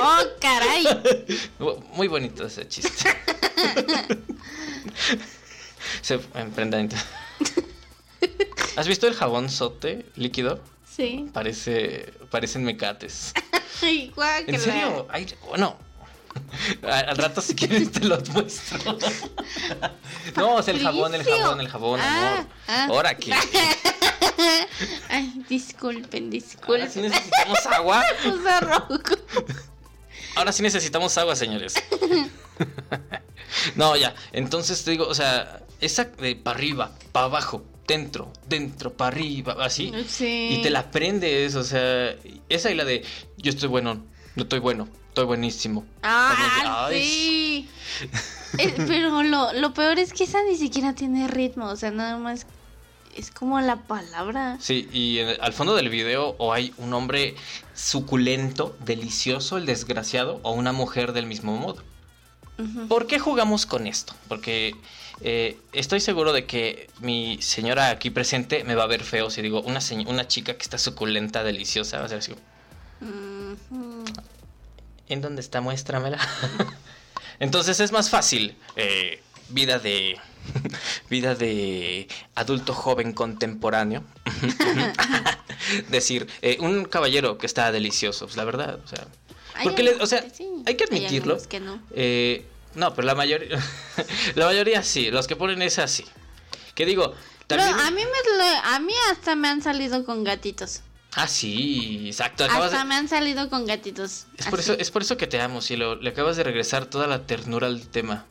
Oh, 0.00 0.22
caray. 0.40 0.84
Muy 1.94 2.08
bonito 2.08 2.46
ese 2.46 2.66
chiste. 2.68 3.08
Se 6.02 6.20
en 6.34 6.50
prenda 6.50 6.80
íntima. 6.80 7.02
¿Has 8.76 8.86
visto 8.88 9.06
el 9.06 9.14
jabón 9.14 9.48
sote 9.48 10.04
líquido? 10.16 10.60
Sí. 10.96 11.30
Parece, 11.32 12.12
parecen 12.30 12.64
mecates. 12.64 13.32
Ay. 13.82 14.12
¿En 14.46 14.60
serio? 14.60 15.06
Ay, 15.10 15.26
bueno. 15.46 15.76
Al 16.82 17.16
rato 17.16 17.40
si 17.40 17.54
quieres 17.54 17.92
te 17.92 18.00
los 18.00 18.28
muestro. 18.30 18.98
No, 20.36 20.58
es 20.58 20.68
el 20.68 20.82
jabón, 20.82 21.14
el 21.14 21.22
jabón, 21.24 21.60
el 21.60 21.68
jabón, 21.68 22.00
Ah, 22.02 22.38
amor. 22.38 22.46
ah. 22.68 22.86
Ahora 22.90 23.16
que. 23.16 23.32
Ay, 25.08 25.44
disculpen, 25.48 26.24
Ahora 26.24 26.30
disculpen. 26.30 26.90
sí 26.90 27.00
necesitamos 27.00 27.66
agua. 27.66 28.02
Rojo. 28.60 28.98
Ahora 30.36 30.52
sí 30.52 30.62
necesitamos 30.62 31.16
agua, 31.18 31.34
señores. 31.36 31.74
No, 33.74 33.96
ya. 33.96 34.14
Entonces 34.32 34.84
te 34.84 34.90
digo, 34.92 35.06
o 35.06 35.14
sea, 35.14 35.62
esa 35.80 36.04
de 36.04 36.36
para 36.36 36.56
arriba, 36.56 36.92
para 37.12 37.26
abajo, 37.26 37.64
dentro, 37.86 38.32
dentro, 38.48 38.92
para 38.92 39.08
arriba, 39.08 39.56
así. 39.60 39.92
Sí. 40.08 40.48
Y 40.52 40.62
te 40.62 40.70
la 40.70 40.80
aprendes, 40.80 41.54
o 41.54 41.64
sea, 41.64 42.14
esa 42.48 42.70
y 42.70 42.74
la 42.74 42.84
de 42.84 43.04
yo 43.38 43.50
estoy 43.50 43.68
bueno, 43.68 44.04
no 44.34 44.42
estoy 44.42 44.58
bueno, 44.58 44.88
estoy 45.08 45.24
buenísimo. 45.24 45.84
Ah, 46.02 46.86
Ay, 46.88 47.02
sí. 47.02 47.68
Eh, 48.58 48.74
pero 48.86 49.22
lo, 49.22 49.52
lo 49.52 49.74
peor 49.74 49.98
es 49.98 50.12
que 50.12 50.24
esa 50.24 50.42
ni 50.44 50.56
siquiera 50.56 50.94
tiene 50.94 51.28
ritmo, 51.28 51.66
o 51.66 51.76
sea, 51.76 51.90
nada 51.90 52.16
más 52.18 52.46
es 53.16 53.30
como 53.30 53.60
la 53.60 53.76
palabra. 53.76 54.56
Sí, 54.60 54.88
y 54.92 55.18
en- 55.18 55.40
al 55.40 55.52
fondo 55.52 55.74
del 55.74 55.88
video 55.88 56.34
o 56.38 56.52
hay 56.52 56.72
un 56.78 56.92
hombre 56.94 57.34
suculento, 57.74 58.76
delicioso, 58.84 59.56
el 59.56 59.66
desgraciado, 59.66 60.40
o 60.42 60.52
una 60.52 60.72
mujer 60.72 61.12
del 61.12 61.26
mismo 61.26 61.56
modo. 61.56 61.82
¿Por 62.88 63.06
qué 63.06 63.18
jugamos 63.18 63.66
con 63.66 63.86
esto? 63.86 64.14
Porque 64.28 64.74
eh, 65.20 65.58
estoy 65.72 66.00
seguro 66.00 66.32
de 66.32 66.46
que 66.46 66.88
mi 67.00 67.36
señora 67.42 67.90
aquí 67.90 68.08
presente 68.08 68.64
me 68.64 68.74
va 68.74 68.84
a 68.84 68.86
ver 68.86 69.02
feo 69.04 69.28
si 69.28 69.42
digo 69.42 69.60
una, 69.60 69.80
una 70.06 70.26
chica 70.26 70.54
que 70.54 70.62
está 70.62 70.78
suculenta, 70.78 71.44
deliciosa, 71.44 71.98
va 71.98 72.06
a 72.06 72.08
ser 72.08 72.18
así. 72.18 72.34
¿En 75.08 75.20
dónde 75.20 75.40
está? 75.40 75.60
Muéstramela. 75.60 76.18
Entonces 77.40 77.78
es 77.80 77.92
más 77.92 78.10
fácil. 78.10 78.56
eh, 78.76 79.20
vida 79.50 79.78
de. 79.78 80.16
vida 81.10 81.34
de 81.34 82.08
adulto 82.34 82.74
joven 82.74 83.12
contemporáneo. 83.12 84.04
Decir, 85.88 86.28
eh, 86.42 86.58
un 86.60 86.84
caballero 86.84 87.38
que 87.38 87.46
está 87.46 87.72
delicioso, 87.72 88.26
pues 88.26 88.36
la 88.36 88.44
verdad, 88.44 88.78
o 88.84 88.88
sea. 88.88 89.06
Hay 89.54 89.64
Porque, 89.64 89.82
le- 89.82 89.90
o 89.90 89.92
algunos 89.92 90.10
sea, 90.10 90.22
que 90.22 90.30
sí, 90.30 90.46
hay 90.66 90.74
que 90.76 90.84
admitirlo. 90.84 91.38
que 91.48 91.60
no. 91.60 91.80
Eh, 91.92 92.44
no, 92.74 92.94
pero 92.94 93.06
la 93.06 93.14
mayoría. 93.14 93.58
la 94.34 94.46
mayoría 94.46 94.82
sí. 94.82 95.10
Los 95.10 95.26
que 95.26 95.34
ponen 95.36 95.62
es 95.62 95.78
así. 95.78 96.04
Que 96.74 96.84
digo, 96.84 97.14
Pero 97.46 97.62
También- 97.62 97.86
a 97.86 97.90
mí, 97.90 98.02
me, 98.02 98.36
lo- 98.38 98.64
a 98.64 98.78
mí 98.80 98.92
hasta 99.10 99.34
me 99.34 99.48
han 99.48 99.62
salido 99.62 100.04
con 100.04 100.24
gatitos. 100.24 100.82
Ah, 101.14 101.26
sí, 101.26 102.02
exacto. 102.08 102.44
acabas 102.44 102.70
de- 102.72 102.76
Hasta 102.76 102.84
me 102.86 102.94
han 102.96 103.08
salido 103.08 103.48
con 103.48 103.64
gatitos. 103.64 104.26
Es 104.36 104.46
por, 104.48 104.60
eso, 104.60 104.74
es 104.74 104.90
por 104.90 105.00
eso 105.02 105.16
que 105.16 105.26
te 105.26 105.40
amo, 105.40 105.62
cielo. 105.62 105.96
Le 105.96 106.10
acabas 106.10 106.36
de 106.36 106.44
regresar 106.44 106.84
toda 106.84 107.06
la 107.06 107.22
ternura 107.26 107.66
al 107.68 107.86
tema. 107.88 108.26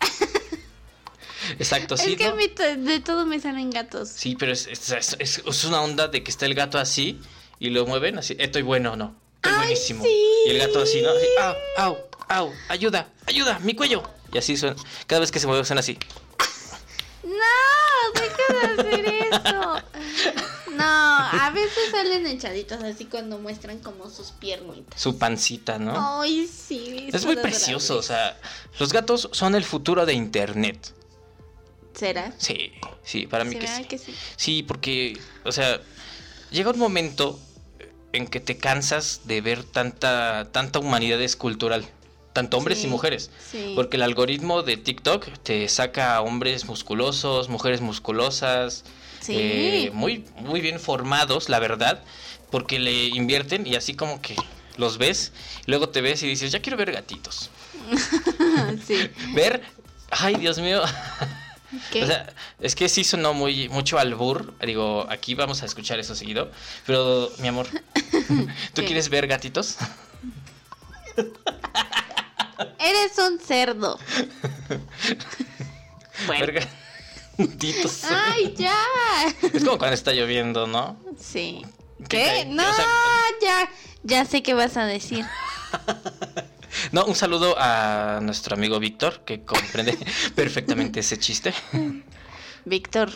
Exacto, 1.60 1.98
sí. 1.98 2.12
Es 2.14 2.18
que 2.18 2.26
a 2.26 2.34
mí 2.36 2.48
de 2.78 3.00
todo 3.00 3.26
me 3.26 3.40
salen 3.40 3.70
gatos. 3.70 4.10
Sí, 4.10 4.36
pero 4.36 4.52
es, 4.52 4.68
es- 4.68 5.16
es- 5.20 5.64
una 5.66 5.82
onda 5.82 6.08
de 6.08 6.24
que 6.24 6.32
está 6.32 6.46
el 6.46 6.54
gato 6.56 6.78
así 6.78 7.20
y 7.60 7.70
lo 7.70 7.86
mueven 7.86 8.18
así. 8.18 8.36
Estoy 8.40 8.62
bueno, 8.62 8.96
no. 8.96 9.16
Estoy 9.38 9.52
Ay, 9.54 9.58
buenísimo. 9.60 10.04
sí. 10.04 10.26
Y 10.48 10.50
el 10.52 10.60
gato 10.60 10.82
así, 10.82 11.02
¿no? 11.02 11.10
Así, 11.12 11.26
au, 11.40 11.56
au, 11.78 11.98
au, 12.30 12.54
ayuda, 12.70 13.10
ayuda, 13.28 13.60
mi 13.60 13.74
cuello. 13.76 14.04
Y 14.34 14.38
así 14.38 14.58
suena. 14.58 14.76
Cada 15.08 15.22
vez 15.22 15.32
que 15.32 15.40
se 15.40 15.48
mueve 15.48 15.64
suena 15.66 15.80
así. 15.82 15.98
No, 17.24 18.22
deja 18.22 18.68
de 18.76 18.82
hacer 18.82 19.06
eso. 19.32 19.82
No, 20.76 20.84
a 20.84 21.52
veces 21.54 21.90
salen 21.92 22.28
echaditos 22.28 22.84
así 22.84 23.06
cuando 23.06 23.38
muestran 23.40 23.80
como 23.80 24.10
sus 24.10 24.32
piernitas. 24.32 25.00
Su 25.02 25.18
pancita, 25.18 25.80
¿no? 25.80 26.22
Ay, 26.22 26.48
sí. 26.48 27.10
es 27.14 27.26
muy 27.26 27.38
precioso, 27.38 27.98
o 27.98 28.04
sea, 28.04 28.38
los 28.80 28.92
gatos 28.92 29.30
son 29.32 29.56
el 29.56 29.64
futuro 29.64 30.06
de 30.06 30.14
Internet. 30.14 30.94
¿Será? 31.96 32.34
Sí, 32.38 32.72
sí, 33.04 33.26
para 33.28 33.44
mí 33.46 33.56
que 33.56 33.62
¿Será 33.68 33.78
sí. 33.80 33.84
que 33.86 33.98
sí? 33.98 34.14
Sí, 34.36 34.64
porque, 34.64 35.18
o 35.44 35.52
sea, 35.52 35.82
llega 36.52 36.70
un 36.72 36.78
momento 36.80 37.40
en 38.14 38.28
que 38.28 38.40
te 38.40 38.58
cansas 38.58 39.22
de 39.26 39.42
ver 39.42 39.64
tanta, 39.64 40.50
tanta 40.52 40.80
humanidad 40.80 41.22
escultural, 41.22 41.86
tanto 42.34 42.58
hombres 42.58 42.80
Sí, 42.80 42.88
y 42.88 42.90
mujeres. 42.90 43.30
sí. 43.52 43.74
Porque 43.76 43.98
el 43.98 44.04
algoritmo 44.04 44.62
de 44.64 44.78
TikTok 44.78 45.28
te 45.44 45.68
saca 45.70 46.16
a 46.16 46.22
hombres 46.22 46.66
musculosos, 46.66 47.50
mujeres 47.50 47.82
musculosas, 47.82 48.84
Sí. 49.22 49.34
eh, 49.38 49.92
muy, 49.94 50.26
muy 50.38 50.62
bien 50.62 50.80
formados, 50.80 51.50
la 51.50 51.60
verdad, 51.60 52.04
porque 52.52 52.78
le 52.80 53.06
invierten 53.08 53.66
y 53.66 53.76
así 53.76 53.94
como 53.96 54.22
que 54.22 54.36
los 54.78 54.98
ves, 54.98 55.32
y 55.66 55.72
luego 55.72 55.90
te 55.90 56.02
ves 56.02 56.22
y 56.24 56.28
dices, 56.28 56.52
ya 56.52 56.62
quiero 56.62 56.78
ver 56.78 56.92
gatitos. 56.92 57.50
sí. 58.88 59.10
Ver, 59.34 59.62
ay 60.12 60.36
Dios 60.36 60.60
mío. 60.60 60.82
¿Qué? 61.92 62.04
O 62.04 62.08
sea, 62.08 62.34
es 62.60 62.76
que 62.76 62.90
sí 62.90 63.04
sonó 63.04 63.34
muy 63.34 63.70
mucho 63.70 63.98
albur. 64.00 64.54
Digo, 64.66 65.06
aquí 65.10 65.36
vamos 65.36 65.62
a 65.64 65.66
escuchar 65.66 66.00
eso 66.00 66.16
seguido. 66.16 66.52
Pero, 66.86 67.32
mi 67.40 67.48
amor, 67.48 67.68
¿tú 68.74 68.82
¿Qué? 68.82 68.86
quieres 68.86 69.10
ver 69.10 69.28
gatitos? 69.28 69.78
Eres 72.80 73.18
un 73.18 73.40
cerdo. 73.40 74.00
bueno. 76.28 76.46
Ver 76.46 76.68
gatitos. 77.38 78.04
Ay, 78.06 78.54
ya. 78.58 78.76
Es 79.54 79.64
como 79.64 79.78
cuando 79.78 79.96
está 79.96 80.12
lloviendo, 80.14 80.68
¿no? 80.68 80.98
Sí. 81.20 81.66
¿Qué. 82.10 82.46
No, 82.48 82.70
O 82.70 82.74
sea- 82.74 82.86
ya. 83.42 83.70
Ya 84.04 84.26
sé 84.26 84.44
qué 84.44 84.54
vas 84.54 84.78
a 84.78 84.86
decir. 84.86 85.26
No, 86.92 87.06
un 87.06 87.16
saludo 87.16 87.56
a 87.58 88.20
nuestro 88.22 88.56
amigo 88.56 88.80
Víctor, 88.80 89.22
que 89.26 89.44
comprende 89.44 89.98
perfectamente 90.36 91.00
ese 91.02 91.18
chiste. 91.18 91.54
Víctor, 92.66 93.12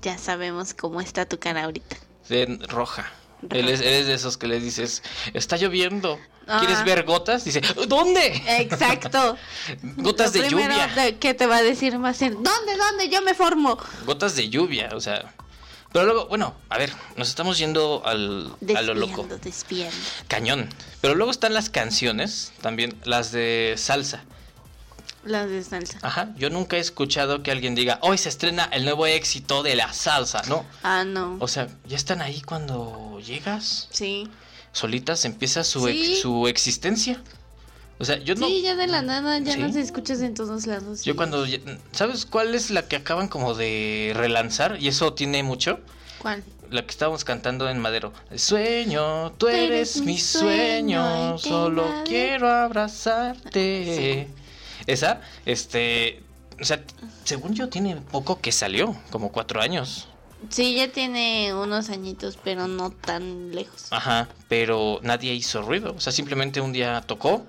ya 0.00 0.18
sabemos 0.18 0.74
cómo 0.74 1.00
está 1.00 1.26
tu 1.26 1.38
cara 1.38 1.64
ahorita. 1.64 1.96
De 2.28 2.58
roja. 2.68 3.10
Él 3.50 3.68
es, 3.68 3.80
él 3.80 3.88
es 3.94 4.06
de 4.06 4.14
esos 4.14 4.36
que 4.36 4.46
le 4.46 4.60
dices, 4.60 5.02
está 5.34 5.56
lloviendo. 5.56 6.18
¿Quieres 6.58 6.78
Ah. 6.78 6.84
ver 6.84 7.04
gotas? 7.04 7.44
Dice, 7.44 7.60
¿dónde? 7.88 8.26
Exacto. 8.48 9.36
Gotas 9.82 10.34
Lo 10.34 10.42
de 10.42 10.46
primero 10.48 10.74
lluvia. 10.74 11.18
que 11.18 11.34
te 11.34 11.46
va 11.46 11.56
a 11.58 11.62
decir 11.62 11.92
ser, 12.14 12.32
¿dónde, 12.32 12.76
dónde? 12.76 13.08
Yo 13.08 13.22
me 13.22 13.34
formo. 13.34 13.78
Gotas 14.04 14.34
de 14.36 14.48
lluvia, 14.48 14.90
o 14.94 15.00
sea. 15.00 15.32
Pero 15.92 16.06
luego, 16.06 16.26
bueno, 16.26 16.54
a 16.70 16.78
ver, 16.78 16.92
nos 17.16 17.28
estamos 17.28 17.58
yendo 17.58 18.02
al, 18.06 18.54
a 18.74 18.82
lo 18.82 18.94
loco. 18.94 19.26
Desviando. 19.42 19.96
Cañón. 20.28 20.68
Pero 21.00 21.14
luego 21.14 21.30
están 21.30 21.52
las 21.54 21.68
canciones, 21.70 22.52
también 22.62 22.98
las 23.04 23.30
de 23.32 23.74
salsa. 23.76 24.24
Las 25.24 25.48
de 25.50 25.62
salsa. 25.62 25.98
Ajá, 26.02 26.30
yo 26.36 26.50
nunca 26.50 26.76
he 26.76 26.80
escuchado 26.80 27.42
que 27.42 27.50
alguien 27.52 27.74
diga, 27.74 27.98
hoy 28.02 28.18
se 28.18 28.28
estrena 28.28 28.64
el 28.72 28.84
nuevo 28.84 29.06
éxito 29.06 29.62
de 29.62 29.76
la 29.76 29.92
salsa, 29.92 30.42
¿no? 30.48 30.64
Ah, 30.82 31.04
no. 31.04 31.36
O 31.40 31.46
sea, 31.46 31.68
ya 31.86 31.96
están 31.96 32.22
ahí 32.22 32.40
cuando 32.40 33.20
llegas, 33.20 33.88
Sí. 33.92 34.28
solitas 34.72 35.24
empieza 35.24 35.62
su, 35.62 35.86
ex- 35.88 36.06
Sí. 36.06 36.16
su 36.22 36.48
existencia. 36.48 37.22
O 37.98 38.04
sea, 38.04 38.18
yo 38.18 38.34
no... 38.34 38.46
Sí, 38.48 38.62
ya 38.62 38.74
de 38.74 38.86
la 38.88 39.02
nada, 39.02 39.38
ya 39.38 39.52
Sí. 39.52 39.60
nos 39.60 39.76
escuchas 39.76 40.20
en 40.22 40.34
todos 40.34 40.66
lados. 40.66 41.04
Yo 41.04 41.14
cuando... 41.14 41.46
¿Sabes 41.92 42.26
cuál 42.26 42.54
es 42.54 42.70
la 42.70 42.88
que 42.88 42.96
acaban 42.96 43.28
como 43.28 43.54
de 43.54 44.12
relanzar? 44.16 44.76
Y 44.80 44.88
eso 44.88 45.12
tiene 45.14 45.42
mucho. 45.42 45.78
¿Cuál? 46.18 46.42
La 46.70 46.82
que 46.82 46.90
estábamos 46.90 47.24
cantando 47.24 47.68
en 47.68 47.78
Madero. 47.78 48.12
Sueño, 48.34 49.32
tú 49.32 49.46
eres 49.48 50.00
mi 50.00 50.18
sueño, 50.18 51.36
solo 51.38 51.86
nadie- 51.86 52.04
quiero 52.04 52.48
abrazarte. 52.50 54.28
Esa, 54.86 55.20
este, 55.46 56.22
o 56.60 56.64
sea, 56.64 56.82
según 57.24 57.54
yo 57.54 57.68
tiene 57.68 57.96
poco 57.96 58.40
que 58.40 58.52
salió, 58.52 58.96
como 59.10 59.30
cuatro 59.30 59.60
años. 59.60 60.08
Sí, 60.48 60.74
ya 60.74 60.88
tiene 60.90 61.54
unos 61.54 61.88
añitos, 61.90 62.36
pero 62.42 62.66
no 62.66 62.90
tan 62.90 63.54
lejos. 63.54 63.86
Ajá, 63.90 64.28
pero 64.48 64.98
nadie 65.02 65.32
hizo 65.34 65.62
ruido. 65.62 65.94
O 65.96 66.00
sea, 66.00 66.12
simplemente 66.12 66.60
un 66.60 66.72
día 66.72 67.00
tocó 67.06 67.44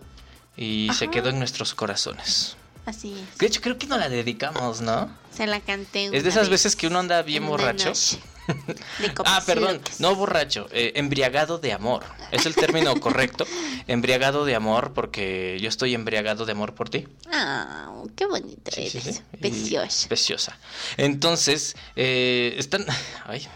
y 0.56 0.90
se 0.94 1.10
quedó 1.10 1.30
en 1.30 1.40
nuestros 1.40 1.74
corazones. 1.74 2.56
Así 2.86 3.14
es. 3.14 3.38
De 3.38 3.48
hecho, 3.48 3.62
creo 3.62 3.78
que 3.78 3.88
no 3.88 3.98
la 3.98 4.10
dedicamos, 4.10 4.82
¿no? 4.82 5.10
Se 5.36 5.48
la 5.48 5.60
canté. 5.62 6.06
Es 6.16 6.24
de 6.24 6.30
esas 6.30 6.50
vez 6.50 6.64
veces 6.64 6.76
que 6.76 6.88
uno 6.88 7.00
anda 7.00 7.22
bien 7.22 7.48
borracho. 7.48 7.90
noche 7.90 8.20
Ah, 9.26 9.42
perdón, 9.46 9.82
no 10.00 10.16
borracho, 10.16 10.68
eh, 10.72 10.94
embriagado 10.96 11.58
de 11.60 11.74
amor. 11.74 12.04
Es 12.32 12.46
el 12.46 12.56
término 12.56 12.96
correcto. 13.00 13.46
Embriagado 13.88 14.46
de 14.46 14.56
amor 14.56 14.94
porque 14.94 15.58
yo 15.62 15.70
estoy 15.70 15.94
embriagado 15.94 16.46
de 16.46 16.52
amor 16.52 16.74
por 16.74 16.90
ti. 16.90 17.08
Ah, 17.32 17.92
qué 18.16 18.26
bonita 18.26 18.72
Sí, 18.72 18.88
eres. 18.94 19.04
sí. 19.04 19.22
Preciosa. 19.40 20.08
Preciosa. 20.08 20.58
Entonces, 20.98 21.76
eh, 21.96 22.56
están... 22.58 22.86
Ay, 23.26 23.48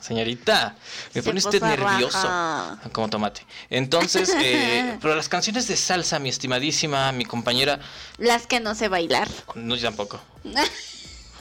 señorita, 0.00 0.76
me 1.14 1.22
Se 1.22 1.26
pone 1.26 1.38
usted 1.38 1.60
puso 1.60 1.66
nervioso. 1.66 2.78
Como 2.92 3.08
tomate. 3.08 3.44
Entonces, 3.70 4.34
eh, 4.40 4.98
pero 5.02 5.14
las 5.16 5.28
canciones 5.28 5.66
de 5.68 5.76
salsa, 5.76 6.18
mi 6.18 6.28
estimadísima, 6.28 7.10
mi 7.12 7.24
compañera, 7.24 7.80
Las 8.18 8.46
que 8.46 8.60
no 8.60 8.74
sé 8.74 8.88
bailar. 8.88 9.28
no 9.54 9.76
yo 9.76 9.88
tampoco. 9.88 10.20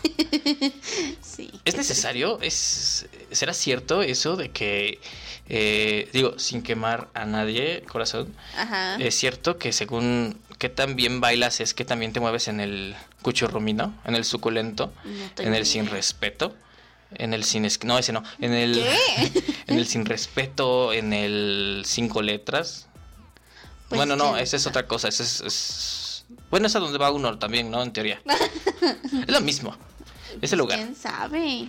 Sí. 1.21 1.51
¿Es 1.65 1.75
necesario? 1.75 2.39
¿Es, 2.41 3.07
¿Será 3.31 3.53
cierto 3.53 4.01
eso 4.01 4.35
de 4.35 4.51
que, 4.51 4.99
eh, 5.49 6.09
digo, 6.13 6.37
sin 6.39 6.61
quemar 6.63 7.09
a 7.13 7.25
nadie, 7.25 7.83
corazón, 7.91 8.33
Ajá. 8.57 8.95
es 8.97 9.15
cierto 9.15 9.57
que 9.57 9.73
según 9.73 10.39
qué 10.59 10.69
tan 10.69 10.95
bien 10.95 11.19
bailas 11.21 11.59
es 11.59 11.73
que 11.73 11.83
también 11.85 12.13
te 12.13 12.19
mueves 12.19 12.47
en 12.47 12.59
el 12.59 12.95
cuchurrumino, 13.21 13.93
en 14.05 14.15
el 14.15 14.23
suculento, 14.23 14.93
No 15.03 15.43
en 15.43 15.53
el 15.55 15.65
sin 15.65 15.87
respeto, 15.87 16.55
en 17.15 17.33
el 17.33 17.43
sin... 17.43 17.65
es- 17.65 17.83
No, 17.83 17.97
ese 17.97 18.13
no. 18.13 18.23
En 18.39 18.53
el... 18.53 18.73
¿Qué? 18.75 19.43
En 19.67 19.77
el 19.79 19.87
sin 19.87 20.05
respeto, 20.05 20.93
en 20.93 21.11
el 21.11 21.83
cinco 21.85 22.21
letras. 22.21 22.87
Pues, 23.89 23.97
bueno, 23.97 24.15
no, 24.15 24.33
¿quién 24.33 24.43
esa 24.43 24.55
es 24.57 24.67
otra 24.67 24.87
cosa. 24.87 25.07
esa 25.09 25.23
es, 25.23 25.41
es- 25.41 26.25
Bueno, 26.49 26.67
es 26.67 26.75
a 26.75 26.79
donde 26.79 26.97
va 26.99 27.11
uno 27.11 27.37
también, 27.39 27.69
¿no? 27.71 27.81
En 27.83 27.91
teoría. 27.91 28.21
es 29.27 29.33
lo 29.33 29.41
mismo. 29.41 29.75
Es 30.41 30.51
el 30.53 30.59
lugar. 30.59 30.77
¿Quién 30.79 30.95
sabe? 30.95 31.67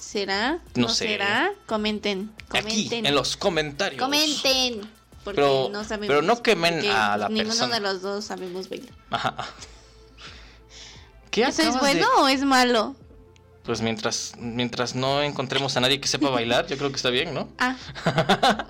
¿Será? 0.00 0.58
No 0.74 0.86
¿No, 0.86 0.88
sé. 0.88 1.06
será? 1.06 1.52
Comenten. 1.66 2.32
Aquí, 2.50 2.60
Comenten. 2.88 3.06
en 3.06 3.14
los 3.14 3.36
comentarios. 3.36 4.00
Comenten. 4.02 4.80
Porque 5.24 5.40
Pero- 5.40 5.68
no 5.70 5.84
sabemos. 5.84 6.08
pero 6.08 6.22
no 6.22 6.42
quemen 6.42 6.84
a 6.90 7.16
la 7.16 7.28
ninguno 7.28 7.48
persona. 7.50 7.74
de 7.76 7.80
los 7.80 8.02
dos 8.02 8.24
sabemos 8.24 8.68
bailar. 8.68 8.90
Ajá. 9.10 9.36
¿Qué 11.30 11.42
¿Eso 11.42 11.62
es 11.62 11.78
bueno 11.78 12.00
de- 12.00 12.22
o 12.22 12.28
es 12.28 12.42
malo? 12.44 12.94
Pues 13.64 13.80
mientras, 13.80 14.32
mientras 14.38 14.94
no 14.96 15.22
encontremos 15.22 15.76
a 15.76 15.80
nadie 15.80 16.00
que 16.00 16.08
sepa 16.08 16.28
bailar, 16.30 16.66
yo 16.66 16.76
creo 16.76 16.90
que 16.90 16.96
está 16.96 17.10
bien, 17.10 17.32
¿no? 17.32 17.48
Ah. 17.58 17.76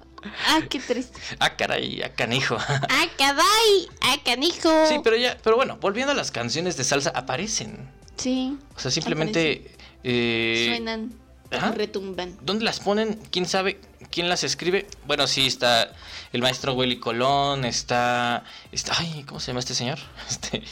ah, 0.48 0.60
qué 0.68 0.78
triste. 0.78 1.18
Ah, 1.38 1.56
caray, 1.56 2.02
ah, 2.02 2.10
canijo. 2.14 2.56
Ah, 2.58 3.06
caray. 3.16 3.88
Ah, 4.02 4.16
canijo. 4.24 4.70
Sí, 4.88 4.96
pero 5.02 5.16
ya, 5.16 5.38
pero 5.42 5.56
bueno, 5.56 5.78
volviendo 5.80 6.12
a 6.12 6.14
las 6.14 6.30
canciones 6.30 6.76
de 6.76 6.84
salsa, 6.84 7.10
aparecen. 7.14 7.88
Sí. 8.16 8.56
O 8.76 8.80
sea, 8.80 8.90
simplemente. 8.90 9.74
eh, 10.04 10.66
Suenan. 10.68 11.12
ajá. 11.50 11.72
Retumban. 11.72 12.36
¿Dónde 12.42 12.64
las 12.64 12.80
ponen? 12.80 13.18
¿Quién 13.30 13.46
sabe 13.46 13.78
quién 14.10 14.28
las 14.28 14.44
escribe? 14.44 14.86
Bueno, 15.06 15.26
sí, 15.26 15.46
está 15.46 15.92
el 16.32 16.42
maestro 16.42 16.74
Willy 16.74 16.98
Colón, 16.98 17.64
está. 17.64 18.44
está 18.70 18.92
ay, 18.98 19.24
¿cómo 19.26 19.40
se 19.40 19.48
llama 19.48 19.60
este 19.60 19.74
señor? 19.74 19.98
Este. 20.30 20.62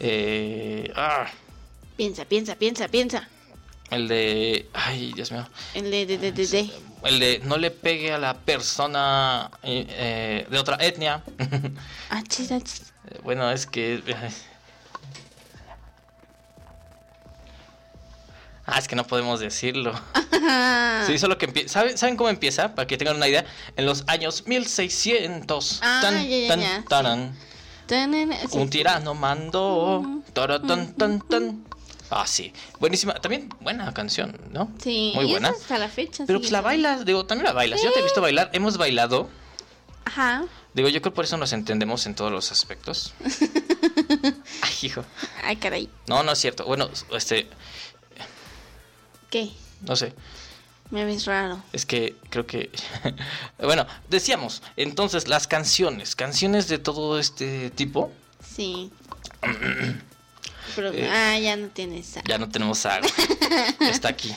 eh, 0.00 0.92
ah, 0.96 1.26
Piensa, 1.96 2.24
piensa, 2.24 2.56
piensa, 2.56 2.88
piensa. 2.88 3.28
el 3.90 4.08
de. 4.08 4.68
Ay, 4.72 5.12
Dios 5.14 5.30
mío. 5.32 5.48
El 5.74 5.90
de, 5.90 6.06
de, 6.06 6.18
de, 6.18 6.32
de, 6.32 6.46
de. 6.46 6.70
El 7.04 7.18
de 7.20 7.40
no 7.44 7.56
le 7.58 7.70
pegue 7.70 8.12
a 8.12 8.18
la 8.18 8.34
persona 8.34 9.50
eh, 9.62 9.86
eh, 9.90 10.46
de 10.50 10.58
otra 10.58 10.76
etnia. 10.80 11.22
Ah, 12.10 12.22
ah, 12.50 12.58
bueno, 13.22 13.50
es 13.50 13.66
que. 13.66 14.02
Ah, 18.66 18.78
es 18.78 18.88
que 18.88 18.96
no 18.96 19.06
podemos 19.06 19.40
decirlo. 19.40 19.92
Ajá. 20.14 21.04
Sí, 21.06 21.18
solo 21.18 21.36
que 21.38 21.46
empieza. 21.46 21.68
¿saben, 21.80 21.98
¿Saben 21.98 22.16
cómo 22.16 22.30
empieza? 22.30 22.74
Para 22.74 22.86
que 22.86 22.96
tengan 22.96 23.16
una 23.16 23.28
idea. 23.28 23.44
En 23.76 23.84
los 23.86 24.04
años 24.06 24.44
1600. 24.46 25.80
Ah, 25.82 25.98
tan, 26.02 26.14
ya, 26.28 26.38
ya, 26.38 26.48
tan, 26.48 26.60
ya, 26.60 26.84
taran. 26.88 27.36
Sí, 27.86 28.58
Un 28.58 28.70
tirano 28.70 29.14
mandó. 29.14 30.02
tara, 30.32 30.60
tan, 30.62 30.94
tan, 30.94 31.20
tan. 31.20 31.64
Ah, 32.10 32.26
sí. 32.26 32.52
Buenísima. 32.80 33.14
También 33.14 33.50
buena 33.60 33.92
canción, 33.92 34.40
¿no? 34.50 34.70
Sí, 34.82 35.12
Muy 35.14 35.26
buena. 35.26 35.50
hasta 35.50 35.78
la 35.78 35.88
fecha. 35.88 36.24
Pero 36.26 36.38
pues 36.38 36.50
la 36.50 36.60
bailas, 36.62 37.04
digo, 37.04 37.26
también 37.26 37.44
la 37.46 37.52
bailas. 37.52 37.82
Yo 37.82 37.92
te 37.92 38.00
he 38.00 38.02
visto 38.02 38.20
bailar, 38.22 38.48
hemos 38.54 38.78
bailado. 38.78 39.28
Ajá. 40.06 40.44
Digo, 40.72 40.88
yo 40.88 41.02
creo 41.02 41.12
por 41.14 41.24
eso 41.26 41.36
nos 41.36 41.52
entendemos 41.52 42.06
en 42.06 42.14
todos 42.14 42.32
los 42.32 42.50
aspectos. 42.52 43.12
Ay, 44.62 44.72
hijo. 44.82 45.04
Ay, 45.42 45.56
caray. 45.56 45.88
No, 46.06 46.22
no 46.22 46.32
es 46.32 46.38
cierto. 46.38 46.64
Bueno, 46.64 46.88
este, 47.12 47.48
¿Qué? 49.34 49.50
no 49.80 49.96
sé. 49.96 50.14
Me 50.90 51.04
ves 51.04 51.24
raro. 51.24 51.60
Es 51.72 51.84
que 51.86 52.14
creo 52.30 52.46
que. 52.46 52.70
bueno, 53.58 53.84
decíamos, 54.08 54.62
entonces, 54.76 55.26
las 55.26 55.48
canciones, 55.48 56.14
canciones 56.14 56.68
de 56.68 56.78
todo 56.78 57.18
este 57.18 57.70
tipo. 57.70 58.12
Sí. 58.54 58.92
Pero, 60.76 60.92
Eh. 60.92 61.08
ah, 61.10 61.36
ya 61.36 61.56
no 61.56 61.66
tienes. 61.68 62.14
Ya 62.24 62.38
no 62.38 62.48
tenemos 62.48 62.86
agua. 62.86 63.08
Está 63.80 64.10
aquí. 64.10 64.32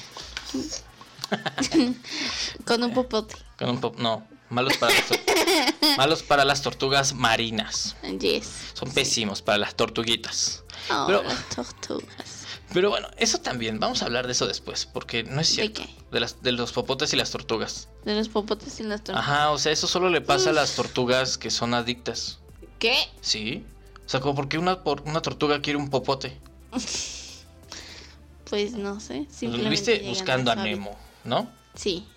Con 2.65 2.81
un 2.83 2.91
popote. 2.93 3.35
Con 3.59 3.69
un 3.69 3.79
pop. 3.79 3.95
No, 3.99 4.25
malos 4.49 4.77
para 4.77 4.93
las, 4.95 5.97
malos 5.97 6.23
para 6.23 6.43
las 6.43 6.63
tortugas 6.63 7.13
marinas. 7.13 7.95
Yes. 8.19 8.49
Son 8.73 8.91
pésimos 8.91 9.43
para 9.43 9.59
las 9.59 9.75
tortuguitas. 9.75 10.63
Oh, 10.89 11.03
Pero- 11.05 11.21
las 11.21 11.47
tortugas. 11.49 12.36
Pero 12.73 12.89
bueno, 12.89 13.07
eso 13.17 13.39
también, 13.39 13.79
vamos 13.79 14.01
a 14.01 14.05
hablar 14.05 14.25
de 14.25 14.33
eso 14.33 14.45
después, 14.45 14.85
porque 14.85 15.23
no 15.23 15.39
es 15.41 15.47
¿De 15.49 15.53
cierto. 15.55 15.81
qué? 15.83 15.89
De, 16.11 16.19
las, 16.19 16.41
de 16.43 16.51
los 16.51 16.73
popotes 16.73 17.13
y 17.13 17.15
las 17.15 17.31
tortugas. 17.31 17.87
De 18.03 18.13
los 18.13 18.27
popotes 18.29 18.79
y 18.79 18.83
las 18.83 19.03
tortugas. 19.03 19.23
Ajá, 19.29 19.51
o 19.51 19.57
sea, 19.57 19.71
eso 19.71 19.87
solo 19.87 20.09
le 20.09 20.21
pasa 20.21 20.49
a 20.49 20.53
las 20.53 20.75
tortugas 20.75 21.37
que 21.37 21.49
son 21.49 21.73
adictas. 21.73 22.39
¿Qué? 22.79 22.95
¿Sí? 23.21 23.65
O 24.05 24.09
sea, 24.09 24.19
como 24.19 24.35
porque 24.35 24.57
una, 24.57 24.83
por- 24.83 25.01
una 25.03 25.21
tortuga 25.21 25.61
quiere 25.61 25.77
un 25.77 25.89
popote. 25.89 26.37
Pues 28.49 28.71
no 28.73 28.99
sé. 28.99 29.25
Simplemente 29.29 29.69
Viste 29.69 30.07
buscando 30.07 30.51
a. 30.51 30.55
Nemo, 30.55 30.97
¿no? 31.25 31.51
Sí. 31.75 32.07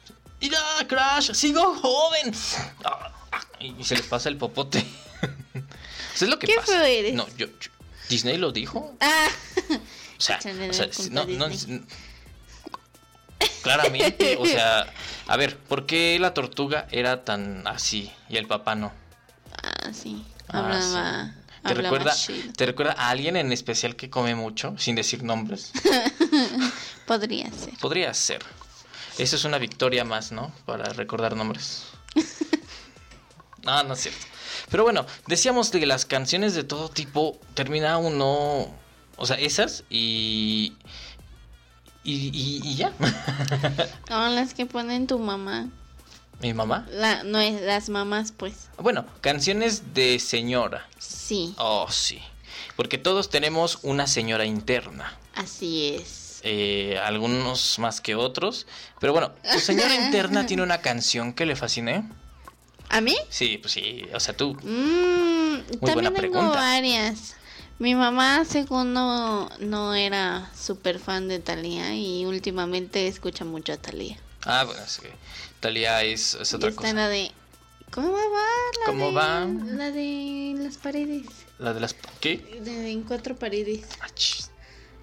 ¡Mira, 0.40 0.58
Crash! 0.86 1.32
¡Sigo 1.32 1.74
joven! 1.74 2.32
Ah, 2.84 3.12
ah, 3.32 3.40
Y 3.58 3.82
se 3.82 3.96
les 3.96 4.06
pasa 4.06 4.28
el 4.28 4.36
popote. 4.36 4.78
Eso 6.14 6.24
es 6.24 6.30
lo 6.30 6.38
que 6.38 6.46
Qué 6.46 6.54
pasa. 6.54 6.72
feo 6.74 6.84
eres. 6.84 7.14
No, 7.14 7.26
yo, 7.36 7.46
yo- 7.46 7.70
Disney 8.08 8.36
lo 8.38 8.52
dijo. 8.52 8.94
Ah, 9.00 9.26
O 10.20 10.22
sea, 10.22 10.38
o 10.38 11.10
no, 11.10 11.24
no, 11.24 11.48
claramente, 13.62 14.36
o 14.38 14.44
sea, 14.44 14.92
a 15.26 15.36
ver, 15.38 15.56
¿por 15.56 15.86
qué 15.86 16.18
la 16.20 16.34
tortuga 16.34 16.86
era 16.90 17.24
tan 17.24 17.66
así 17.66 18.12
y 18.28 18.36
el 18.36 18.46
papá 18.46 18.74
no? 18.74 18.92
ah, 19.62 19.90
sí. 19.94 20.22
Ah, 20.48 20.58
Hablaba. 20.58 21.34
¿Te 21.62 21.68
hablaba 21.68 21.82
recuerda, 21.82 22.14
chido. 22.14 22.52
¿Te 22.52 22.66
recuerda 22.66 22.92
a 22.98 23.08
alguien 23.08 23.36
en 23.36 23.50
especial 23.50 23.96
que 23.96 24.10
come 24.10 24.34
mucho, 24.34 24.74
sin 24.76 24.94
decir 24.94 25.22
nombres? 25.22 25.72
Podría 27.06 27.50
ser. 27.50 27.78
Podría 27.80 28.12
ser. 28.12 28.42
Eso 29.16 29.36
es 29.36 29.44
una 29.44 29.56
victoria 29.56 30.04
más, 30.04 30.32
¿no? 30.32 30.52
Para 30.66 30.84
recordar 30.92 31.34
nombres. 31.34 31.84
No, 33.62 33.82
no 33.82 33.92
es 33.92 34.00
cierto. 34.00 34.26
Pero 34.70 34.84
bueno, 34.84 35.04
decíamos 35.26 35.68
que 35.68 35.84
las 35.84 36.06
canciones 36.06 36.54
de 36.54 36.64
todo 36.64 36.88
tipo 36.88 37.38
termina 37.52 37.98
uno. 37.98 38.74
O 39.20 39.26
sea, 39.26 39.36
esas 39.36 39.84
y. 39.90 40.72
Y, 42.02 42.14
y- 42.32 42.60
y 42.64 42.76
ya. 42.76 42.92
No, 44.08 44.28
las 44.30 44.54
que 44.54 44.64
ponen 44.66 45.06
tu 45.06 45.18
mamá. 45.18 45.68
Mi 46.40 46.54
mamá. 46.54 46.86
La, 46.90 47.22
no 47.22 47.38
es 47.38 47.60
las 47.60 47.90
mamás, 47.90 48.32
pues. 48.32 48.68
Bueno, 48.78 49.04
canciones 49.20 49.92
de 49.94 50.18
señora. 50.18 50.88
Sí, 50.98 51.54
Oh, 51.58 51.86
sí. 51.90 52.18
Porque 52.76 52.96
todos 52.96 53.28
tenemos 53.28 53.78
una 53.82 54.06
señora 54.06 54.46
interna. 54.46 55.14
así 55.34 55.96
es. 56.00 56.40
Eh, 56.42 56.98
algunos 57.04 57.78
más 57.78 58.00
que 58.00 58.14
otros. 58.14 58.66
Pero 58.98 59.12
bueno, 59.12 59.32
tu 59.52 59.60
señora 59.60 59.94
interna 60.06 60.46
tiene 60.46 60.62
una 60.62 60.78
canción 60.80 61.34
que 61.34 61.44
le 61.44 61.54
fascine. 61.56 62.08
¿A 62.88 63.02
mí? 63.02 63.14
Sí, 63.28 63.58
pues 63.58 63.74
sí. 63.74 64.04
O 64.14 64.18
sea, 64.20 64.34
tú. 64.34 64.54
Mm, 64.54 64.58
buena 65.80 65.80
también 65.80 65.94
tengo 65.94 66.14
pregunta. 66.16 66.54
varias. 66.58 67.36
Mi 67.80 67.94
mamá, 67.94 68.44
según 68.44 68.92
no, 68.92 69.48
no 69.58 69.94
era 69.94 70.50
súper 70.56 70.98
fan 70.98 71.26
de 71.28 71.38
Thalía 71.40 71.94
y 71.96 72.26
últimamente 72.26 73.08
escucha 73.08 73.44
mucho 73.44 73.72
a 73.72 73.78
Thalía. 73.78 74.18
Ah, 74.44 74.64
bueno, 74.64 74.80
sí. 74.86 75.02
Talía 75.60 76.02
es, 76.04 76.34
es 76.34 76.54
otra 76.54 76.70
cosa. 76.72 76.92
la 76.92 77.08
de... 77.08 77.32
¿Cómo 77.90 78.12
va? 78.12 78.18
La 78.80 78.86
¿Cómo 78.86 79.08
de- 79.08 79.14
va? 79.14 79.46
La 79.76 79.90
de 79.90 80.54
las 80.58 80.76
paredes. 80.76 81.26
La 81.58 81.72
de 81.74 81.80
las. 81.80 81.96
¿Qué? 82.20 82.36
De, 82.62 82.92
en 82.92 83.02
cuatro 83.02 83.34
paredes. 83.36 83.84
Ah, 84.00 84.06
chis. 84.14 84.50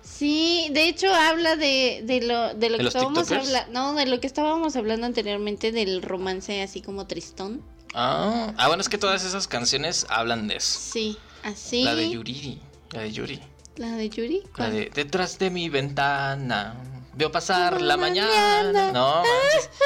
Sí, 0.03 0.69
de 0.71 0.87
hecho 0.87 1.13
habla 1.13 1.57
de, 1.57 2.01
de 2.05 2.21
lo, 2.21 2.53
de 2.53 2.69
lo 2.69 2.77
¿De 2.77 2.83
que 2.83 2.87
estábamos 2.87 3.29
hablando. 3.31 3.73
No, 3.73 3.93
de 3.93 4.05
lo 4.05 4.19
que 4.21 4.27
estábamos 4.27 4.75
hablando 4.77 5.05
anteriormente 5.05 5.71
del 5.73 6.01
romance 6.01 6.61
así 6.61 6.81
como 6.81 7.07
tristón. 7.07 7.61
Ah, 7.93 8.53
ah, 8.57 8.67
bueno, 8.67 8.81
es 8.81 8.87
que 8.89 8.97
todas 8.97 9.23
esas 9.25 9.47
canciones 9.47 10.05
hablan 10.09 10.47
de 10.47 10.55
eso. 10.57 10.79
Sí, 10.79 11.17
así. 11.43 11.83
La 11.83 11.93
de 11.95 12.09
Yuri. 12.09 12.61
La 12.91 13.01
de 13.01 13.11
Yuri. 13.11 13.39
¿La 13.77 13.91
de 13.91 14.09
Yuri? 14.09 14.43
La 14.57 14.69
de 14.69 14.89
detrás 14.93 15.37
de 15.39 15.49
mi 15.49 15.69
ventana. 15.69 16.75
Veo 17.13 17.31
pasar 17.31 17.81
La 17.81 17.87
la 17.89 17.97
mañana. 17.97 18.31
mañana. 18.63 18.91
No, 18.91 19.23
manches. 19.23 19.69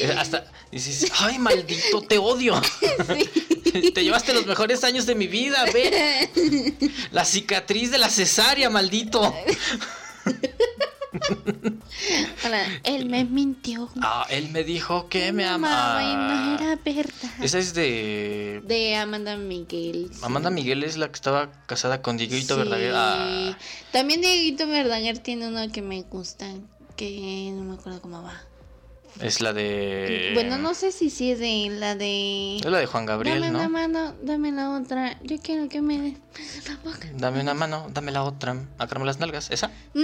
Eh, 0.00 0.12
Hasta 0.18 0.50
dices, 0.72 1.12
ay, 1.20 1.38
maldito, 1.38 2.02
te 2.02 2.18
odio. 2.18 2.60
Te 3.94 4.02
llevaste 4.02 4.34
los 4.34 4.44
mejores 4.44 4.82
años 4.82 5.06
de 5.06 5.14
mi 5.14 5.28
vida, 5.28 5.64
ve. 5.72 6.68
La 7.12 7.24
cicatriz 7.24 7.92
de 7.92 7.98
la 7.98 8.08
cesárea, 8.10 8.68
maldito. 8.68 9.32
Hola, 12.44 12.62
él 12.84 13.06
me 13.08 13.24
mintió. 13.24 13.88
Ah, 14.00 14.26
él 14.30 14.50
me 14.50 14.64
dijo 14.64 15.08
que 15.08 15.32
me 15.32 15.46
amaba 15.46 16.02
y 16.02 16.14
no 16.14 16.20
ama. 16.22 16.54
era 16.60 16.76
verdad. 16.84 17.30
Esa 17.40 17.58
es 17.58 17.74
de. 17.74 18.62
De 18.64 18.96
Amanda 18.96 19.36
Miguel. 19.36 20.10
sí. 20.12 20.20
Amanda 20.22 20.50
Miguel 20.50 20.82
es 20.84 20.96
la 20.96 21.08
que 21.08 21.14
estaba 21.14 21.50
casada 21.66 22.02
con 22.02 22.16
Dieguito 22.16 22.54
Sí. 22.54 22.60
Verdaguer. 22.60 22.92
Ah, 22.94 23.56
También 23.92 24.20
Dieguito 24.20 24.66
Verdaguer 24.66 25.18
tiene 25.18 25.48
una 25.48 25.68
que 25.72 25.82
me 25.82 26.02
gusta, 26.02 26.46
que 26.96 27.50
no 27.54 27.62
me 27.64 27.74
acuerdo 27.74 28.00
cómo 28.00 28.22
va. 28.22 28.40
Es 29.20 29.40
la 29.40 29.52
de. 29.52 30.32
Bueno, 30.34 30.58
no 30.58 30.74
sé 30.74 30.92
si 30.92 31.10
sí 31.10 31.32
es 31.32 31.38
de 31.38 31.68
la 31.70 31.94
de... 31.94 32.56
Es 32.56 32.64
la 32.64 32.78
de 32.78 32.86
Juan 32.86 33.06
Gabriel, 33.06 33.40
dame 33.40 33.52
¿no? 33.52 33.58
una 33.58 33.68
mano, 33.68 34.14
dame 34.22 34.52
la 34.52 34.70
otra. 34.70 35.18
Yo 35.22 35.38
quiero 35.40 35.68
que 35.68 35.80
me 35.80 35.98
des 35.98 36.68
la 36.68 36.76
boca. 36.84 37.08
Dame 37.14 37.40
una 37.40 37.54
mano, 37.54 37.88
dame 37.92 38.12
la 38.12 38.22
otra. 38.22 38.56
Acárame 38.78 39.06
las 39.06 39.18
nalgas. 39.18 39.50
¿Esa? 39.50 39.70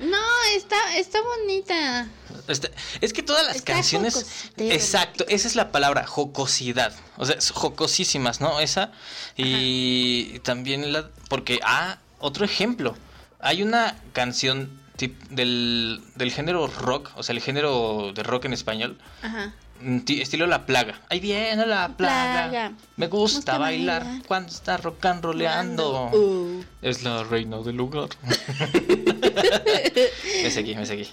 No, 0.00 0.18
está, 0.54 0.98
está 0.98 1.18
bonita. 1.22 2.06
Este, 2.46 2.70
es 3.00 3.14
que 3.14 3.22
todas 3.22 3.46
las 3.46 3.56
Está 3.56 3.72
canciones. 3.72 4.50
Exacto, 4.58 5.24
esa 5.28 5.48
es 5.48 5.56
la 5.56 5.72
palabra, 5.72 6.06
jocosidad. 6.06 6.92
O 7.16 7.24
sea, 7.24 7.36
jocosísimas, 7.54 8.40
¿no? 8.40 8.60
Esa. 8.60 8.92
Y 9.36 10.40
también 10.40 10.92
la. 10.92 11.08
Porque, 11.28 11.58
ah, 11.64 11.98
otro 12.18 12.44
ejemplo. 12.44 12.96
Hay 13.40 13.62
una 13.62 13.96
canción 14.12 14.83
del, 15.30 16.00
del 16.14 16.32
género 16.32 16.66
rock, 16.68 17.10
o 17.16 17.22
sea, 17.22 17.34
el 17.34 17.40
género 17.42 18.12
de 18.14 18.22
rock 18.22 18.44
en 18.46 18.52
español, 18.52 18.98
Ajá. 19.22 19.52
mm, 19.80 20.00
ti- 20.00 20.20
estilo 20.22 20.46
La 20.46 20.66
Plaga. 20.66 21.00
Ahí 21.10 21.20
viene 21.20 21.66
la 21.66 21.88
plaga. 21.96 22.48
Plaga. 22.50 22.72
Me 22.96 23.08
gusta 23.08 23.38
Gusta 23.38 23.58
bailar, 23.58 24.04
bailar. 24.04 24.22
cuando 24.26 24.52
está 24.52 24.76
rock 24.76 25.04
and 25.06 25.24
roleando. 25.24 26.10
Uh. 26.12 26.64
Es 26.80 27.02
la 27.02 27.24
reina 27.24 27.58
del 27.58 27.76
lugar. 27.76 28.08
me 30.42 30.50
seguí, 30.50 30.74
me 30.76 30.86
seguí. 30.86 31.08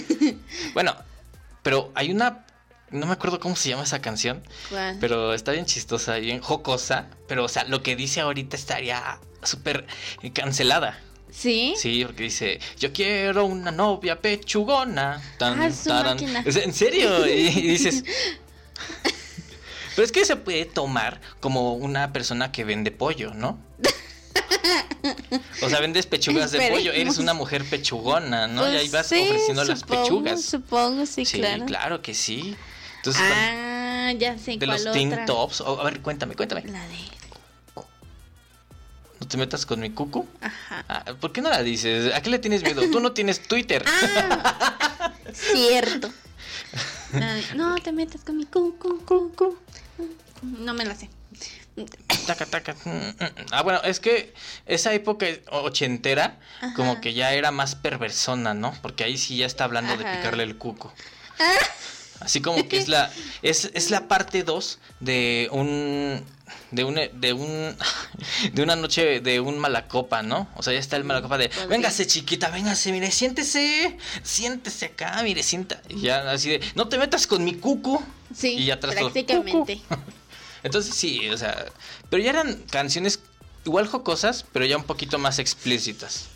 bueno, 0.74 0.94
pero 1.62 1.90
hay 1.94 2.10
una. 2.12 2.44
No 2.90 3.06
me 3.06 3.12
acuerdo 3.14 3.40
cómo 3.40 3.56
se 3.56 3.70
llama 3.70 3.82
esa 3.82 4.00
canción, 4.00 4.44
¿Cuál? 4.70 4.96
pero 5.00 5.34
está 5.34 5.50
bien 5.50 5.66
chistosa, 5.66 6.14
bien 6.16 6.40
jocosa. 6.40 7.08
Pero, 7.26 7.44
o 7.44 7.48
sea, 7.48 7.64
lo 7.64 7.82
que 7.82 7.96
dice 7.96 8.20
ahorita 8.20 8.56
estaría 8.56 9.18
súper 9.42 9.86
cancelada. 10.32 11.00
¿Sí? 11.36 11.74
Sí, 11.76 12.02
porque 12.04 12.24
dice: 12.24 12.58
Yo 12.78 12.92
quiero 12.92 13.44
una 13.44 13.70
novia 13.70 14.20
pechugona. 14.20 15.20
Tan, 15.38 15.60
Ah, 15.60 15.70
su 15.70 15.88
taran. 15.90 16.18
¿En 16.46 16.72
serio? 16.72 17.26
Y, 17.26 17.30
y 17.30 17.62
dices. 17.68 18.02
Pero 19.94 20.04
es 20.04 20.12
que 20.12 20.24
se 20.24 20.36
puede 20.36 20.64
tomar 20.66 21.20
como 21.40 21.74
una 21.74 22.12
persona 22.12 22.52
que 22.52 22.64
vende 22.64 22.90
pollo, 22.90 23.32
¿no? 23.34 23.58
O 25.62 25.68
sea, 25.70 25.80
vendes 25.80 26.06
pechugas 26.06 26.52
de 26.52 26.70
pollo, 26.70 26.92
eres 26.92 27.18
una 27.18 27.32
mujer 27.32 27.64
pechugona, 27.64 28.46
¿no? 28.46 28.62
y 28.70 28.76
ahí 28.76 28.88
Pues 28.88 28.92
vas 28.92 29.06
sí, 29.08 29.20
ofreciendo 29.20 29.64
las 29.64 29.82
pechugas. 29.84 30.42
Supongo, 30.42 31.06
sí, 31.06 31.24
Sí, 31.24 31.38
claro. 31.38 31.64
claro. 31.64 32.02
que 32.02 32.12
sí. 32.14 32.56
Entonces, 32.96 33.22
Ah, 33.24 34.12
ya 34.18 34.36
sé 34.38 34.52
de 34.58 34.66
cuál 34.66 34.84
los 34.84 34.92
teen 34.92 35.12
otra. 35.12 35.24
tops. 35.26 35.60
a 35.62 35.82
ver, 35.84 36.00
cuéntame, 36.00 36.34
cuéntame. 36.34 36.62
La 36.64 36.86
de... 36.88 36.96
Te 39.28 39.36
metas 39.36 39.66
con 39.66 39.80
mi 39.80 39.90
cucu. 39.90 40.26
Ajá. 40.40 40.84
Ah, 40.88 41.04
¿Por 41.20 41.32
qué 41.32 41.40
no 41.40 41.50
la 41.50 41.62
dices? 41.62 42.14
¿A 42.14 42.20
qué 42.22 42.30
le 42.30 42.38
tienes 42.38 42.62
miedo? 42.62 42.82
Tú 42.90 43.00
no 43.00 43.12
tienes 43.12 43.42
Twitter. 43.46 43.84
Ah, 43.86 45.12
cierto. 45.32 46.10
Ay, 47.12 47.44
no 47.54 47.74
te 47.76 47.92
metas 47.92 48.22
con 48.22 48.36
mi 48.36 48.44
cu, 48.44 48.76
cu, 48.78 49.00
cu, 49.04 49.32
cu. 49.34 49.56
No 50.42 50.74
me 50.74 50.84
la 50.84 50.94
sé. 50.94 51.08
Taca, 52.26 52.46
taca. 52.46 52.74
Mm, 52.84 52.90
mm, 52.90 53.24
mm. 53.24 53.46
Ah, 53.50 53.62
bueno, 53.62 53.80
es 53.82 54.00
que 54.00 54.32
esa 54.66 54.92
época 54.94 55.26
ochentera, 55.50 56.38
Ajá. 56.60 56.74
como 56.74 57.00
que 57.00 57.12
ya 57.12 57.32
era 57.32 57.50
más 57.50 57.74
perversona, 57.74 58.54
¿no? 58.54 58.74
Porque 58.82 59.04
ahí 59.04 59.18
sí 59.18 59.36
ya 59.36 59.46
está 59.46 59.64
hablando 59.64 59.96
de 59.96 60.04
picarle 60.04 60.42
el 60.42 60.56
cuco. 60.56 60.92
Ah, 61.38 61.54
Así 62.20 62.40
como 62.40 62.66
que 62.66 62.78
es 62.78 62.88
la 62.88 63.12
es, 63.42 63.70
es 63.74 63.90
la 63.90 64.08
parte 64.08 64.42
2 64.42 64.78
de 65.00 65.48
un 65.52 66.24
de 66.70 66.84
un 66.84 66.94
de 66.94 67.32
un 67.32 67.76
de 68.52 68.62
una 68.62 68.76
noche 68.76 69.20
de 69.20 69.40
un 69.40 69.58
malacopa, 69.58 70.22
¿no? 70.22 70.48
O 70.56 70.62
sea, 70.62 70.72
ya 70.72 70.78
está 70.78 70.96
el 70.96 71.04
malacopa 71.04 71.38
de, 71.38 71.50
"Véngase, 71.68 72.06
chiquita, 72.06 72.50
véngase, 72.50 72.92
mire, 72.92 73.10
siéntese, 73.10 73.96
siéntese 74.22 74.86
acá, 74.86 75.20
mire, 75.22 75.42
sienta." 75.42 75.80
Y 75.88 76.02
ya 76.02 76.30
así 76.30 76.50
de, 76.50 76.60
"No 76.74 76.88
te 76.88 76.98
metas 76.98 77.26
con 77.26 77.44
mi 77.44 77.54
cuco." 77.54 78.02
sí, 78.34 78.56
Y 78.58 78.76
todo, 78.76 78.92
prácticamente. 78.92 79.80
Entonces 80.62 80.94
sí, 80.94 81.28
o 81.30 81.38
sea, 81.38 81.66
pero 82.10 82.22
ya 82.22 82.30
eran 82.30 82.54
canciones 82.70 83.20
igual 83.64 83.86
jocosas, 83.86 84.44
pero 84.52 84.64
ya 84.64 84.76
un 84.76 84.84
poquito 84.84 85.18
más 85.18 85.38
explícitas. 85.38 86.28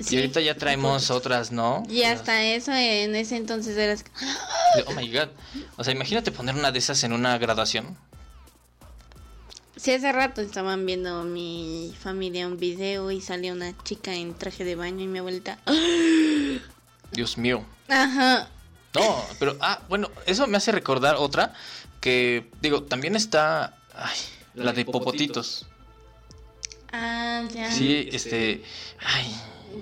Sí. 0.00 0.16
Y 0.16 0.18
ahorita 0.18 0.40
ya 0.40 0.56
traemos 0.56 1.10
otras, 1.10 1.52
¿no? 1.52 1.82
Y 1.88 2.02
hasta 2.02 2.42
eso 2.42 2.72
en 2.72 3.14
ese 3.14 3.36
entonces 3.36 3.76
eras. 3.76 4.04
Oh 4.86 4.92
my 4.92 5.10
god. 5.12 5.28
O 5.76 5.84
sea, 5.84 5.92
imagínate 5.92 6.32
poner 6.32 6.54
una 6.54 6.72
de 6.72 6.78
esas 6.78 7.04
en 7.04 7.12
una 7.12 7.38
graduación. 7.38 7.96
Sí, 9.82 9.90
hace 9.90 10.12
rato 10.12 10.42
estaban 10.42 10.86
viendo 10.86 11.24
mi 11.24 11.92
familia 11.98 12.46
un 12.46 12.56
video 12.56 13.10
y 13.10 13.20
salió 13.20 13.52
una 13.52 13.76
chica 13.82 14.14
en 14.14 14.32
traje 14.32 14.64
de 14.64 14.76
baño 14.76 15.02
y 15.02 15.08
mi 15.08 15.18
abuelita. 15.18 15.58
Dios 17.10 17.36
mío. 17.36 17.64
Ajá. 17.88 18.48
No, 18.94 19.24
pero, 19.40 19.56
ah, 19.60 19.82
bueno, 19.88 20.08
eso 20.24 20.46
me 20.46 20.56
hace 20.56 20.70
recordar 20.70 21.16
otra 21.16 21.52
que, 22.00 22.48
digo, 22.60 22.84
también 22.84 23.16
está, 23.16 23.76
ay, 23.92 24.16
la 24.54 24.72
de 24.72 24.84
Popotitos. 24.84 25.66
Ah, 26.92 27.42
ya. 27.52 27.72
Sí, 27.72 28.08
este, 28.12 28.62
ay. 29.04 29.34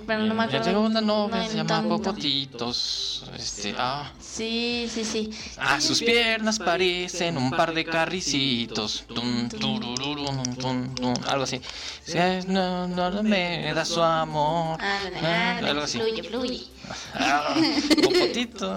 Pero 0.06 0.22
no 0.24 0.34
me 0.34 0.40
Ya 0.40 0.44
acuerdo. 0.44 0.64
tengo 0.64 0.80
una 0.82 1.00
novia, 1.00 1.36
No, 1.42 1.48
se 1.48 1.56
llama. 1.56 1.82
Popotitos. 1.88 3.24
Este, 3.36 3.74
ah. 3.78 4.12
Sí, 4.20 4.88
sí, 4.92 5.04
sí. 5.04 5.30
A 5.58 5.80
sus 5.80 6.00
piernas 6.00 6.58
parecen 6.58 7.36
un 7.36 7.50
par 7.50 7.72
de 7.74 7.84
carricitos. 7.84 9.04
Tum, 9.06 9.48
turururum, 9.48 10.42
tum, 10.56 10.94
tum, 10.94 11.14
algo 11.28 11.44
así. 11.44 11.60
Si 12.04 12.18
es- 12.18 12.46
no, 12.46 12.88
no 12.88 13.22
me 13.22 13.72
da 13.74 13.84
su 13.84 14.02
amor. 14.02 14.78
Ah, 14.80 14.98
ándale, 15.06 15.68
algo 15.70 15.82
así. 15.82 15.98
fluye, 15.98 16.22
fluye. 16.22 16.66
Ah, 17.14 17.54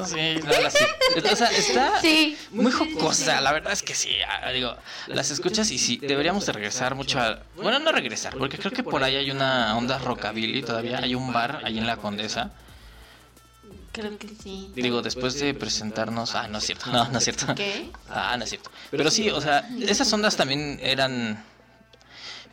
sí, 0.05 0.39
algo 0.45 0.68
así. 0.68 0.84
O 1.32 1.36
sea, 1.36 1.47
está 1.51 2.01
Sí. 2.01 2.38
muy 2.51 2.72
jocosa. 2.72 3.41
La 3.41 3.51
verdad 3.51 3.74
es 3.74 3.84
que 3.84 3.95
sí. 3.95 4.09
ah, 4.28 4.49
Digo, 4.51 4.76
las 5.07 5.32
escuchas 5.32 5.70
y 5.72 5.78
sí, 5.78 5.97
deberíamos 5.97 6.45
de 6.45 6.53
regresar 6.53 6.95
mucho 6.95 7.20
a. 7.20 7.41
Bueno, 7.55 7.80
no 7.80 7.91
regresar, 7.91 8.36
porque 8.38 8.57
creo 8.57 8.72
que 8.72 8.84
por 8.84 9.03
ahí 9.03 9.16
hay 9.16 9.32
una 9.32 9.76
onda 9.78 9.97
rockabilly 9.99 10.61
todavía. 10.64 10.99
Hay 10.99 11.16
un 11.16 11.32
bar 11.34 11.61
ahí 11.64 11.78
en 11.78 11.88
la 11.88 11.97
Condesa. 11.97 12.51
Creo 13.91 14.18
que 14.18 14.28
sí. 14.41 14.72
Digo, 14.76 15.01
después 15.03 15.39
de 15.39 15.53
presentarnos. 15.53 16.34
Ah, 16.34 16.47
no 16.47 16.57
es 16.57 16.66
cierto. 16.66 16.91
No, 16.91 17.07
no 17.09 17.18
es 17.20 17.24
cierto. 17.24 17.53
¿Qué? 17.53 17.91
Ah, 18.09 18.36
no 18.38 18.43
es 18.43 18.49
cierto. 18.49 18.72
Pero 18.89 19.11
sí, 19.11 19.30
o 19.30 19.39
sea, 19.39 19.70
esas 19.82 20.11
ondas 20.11 20.36
también 20.36 20.80
eran 20.82 21.43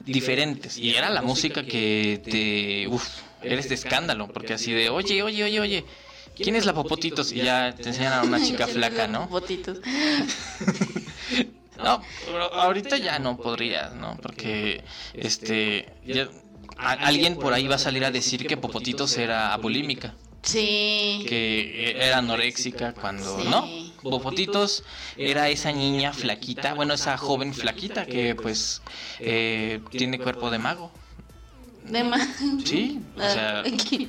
diferentes. 0.01 0.77
Y 0.77 0.95
era 0.95 1.09
la 1.11 1.23
música 1.23 1.63
que 1.65 2.21
te. 2.25 2.87
Uf, 2.89 3.07
eres 3.43 3.69
de 3.69 3.75
escándalo. 3.75 4.29
Porque 4.29 4.55
así 4.55 4.73
de, 4.73 4.91
oye, 4.91 5.23
oye, 5.23 5.45
oye, 5.45 5.61
oye. 5.61 5.85
¿Quién 6.37 6.57
es 6.57 6.65
la 6.65 6.73
Popotitos? 6.73 7.33
Y 7.33 7.43
ya 7.43 7.75
te 7.75 7.89
enseñan 7.89 8.13
a 8.15 8.23
una 8.23 8.43
chica 8.43 8.67
flaca, 8.67 9.07
¿no? 9.07 9.27
Botitos. 9.29 9.79
No, 11.83 12.03
pero 12.27 12.53
ahorita 12.55 12.99
ya 12.99 13.19
no 13.19 13.37
podrías, 13.39 13.95
¿no? 13.95 14.17
Porque, 14.23 14.85
este, 15.15 15.89
ya- 16.07 16.29
a- 16.77 16.93
alguien 16.93 17.37
por 17.37 17.53
ahí 17.55 17.67
va 17.69 17.77
a 17.77 17.79
salir 17.79 18.05
a 18.05 18.11
decir 18.11 18.47
que 18.47 18.57
Popotitos 18.59 19.17
era 19.17 19.57
bulímica, 19.57 20.15
Sí. 20.43 21.25
que 21.29 21.97
era 22.07 22.19
anoréxica 22.19 22.93
cuando, 22.93 23.39
Sí. 23.41 23.49
¿no? 23.49 23.67
Popotitos 24.03 24.83
era 25.17 25.49
esa 25.49 25.73
niña 25.73 26.13
flaquita, 26.13 26.75
bueno, 26.75 26.95
esa 26.95 27.17
joven 27.17 27.53
flaquita 27.55 28.05
que, 28.07 28.35
pues, 28.35 28.83
eh, 29.19 29.81
tiene 29.91 30.19
cuerpo 30.19 30.51
de 30.51 30.59
mago. 30.59 30.91
De 31.89 32.05
más. 32.05 32.29
Sí, 32.65 33.01
o 33.17 33.21
sea, 33.21 33.61
Aquí. 33.61 34.07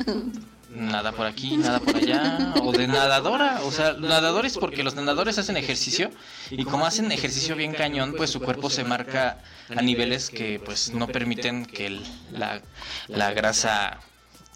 nada 0.73 1.11
por 1.11 1.25
aquí, 1.25 1.57
nada 1.57 1.79
por 1.79 1.95
allá, 1.95 2.53
o 2.61 2.71
de 2.71 2.87
nadadora, 2.87 3.61
o 3.63 3.71
sea, 3.71 3.93
nadadores 3.93 4.57
porque 4.57 4.83
los 4.83 4.95
nadadores 4.95 5.37
hacen 5.37 5.57
ejercicio 5.57 6.11
y 6.49 6.63
como 6.63 6.85
hacen 6.85 7.11
ejercicio 7.11 7.55
bien 7.55 7.73
cañón, 7.73 8.13
pues 8.15 8.29
su 8.29 8.39
cuerpo 8.39 8.69
se 8.69 8.83
marca 8.83 9.39
a 9.75 9.81
niveles 9.81 10.29
que 10.29 10.59
pues 10.63 10.93
no 10.93 11.07
permiten 11.07 11.65
que 11.65 11.87
el- 11.87 12.03
la, 12.31 12.61
la 13.07 13.33
grasa 13.33 13.99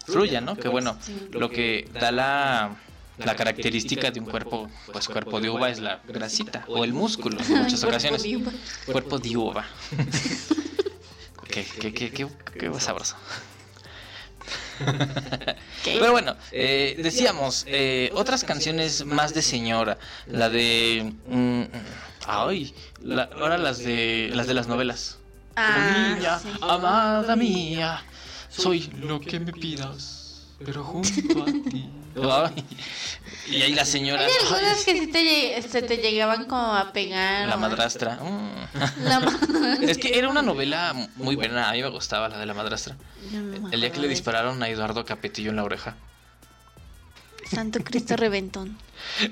fluya, 0.06 0.40
¿no? 0.40 0.56
Que 0.56 0.68
bueno, 0.68 0.96
lo 1.32 1.50
que 1.50 1.88
da 1.92 2.12
la, 2.12 2.76
la 3.18 3.34
característica 3.34 4.10
de 4.10 4.20
un 4.20 4.26
cuerpo, 4.26 4.70
pues 4.92 5.08
cuerpo 5.08 5.40
de 5.40 5.50
uva 5.50 5.68
es 5.70 5.80
la 5.80 6.00
grasita 6.06 6.64
o 6.68 6.84
el 6.84 6.92
músculo 6.92 7.38
en 7.40 7.62
muchas 7.64 7.82
ocasiones. 7.82 8.24
Cuerpo 8.86 9.18
de 9.18 9.36
uva. 9.36 9.64
qué, 11.64 11.92
qué, 11.92 12.10
qué, 12.10 12.10
qué, 12.10 12.28
qué 12.58 12.80
sabroso. 12.80 13.16
¿Qué? 14.78 15.96
Pero 15.98 16.12
bueno, 16.12 16.36
eh, 16.52 16.96
decíamos, 17.02 17.64
eh, 17.66 18.10
otras 18.14 18.44
canciones 18.44 19.04
más 19.06 19.32
de 19.34 19.42
señora, 19.42 19.98
la 20.26 20.48
de... 20.50 21.14
mm, 21.26 21.62
ay, 22.26 22.74
la- 23.00 23.28
ahora 23.40 23.56
las 23.58 23.78
de 23.78 24.30
las 24.34 24.46
de 24.46 24.54
las 24.54 24.66
novelas. 24.68 25.18
Ah, 25.56 26.14
Niña, 26.16 26.38
sí. 26.38 26.48
amada 26.60 27.34
mía, 27.36 28.02
soy 28.50 28.90
lo 29.00 29.20
que 29.20 29.40
me 29.40 29.52
pidas, 29.52 30.48
pero 30.64 30.84
junto 30.84 31.42
a 31.42 31.46
ti. 31.70 31.88
Y 33.48 33.62
ahí 33.62 33.74
la 33.74 33.84
señora... 33.84 34.22
Hay 34.24 34.32
algunas 34.42 34.84
que 34.84 34.98
sí 34.98 35.06
te, 35.06 35.62
se 35.62 35.80
te 35.82 35.98
llegaban 35.98 36.46
como 36.46 36.74
a 36.74 36.92
pegar. 36.92 37.46
la 37.48 37.56
madrastra. 37.56 38.16
mm. 38.16 39.04
La 39.04 39.20
ma- 39.20 39.38
Es 39.82 39.98
que 39.98 40.18
era 40.18 40.28
una 40.28 40.42
novela 40.42 40.92
muy 41.14 41.36
buena, 41.36 41.68
a 41.68 41.72
mí 41.72 41.80
me 41.80 41.88
gustaba 41.90 42.28
la 42.28 42.38
de 42.38 42.46
la 42.46 42.54
madrastra. 42.54 42.96
No 43.30 43.70
El 43.70 43.80
día 43.80 43.92
que 43.92 44.00
le 44.00 44.08
dispararon 44.08 44.60
a 44.64 44.68
Eduardo 44.68 45.04
Capetillo 45.04 45.50
en 45.50 45.56
la 45.56 45.64
oreja. 45.64 45.94
Santo 47.48 47.78
Cristo 47.84 48.16
Reventón. 48.16 48.76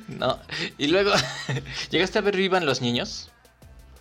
No, 0.06 0.38
y 0.78 0.86
luego, 0.86 1.10
¿llegaste 1.90 2.18
a 2.18 2.22
ver 2.22 2.36
Vivan 2.36 2.66
los 2.66 2.80
niños? 2.80 3.30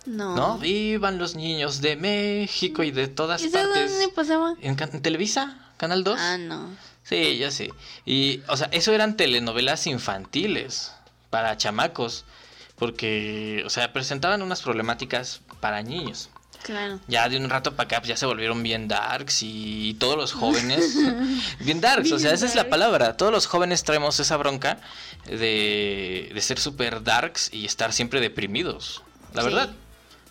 No. 0.06 0.36
¿No? 0.36 0.58
Vivan 0.58 1.18
los 1.18 1.34
niños 1.34 1.80
de 1.80 1.96
México 1.96 2.84
y 2.84 2.92
de 2.92 3.08
todas 3.08 3.42
¿Eso 3.42 3.50
partes. 3.52 3.90
dónde 3.90 4.08
pasaba? 4.14 4.54
¿En, 4.60 4.76
en 4.80 5.02
Televisa? 5.02 5.58
¿Canal 5.76 6.04
2? 6.04 6.16
Ah, 6.20 6.36
no. 6.38 6.68
Sí, 7.04 7.36
ya 7.38 7.50
sé. 7.50 7.70
Y, 8.04 8.40
o 8.48 8.56
sea, 8.56 8.68
eso 8.72 8.92
eran 8.92 9.16
telenovelas 9.16 9.86
infantiles 9.86 10.92
para 11.30 11.56
chamacos. 11.56 12.24
Porque, 12.76 13.62
o 13.64 13.70
sea, 13.70 13.92
presentaban 13.92 14.42
unas 14.42 14.60
problemáticas 14.62 15.42
para 15.60 15.80
niños. 15.82 16.28
Claro. 16.64 16.98
Ya 17.06 17.28
de 17.28 17.36
un 17.36 17.48
rato 17.50 17.76
para 17.76 17.86
acá 17.86 17.98
pues, 18.00 18.08
ya 18.08 18.16
se 18.16 18.26
volvieron 18.26 18.62
bien 18.62 18.88
darks 18.88 19.42
y 19.42 19.94
todos 20.00 20.16
los 20.16 20.32
jóvenes... 20.40 20.96
bien 21.60 21.80
darks, 21.80 22.10
o 22.10 22.18
sea, 22.18 22.32
esa 22.32 22.46
es 22.46 22.54
la 22.56 22.68
palabra. 22.68 23.16
Todos 23.16 23.30
los 23.30 23.46
jóvenes 23.46 23.84
traemos 23.84 24.18
esa 24.18 24.36
bronca 24.38 24.78
de, 25.26 26.30
de 26.34 26.40
ser 26.40 26.58
super 26.58 27.04
darks 27.04 27.50
y 27.52 27.64
estar 27.64 27.92
siempre 27.92 28.20
deprimidos. 28.20 29.02
La 29.34 29.42
Sí. 29.42 29.48
verdad. 29.48 29.70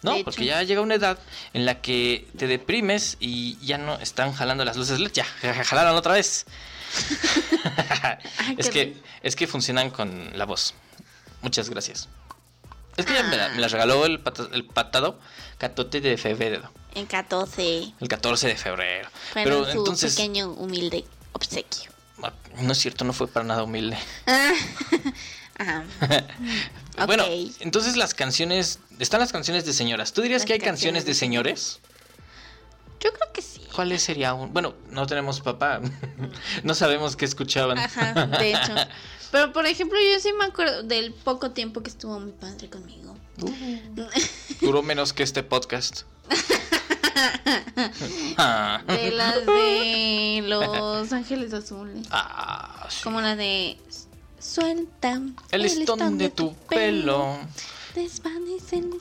No, 0.04 0.12
De 0.12 0.18
hecho. 0.18 0.26
porque 0.26 0.46
ya 0.46 0.62
llega 0.64 0.82
una 0.82 0.96
edad 0.96 1.18
en 1.54 1.66
la 1.66 1.82
que 1.82 2.28
te 2.38 2.48
deprimes 2.48 3.18
y 3.20 3.58
ya 3.66 3.78
no 3.78 3.96
están 4.00 4.34
jalando 4.34 4.64
las 4.66 4.76
luces 4.78 5.00
LED. 5.00 5.12
Ya, 5.14 5.26
jalaron 5.66 5.96
otra 5.96 6.14
vez. 6.14 6.46
es 8.58 8.70
que 8.70 8.96
es 9.24 9.36
que 9.36 9.48
funcionan 9.48 9.90
con 9.90 10.38
la 10.38 10.46
voz. 10.46 10.74
Muchas 11.42 11.70
gracias. 11.70 12.10
Es 12.98 13.06
que 13.06 13.14
ya 13.14 13.24
me, 13.24 13.38
la, 13.38 13.46
Ah. 13.48 13.50
me 13.56 13.60
las 13.62 13.72
regaló 13.72 14.06
el, 14.06 14.22
el 14.52 14.66
patado 14.66 15.20
catote 15.58 16.00
de 16.02 16.18
febrero. 16.18 16.70
En 16.94 17.06
14. 17.08 17.94
El 18.00 18.08
14 18.08 18.48
de 18.50 18.56
febrero. 18.56 19.10
Fue 19.32 19.44
Pero 19.44 19.66
su 19.66 19.72
entonces. 19.80 20.16
pequeño 20.16 20.50
humilde 20.52 21.06
obsequio. 21.32 21.92
ah, 22.22 22.32
No 22.60 22.72
es 22.74 22.78
cierto, 22.78 23.04
no 23.04 23.14
fue 23.14 23.28
para 23.28 23.46
nada 23.46 23.64
humilde. 23.64 23.98
Ah. 24.28 24.52
Ajá. 25.58 25.84
Bueno, 27.08 27.26
entonces 27.60 27.98
las 27.98 28.14
canciones. 28.14 28.80
Están 29.00 29.20
las 29.20 29.32
canciones 29.32 29.66
de 29.66 29.74
señoras. 29.74 30.14
¿Tú 30.14 30.22
dirías 30.22 30.42
Las 30.42 30.46
que 30.46 30.54
hay 30.54 30.60
canciones 30.60 31.04
canciones 31.04 31.06
de 31.06 31.12
de 31.12 31.16
señores? 31.16 31.80
Yo 33.00 33.12
creo 33.12 33.34
que 33.34 33.42
sí. 33.42 33.62
¿Cuáles 33.74 34.04
sería 34.04 34.36
un.? 34.36 34.54
Bueno, 34.54 34.76
no 34.92 35.08
tenemos 35.08 35.42
papá. 35.42 35.82
no 36.64 36.76
sabemos 36.76 37.16
qué 37.16 37.26
escuchaban. 37.26 37.80
Ajá, 37.80 38.28
de 38.28 38.52
hecho. 38.52 38.76
Pero 39.32 39.52
por 39.52 39.66
ejemplo, 39.66 39.98
yo 40.00 40.20
sí 40.20 40.32
me 40.34 40.46
acuerdo 40.46 40.84
del 40.84 41.12
poco 41.14 41.50
tiempo 41.52 41.82
que 41.82 41.90
estuvo 41.90 42.20
mi 42.20 42.32
padre 42.32 42.70
conmigo. 42.70 43.18
Uh, 43.42 43.52
duró 44.62 44.84
menos 44.84 45.12
que 45.12 45.24
este 45.24 45.42
podcast. 45.42 46.04
Ah. 48.38 48.84
De 48.88 49.12
las 49.12 49.46
de 49.46 50.44
Los 50.46 51.12
Ángeles 51.12 51.54
Azules. 51.54 52.08
Ah, 52.12 52.88
sí. 52.90 53.04
Como 53.04 53.22
la 53.22 53.36
de 53.36 53.78
Suelta 54.44 55.22
El 55.52 55.62
listón 55.62 56.18
de 56.18 56.30
tu 56.30 56.54
pelo. 56.70 57.38
Desvanece 57.96 58.76
en 58.78 58.94
el. 58.94 59.00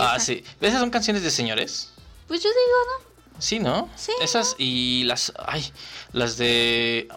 Ah, 0.00 0.18
sí. 0.20 0.44
¿Esas 0.60 0.80
son 0.80 0.90
canciones 0.90 1.22
de 1.22 1.30
señores? 1.30 1.90
Pues 2.26 2.42
yo 2.42 2.50
digo, 2.50 2.60
¿no? 2.86 3.08
Sí, 3.40 3.58
¿no? 3.60 3.88
Sí, 3.96 4.12
Esas 4.20 4.56
y 4.58 5.04
las. 5.04 5.32
Ay, 5.46 5.72
las 6.12 6.36
de. 6.36 7.08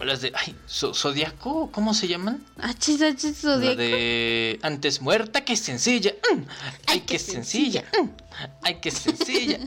Las 0.00 0.20
de. 0.20 0.32
Ay, 0.34 0.54
zo- 0.68 0.94
Zodiaco, 0.94 1.70
¿cómo 1.72 1.94
se 1.94 2.06
llaman? 2.06 2.44
Achis, 2.60 3.02
achis, 3.02 3.42
La 3.44 3.54
zodiaco. 3.54 3.76
de. 3.76 4.58
Antes 4.62 5.00
muerta 5.00 5.44
que 5.44 5.56
sencilla. 5.56 6.14
Mm. 6.32 6.42
Ay, 6.86 7.00
qué 7.00 7.18
sencilla. 7.18 7.84
Mm. 8.00 8.08
Ay, 8.62 8.78
qué 8.80 8.90
sencilla. 8.90 9.58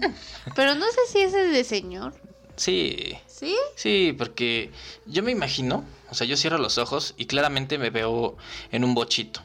Pero 0.56 0.76
no 0.76 0.86
sé 0.86 1.00
si 1.12 1.20
ese 1.20 1.46
es 1.48 1.52
de 1.52 1.64
señor. 1.66 2.14
Sí. 2.58 3.18
¿Sí? 3.28 3.56
Sí, 3.76 4.14
porque 4.18 4.72
yo 5.06 5.24
me 5.24 5.32
imagino, 5.32 5.86
o 6.10 6.16
sea, 6.16 6.26
yo 6.28 6.36
cierro 6.38 6.58
los 6.58 6.78
ojos 6.78 7.14
y 7.18 7.26
claramente 7.28 7.78
me 7.78 7.90
veo 7.92 8.36
en 8.72 8.84
un 8.84 8.94
bochito. 8.96 9.42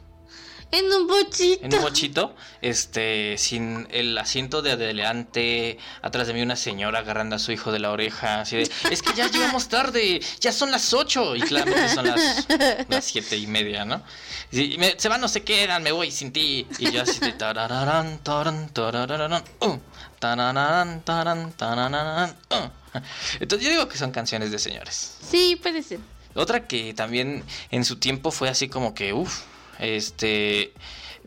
En 0.70 0.86
un 0.90 1.06
bochito. 1.06 1.62
En 1.66 1.74
un 1.74 1.82
bochito, 1.82 2.34
este, 2.62 3.36
sin 3.36 3.86
el 3.90 4.16
asiento 4.16 4.62
de 4.62 4.72
adelante, 4.72 5.76
atrás 6.00 6.26
de 6.26 6.32
mí 6.32 6.40
una 6.40 6.56
señora 6.56 7.00
agarrando 7.00 7.36
a 7.36 7.38
su 7.38 7.52
hijo 7.52 7.70
de 7.72 7.78
la 7.78 7.90
oreja, 7.90 8.40
así 8.40 8.56
de, 8.56 8.70
es 8.90 9.02
que 9.02 9.12
ya 9.14 9.28
llegamos 9.30 9.68
tarde, 9.68 10.22
ya 10.40 10.50
son 10.50 10.70
las 10.70 10.94
ocho, 10.94 11.36
y 11.36 11.42
claramente 11.42 11.90
son 11.90 12.06
las, 12.06 12.46
las 12.88 13.04
siete 13.04 13.36
y 13.36 13.46
media, 13.46 13.84
¿no? 13.84 14.02
Y 14.50 14.78
me- 14.78 14.98
se 14.98 15.10
van, 15.10 15.20
no 15.20 15.28
se 15.28 15.42
quedan, 15.44 15.82
me 15.82 15.92
voy 15.92 16.10
sin 16.10 16.32
ti, 16.32 16.66
y 16.78 16.90
yo 16.90 17.02
así 17.02 17.20
de, 17.20 17.32
tarararán, 17.32 18.20
taran, 18.24 18.70
tarararán, 18.72 19.44
uh, 19.60 19.76
tarararán, 20.18 21.02
tarararán, 21.02 22.34
uh. 22.50 22.81
Entonces 23.40 23.66
yo 23.66 23.70
digo 23.72 23.88
que 23.88 23.96
son 23.98 24.10
canciones 24.12 24.50
de 24.50 24.58
señores. 24.58 25.16
Sí, 25.28 25.58
puede 25.62 25.82
ser. 25.82 26.00
Otra 26.34 26.66
que 26.66 26.94
también 26.94 27.44
en 27.70 27.84
su 27.84 27.96
tiempo 27.96 28.30
fue 28.30 28.48
así 28.48 28.68
como 28.68 28.94
que, 28.94 29.12
uff, 29.12 29.42
este... 29.78 30.72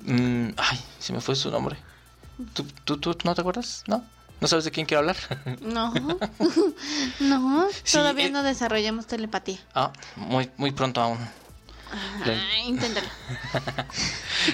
mm, 0.01 0.49
ay, 0.57 0.79
se 0.99 1.13
me 1.13 1.21
fue 1.21 1.35
su 1.35 1.51
nombre. 1.51 1.77
¿Tú, 2.53 2.65
tú, 2.83 2.97
tú 2.97 3.15
no 3.23 3.35
te 3.35 3.41
acuerdas? 3.41 3.83
¿No? 3.87 4.03
¿No 4.41 4.47
sabes 4.47 4.65
de 4.65 4.71
quién 4.71 4.85
quiero 4.85 4.99
hablar? 4.99 5.15
No. 5.61 5.93
no, 7.19 7.67
Sí, 7.83 7.93
todavía 7.93 8.25
eh. 8.25 8.29
no 8.31 8.43
desarrollamos 8.43 9.07
telepatía. 9.07 9.59
ah, 9.73 9.93
muy, 10.15 10.49
muy 10.57 10.71
pronto 10.71 11.01
aún. 11.01 11.19
Ah, 11.91 12.57
inténtalo. 12.65 13.07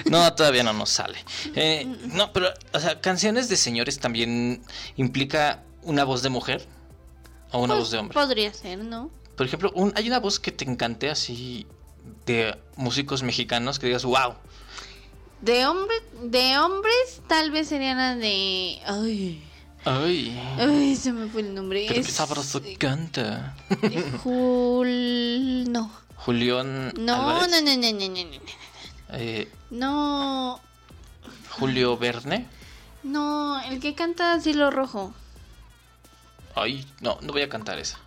No, 0.04 0.32
todavía 0.34 0.62
no 0.62 0.72
nos 0.74 0.90
sale. 0.90 1.18
Eh, 1.54 1.86
no, 2.12 2.32
pero, 2.32 2.52
o 2.72 2.78
sea, 2.78 3.00
canciones 3.00 3.48
de 3.48 3.56
señores 3.56 3.98
también 3.98 4.62
implica 4.96 5.62
una 5.82 6.04
voz 6.04 6.22
de 6.22 6.28
mujer 6.28 6.66
o 7.52 7.58
una 7.60 7.74
Pues, 7.74 7.78
voz 7.80 7.90
de 7.90 7.98
hombre. 7.98 8.14
Podría 8.14 8.52
ser, 8.54 8.78
¿no? 8.78 9.10
Por 9.36 9.46
ejemplo, 9.46 9.70
un- 9.74 9.92
hay 9.96 10.06
una 10.08 10.20
voz 10.20 10.38
que 10.40 10.52
te 10.52 10.64
encante 10.64 11.10
así 11.10 11.66
de 12.26 12.56
músicos 12.76 13.22
mexicanos 13.22 13.78
que 13.78 13.86
digas, 13.86 14.04
wow. 14.04 14.34
De 15.40 15.66
hombre, 15.66 15.96
de 16.22 16.58
hombres 16.58 17.20
tal 17.26 17.50
vez 17.50 17.68
sería 17.68 17.94
la 17.94 18.14
de 18.14 18.78
ay, 18.86 19.42
Ay, 19.84 20.40
ay, 20.58 20.94
se 20.94 21.12
me 21.12 21.26
fue 21.26 21.40
el 21.40 21.54
nombre. 21.54 21.84
pero 21.88 22.00
qué 22.02 22.08
Es- 22.08 22.14
sabroso 22.14 22.60
canta. 22.78 23.56
Jul 24.22 25.64
no. 25.72 25.90
Julián 26.16 26.92
No, 26.98 27.14
Álvarez, 27.30 27.50
no, 27.50 27.60
no, 27.62 27.76
no, 27.76 27.98
no, 27.98 28.08
no, 28.08 28.24
no. 28.30 28.40
eh, 29.18 29.48
No, 29.70 30.60
Julio 31.50 31.96
Verne. 31.96 32.46
no, 33.02 33.60
el 33.62 33.80
que 33.80 33.94
canta 33.96 34.38
Cielo 34.40 34.70
Rojo. 34.70 35.12
Ay, 36.54 36.86
no, 37.00 37.18
no 37.22 37.32
voy 37.32 37.42
a 37.42 37.48
cantar 37.48 37.78
esa. 37.78 37.98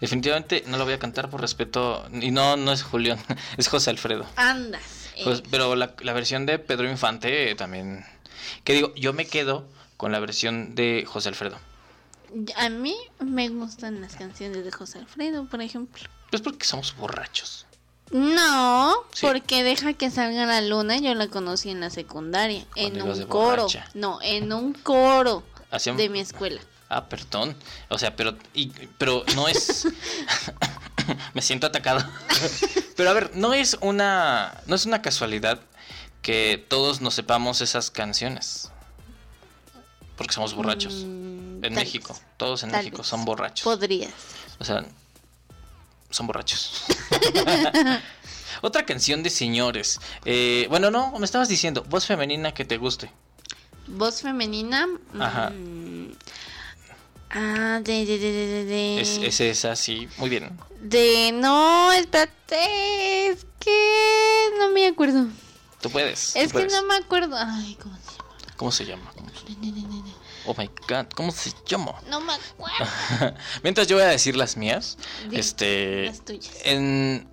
Definitivamente 0.00 0.64
no 0.66 0.78
la 0.78 0.84
voy 0.84 0.94
a 0.94 0.98
cantar 0.98 1.28
por 1.28 1.40
respeto. 1.40 2.06
Y 2.12 2.30
no, 2.30 2.56
no 2.56 2.72
es 2.72 2.82
Julián, 2.82 3.18
es 3.58 3.68
José 3.68 3.90
Alfredo. 3.90 4.26
Andas. 4.36 4.82
eh. 5.16 5.22
Pues, 5.24 5.42
pero 5.50 5.74
la, 5.76 5.94
la 6.00 6.12
versión 6.12 6.46
de 6.46 6.58
Pedro 6.58 6.88
Infante 6.90 7.50
eh, 7.50 7.54
también. 7.54 8.04
Que 8.64 8.72
digo, 8.74 8.94
yo 8.94 9.12
me 9.12 9.26
quedo 9.26 9.66
con 9.96 10.12
la 10.12 10.20
versión 10.20 10.74
de 10.74 11.04
José 11.06 11.28
Alfredo. 11.28 11.58
A 12.56 12.68
mí 12.68 12.96
me 13.18 13.48
gustan 13.48 14.00
las 14.00 14.14
canciones 14.16 14.64
de 14.64 14.70
José 14.70 14.98
Alfredo, 15.00 15.44
por 15.46 15.60
ejemplo. 15.60 16.04
Pues 16.30 16.40
porque 16.40 16.64
somos 16.64 16.94
borrachos. 16.96 17.66
No, 18.12 18.94
Sí. 19.12 19.26
porque 19.26 19.62
deja 19.62 19.92
que 19.92 20.10
salga 20.10 20.46
la 20.46 20.60
luna. 20.62 20.96
Yo 20.98 21.14
la 21.14 21.28
conocí 21.28 21.70
en 21.70 21.80
la 21.80 21.90
secundaria, 21.90 22.64
en 22.76 23.00
un 23.02 23.24
coro. 23.26 23.62
borracha. 23.64 23.88
No, 23.94 24.18
en 24.22 24.52
un 24.52 24.72
coro 24.72 25.42
Hacían- 25.70 25.96
de 25.96 26.08
mi 26.08 26.20
escuela. 26.20 26.60
Ah, 26.90 27.08
perdón. 27.08 27.56
O 27.88 27.98
sea, 27.98 28.14
pero, 28.16 28.36
y- 28.52 28.66
pero 28.98 29.24
no 29.36 29.46
es. 29.48 29.86
Me 31.34 31.40
siento 31.40 31.66
atacado. 31.68 32.04
pero 32.96 33.10
a 33.10 33.12
ver, 33.12 33.30
no 33.36 33.54
es 33.54 33.78
una. 33.80 34.60
No 34.66 34.74
es 34.74 34.84
una 34.86 35.00
casualidad 35.00 35.60
que 36.20 36.62
todos 36.68 37.00
nos 37.00 37.14
sepamos 37.14 37.60
esas 37.60 37.90
canciones. 37.90 38.70
Porque 40.16 40.34
somos 40.34 40.52
borrachos. 40.54 41.04
Mm, 41.06 41.64
en 41.64 41.74
México. 41.74 42.12
vez. 42.12 42.22
Todos 42.36 42.62
en 42.64 42.70
Tal 42.72 42.80
México 42.82 42.98
vez. 42.98 43.06
son 43.06 43.24
borrachos. 43.24 43.62
Podrías. 43.64 44.10
O 44.58 44.64
sea, 44.64 44.84
son 46.10 46.26
borrachos. 46.26 46.82
Otra 48.62 48.84
canción 48.84 49.22
de 49.22 49.30
señores. 49.30 50.00
Eh, 50.24 50.66
bueno, 50.68 50.90
no, 50.90 51.16
me 51.18 51.24
estabas 51.24 51.48
diciendo, 51.48 51.84
voz 51.88 52.04
femenina 52.04 52.52
que 52.52 52.64
te 52.64 52.76
guste. 52.76 53.10
Voz 53.86 54.20
femenina. 54.22 54.86
Ajá. 55.18 55.50
mm, 55.50 56.12
Ah, 57.30 57.80
de, 57.82 58.04
de, 58.06 58.18
de, 58.18 58.32
de, 58.32 58.64
de, 58.64 59.00
Es, 59.00 59.18
es 59.18 59.40
esa, 59.40 59.76
sí. 59.76 60.08
Muy 60.18 60.28
bien. 60.28 60.50
de- 60.80 61.30
no, 61.32 61.92
espérate, 61.92 63.28
es 63.28 63.46
que 63.60 64.46
no 64.58 64.70
me 64.70 64.86
acuerdo. 64.88 65.26
Tú 65.80 65.90
puedes. 65.90 66.32
tú 66.32 66.38
Es 66.40 66.46
que 66.48 66.52
puedes. 66.54 66.72
no 66.72 66.82
me 66.84 66.96
acuerdo. 66.96 67.36
Ay, 67.38 67.76
¿cómo 67.80 67.92
se 67.96 68.04
llama? 68.16 68.20
¿Cómo 68.56 68.72
se 68.72 68.84
llama? 68.84 69.12
¿Cómo 69.14 69.28
se- 69.30 70.20
Oh 70.46 70.54
my 70.58 70.68
god, 70.88 71.06
¿cómo 71.14 71.30
se 71.32 71.52
llama? 71.66 71.94
No 72.08 72.20
me 72.20 72.32
acuerdo. 72.32 73.36
Mientras 73.62 73.86
yo 73.86 73.96
voy 73.96 74.04
a 74.04 74.08
decir 74.08 74.36
las 74.36 74.56
mías. 74.56 74.96
Di 75.28 75.36
este. 75.38 76.06
las 76.06 76.24
tuyas. 76.24 76.50
En. 76.64 77.28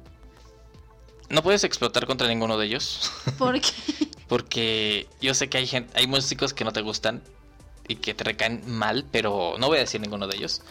No 1.30 1.42
puedes 1.44 1.64
explotar 1.64 2.06
contra 2.06 2.28
ninguno 2.28 2.58
de 2.58 2.68
ellos. 2.68 3.12
¿Por 3.38 3.60
qué? 3.62 3.72
Porque 4.28 5.10
yo 5.22 5.34
sé 5.34 5.50
que 5.50 5.58
hay 5.58 5.68
gente, 5.68 5.92
hay 5.98 6.06
músicos 6.08 6.54
que 6.54 6.64
no 6.64 6.72
te 6.72 6.82
gustan 6.82 7.24
y 7.88 7.96
que 7.98 8.14
te 8.14 8.24
recaen 8.24 8.64
mal, 8.70 9.06
pero 9.12 9.56
no 9.60 9.68
voy 9.68 9.78
a 9.78 9.82
decir 9.82 10.02
ninguno 10.02 10.28
de 10.28 10.38
ellos. 10.38 10.62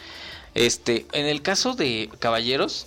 Este, 0.54 1.06
en 1.12 1.26
el 1.26 1.42
caso 1.42 1.74
de 1.74 2.10
Caballeros, 2.18 2.86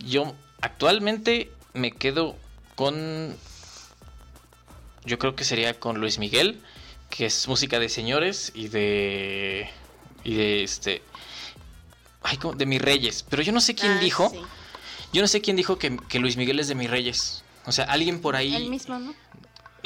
yo 0.00 0.34
actualmente 0.60 1.50
me 1.74 1.92
quedo 1.92 2.36
con 2.74 3.36
yo 5.04 5.18
creo 5.18 5.36
que 5.36 5.44
sería 5.44 5.78
con 5.78 5.98
Luis 6.00 6.18
Miguel, 6.18 6.60
que 7.10 7.26
es 7.26 7.46
música 7.46 7.78
de 7.78 7.88
señores 7.88 8.50
y 8.54 8.68
de 8.68 9.70
y 10.24 10.34
de 10.34 10.64
este 10.64 11.02
ay, 12.22 12.36
¿cómo? 12.38 12.54
de 12.54 12.66
mis 12.66 12.82
reyes, 12.82 13.24
pero 13.28 13.42
yo 13.42 13.52
no 13.52 13.60
sé 13.60 13.74
quién 13.76 13.92
Ah, 13.92 13.98
dijo, 14.00 14.30
sí. 14.30 14.40
yo 15.12 15.22
no 15.22 15.28
sé 15.28 15.40
quién 15.40 15.54
dijo 15.56 15.78
que, 15.78 15.96
que 16.08 16.18
Luis 16.18 16.36
Miguel 16.36 16.58
es 16.58 16.66
de 16.68 16.74
mis 16.74 16.90
reyes. 16.90 17.44
O 17.66 17.72
sea, 17.72 17.84
alguien 17.84 18.20
por 18.20 18.34
ahí 18.36 18.54
El 18.54 18.68
mismo, 18.70 18.98
¿no? 18.98 19.14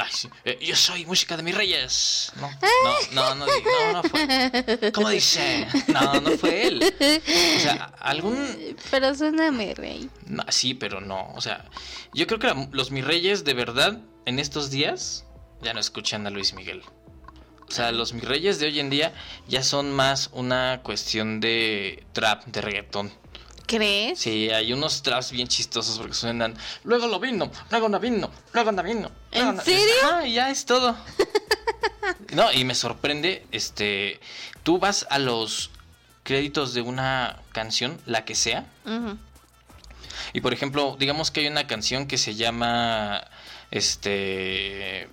Ay, 0.02 0.10
sí. 0.12 0.28
Eh, 0.44 0.58
yo 0.62 0.74
soy 0.76 1.04
música 1.06 1.36
de 1.36 1.42
mis 1.42 1.54
reyes. 1.54 2.32
No, 2.40 2.50
no, 3.12 3.34
no, 3.34 3.34
no, 3.34 3.46
no, 3.46 3.92
no 3.92 4.02
fue. 4.04 4.92
¿Cómo 4.92 5.08
dice? 5.10 5.66
No, 5.88 6.20
no 6.20 6.30
fue 6.38 6.66
él. 6.68 6.82
O 6.82 7.60
sea, 7.60 7.92
algún. 8.00 8.76
Pero 8.90 9.14
suena 9.14 9.50
mi 9.50 9.74
rey. 9.74 10.08
no, 10.26 10.44
sí, 10.48 10.74
pero 10.74 11.00
no. 11.00 11.32
O 11.34 11.40
sea, 11.40 11.64
yo 12.14 12.26
creo 12.26 12.38
que 12.38 12.46
la- 12.46 12.68
los 12.72 12.90
mis 12.90 13.04
reyes 13.04 13.44
de 13.44 13.54
verdad 13.54 14.00
en 14.26 14.38
estos 14.38 14.70
días 14.70 15.24
ya 15.62 15.74
no 15.74 15.80
escuchan 15.80 16.26
a 16.26 16.30
Luis 16.30 16.54
Miguel. 16.54 16.82
O 17.68 17.72
sea, 17.72 17.92
los 17.92 18.12
mis 18.14 18.24
reyes 18.24 18.58
de 18.58 18.66
hoy 18.66 18.80
en 18.80 18.90
día 18.90 19.12
ya 19.46 19.62
son 19.62 19.92
más 19.92 20.30
una 20.32 20.80
cuestión 20.82 21.38
de 21.40 22.04
trap, 22.12 22.44
de 22.46 22.60
reggaetón. 22.62 23.12
¿Crees? 23.70 24.18
Sí, 24.18 24.50
hay 24.50 24.72
unos 24.72 25.00
traps 25.00 25.30
bien 25.30 25.46
chistosos 25.46 25.96
porque 25.96 26.14
suenan. 26.14 26.56
Luego 26.82 27.06
lo 27.06 27.20
vino, 27.20 27.52
luego 27.70 27.88
no 27.88 28.00
vino, 28.00 28.28
luego 28.52 28.72
no 28.72 28.82
vino. 28.82 29.12
luego 29.32 29.50
¿En 29.50 29.56
no-". 29.56 29.62
serio? 29.62 29.94
Ah, 30.02 30.26
ya 30.26 30.50
es 30.50 30.64
todo. 30.64 30.96
no, 32.32 32.52
y 32.52 32.64
me 32.64 32.74
sorprende, 32.74 33.46
este, 33.52 34.18
tú 34.64 34.80
vas 34.80 35.06
a 35.08 35.20
los 35.20 35.70
créditos 36.24 36.74
de 36.74 36.80
una 36.80 37.38
canción, 37.52 38.00
la 38.06 38.24
que 38.24 38.34
sea, 38.34 38.66
y 40.32 40.40
por 40.40 40.52
ejemplo, 40.52 40.96
digamos 40.98 41.30
que 41.30 41.40
hay 41.40 41.46
una 41.46 41.68
canción 41.68 42.08
que 42.08 42.18
se 42.18 42.34
llama, 42.34 43.24
este, 43.70 45.08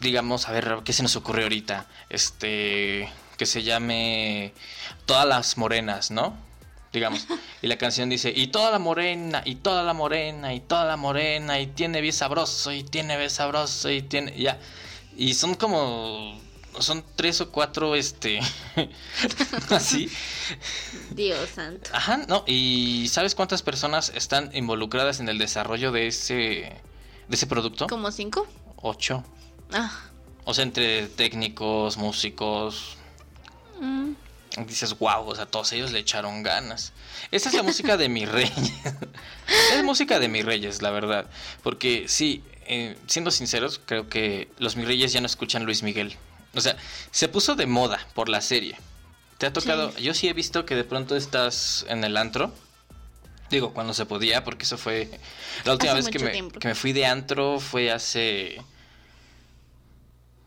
digamos, 0.00 0.48
a 0.48 0.52
ver, 0.52 0.78
¿qué 0.84 0.94
se 0.94 1.02
nos 1.02 1.16
ocurre 1.16 1.42
ahorita? 1.42 1.86
Este, 2.08 3.10
que 3.36 3.44
se 3.44 3.62
llame 3.62 4.54
Todas 5.04 5.26
las 5.26 5.58
Morenas, 5.58 6.10
¿no? 6.10 6.45
Digamos. 6.96 7.26
Y 7.62 7.66
la 7.66 7.76
canción 7.76 8.08
dice, 8.08 8.32
y 8.34 8.48
toda 8.48 8.70
la 8.70 8.78
morena, 8.78 9.42
y 9.44 9.56
toda 9.56 9.82
la 9.82 9.92
morena, 9.92 10.54
y 10.54 10.60
toda 10.60 10.84
la 10.84 10.96
morena, 10.96 11.60
y 11.60 11.66
tiene 11.66 12.00
bien 12.00 12.14
sabroso, 12.14 12.72
y 12.72 12.82
tiene 12.82 13.16
bien 13.16 13.30
sabroso, 13.30 13.90
y 13.90 14.02
tiene, 14.02 14.34
ya. 14.36 14.58
Y 15.16 15.34
son 15.34 15.54
como, 15.54 16.40
son 16.78 17.04
tres 17.14 17.40
o 17.42 17.50
cuatro, 17.50 17.94
este, 17.94 18.40
así. 19.70 20.10
Dios 21.10 21.50
santo. 21.54 21.90
Ajá, 21.92 22.18
no, 22.28 22.44
y 22.46 23.08
¿sabes 23.08 23.34
cuántas 23.34 23.62
personas 23.62 24.10
están 24.14 24.50
involucradas 24.54 25.20
en 25.20 25.28
el 25.28 25.38
desarrollo 25.38 25.92
de 25.92 26.06
ese, 26.08 26.34
de 26.34 26.80
ese 27.30 27.46
producto? 27.46 27.86
¿Como 27.88 28.10
cinco? 28.10 28.46
Ocho. 28.76 29.22
Ah. 29.72 29.92
O 30.44 30.54
sea, 30.54 30.64
entre 30.64 31.08
técnicos, 31.08 31.96
músicos. 31.98 32.96
mm. 33.80 34.25
Dices, 34.64 34.98
wow, 34.98 35.28
o 35.28 35.34
sea, 35.34 35.46
todos 35.46 35.72
ellos 35.72 35.92
le 35.92 35.98
echaron 35.98 36.42
ganas. 36.42 36.92
Esa 37.30 37.50
es 37.50 37.54
la 37.54 37.62
música 37.62 37.96
de 37.96 38.08
mis 38.08 38.28
reyes. 38.32 38.72
es 39.74 39.84
música 39.84 40.18
de 40.18 40.28
mis 40.28 40.44
reyes, 40.44 40.80
la 40.80 40.90
verdad. 40.90 41.26
Porque 41.62 42.06
sí, 42.08 42.42
eh, 42.66 42.96
siendo 43.06 43.30
sinceros, 43.30 43.80
creo 43.84 44.08
que 44.08 44.48
los 44.58 44.76
mis 44.76 44.86
reyes 44.86 45.12
ya 45.12 45.20
no 45.20 45.26
escuchan 45.26 45.64
Luis 45.64 45.82
Miguel. 45.82 46.16
O 46.54 46.60
sea, 46.60 46.76
se 47.10 47.28
puso 47.28 47.54
de 47.54 47.66
moda 47.66 48.06
por 48.14 48.28
la 48.28 48.40
serie. 48.40 48.76
¿Te 49.38 49.46
ha 49.46 49.52
tocado? 49.52 49.92
Sí. 49.92 50.02
Yo 50.02 50.14
sí 50.14 50.28
he 50.28 50.32
visto 50.32 50.64
que 50.64 50.74
de 50.74 50.84
pronto 50.84 51.16
estás 51.16 51.84
en 51.88 52.02
el 52.04 52.16
antro. 52.16 52.52
Digo, 53.50 53.72
cuando 53.74 53.94
se 53.94 54.06
podía, 54.06 54.42
porque 54.42 54.64
eso 54.64 54.78
fue... 54.78 55.20
La 55.64 55.72
última 55.72 55.92
Hace 55.92 56.02
vez 56.02 56.10
que 56.10 56.18
me, 56.18 56.48
que 56.48 56.68
me 56.68 56.74
fui 56.74 56.92
de 56.92 57.06
antro 57.06 57.60
fue 57.60 57.92
hace... 57.92 58.60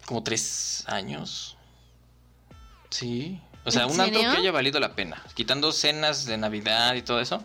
como 0.05 0.23
tres 0.23 0.83
años. 0.87 1.55
Sí. 2.89 3.39
O 3.69 3.71
sea, 3.71 3.83
¿En 3.83 3.91
un 3.91 4.01
antro 4.01 4.19
que 4.19 4.27
haya 4.27 4.51
valido 4.51 4.79
la 4.79 4.93
pena. 4.93 5.23
Quitando 5.33 5.71
cenas 5.71 6.25
de 6.25 6.37
Navidad 6.37 6.95
y 6.95 7.01
todo 7.01 7.21
eso. 7.21 7.43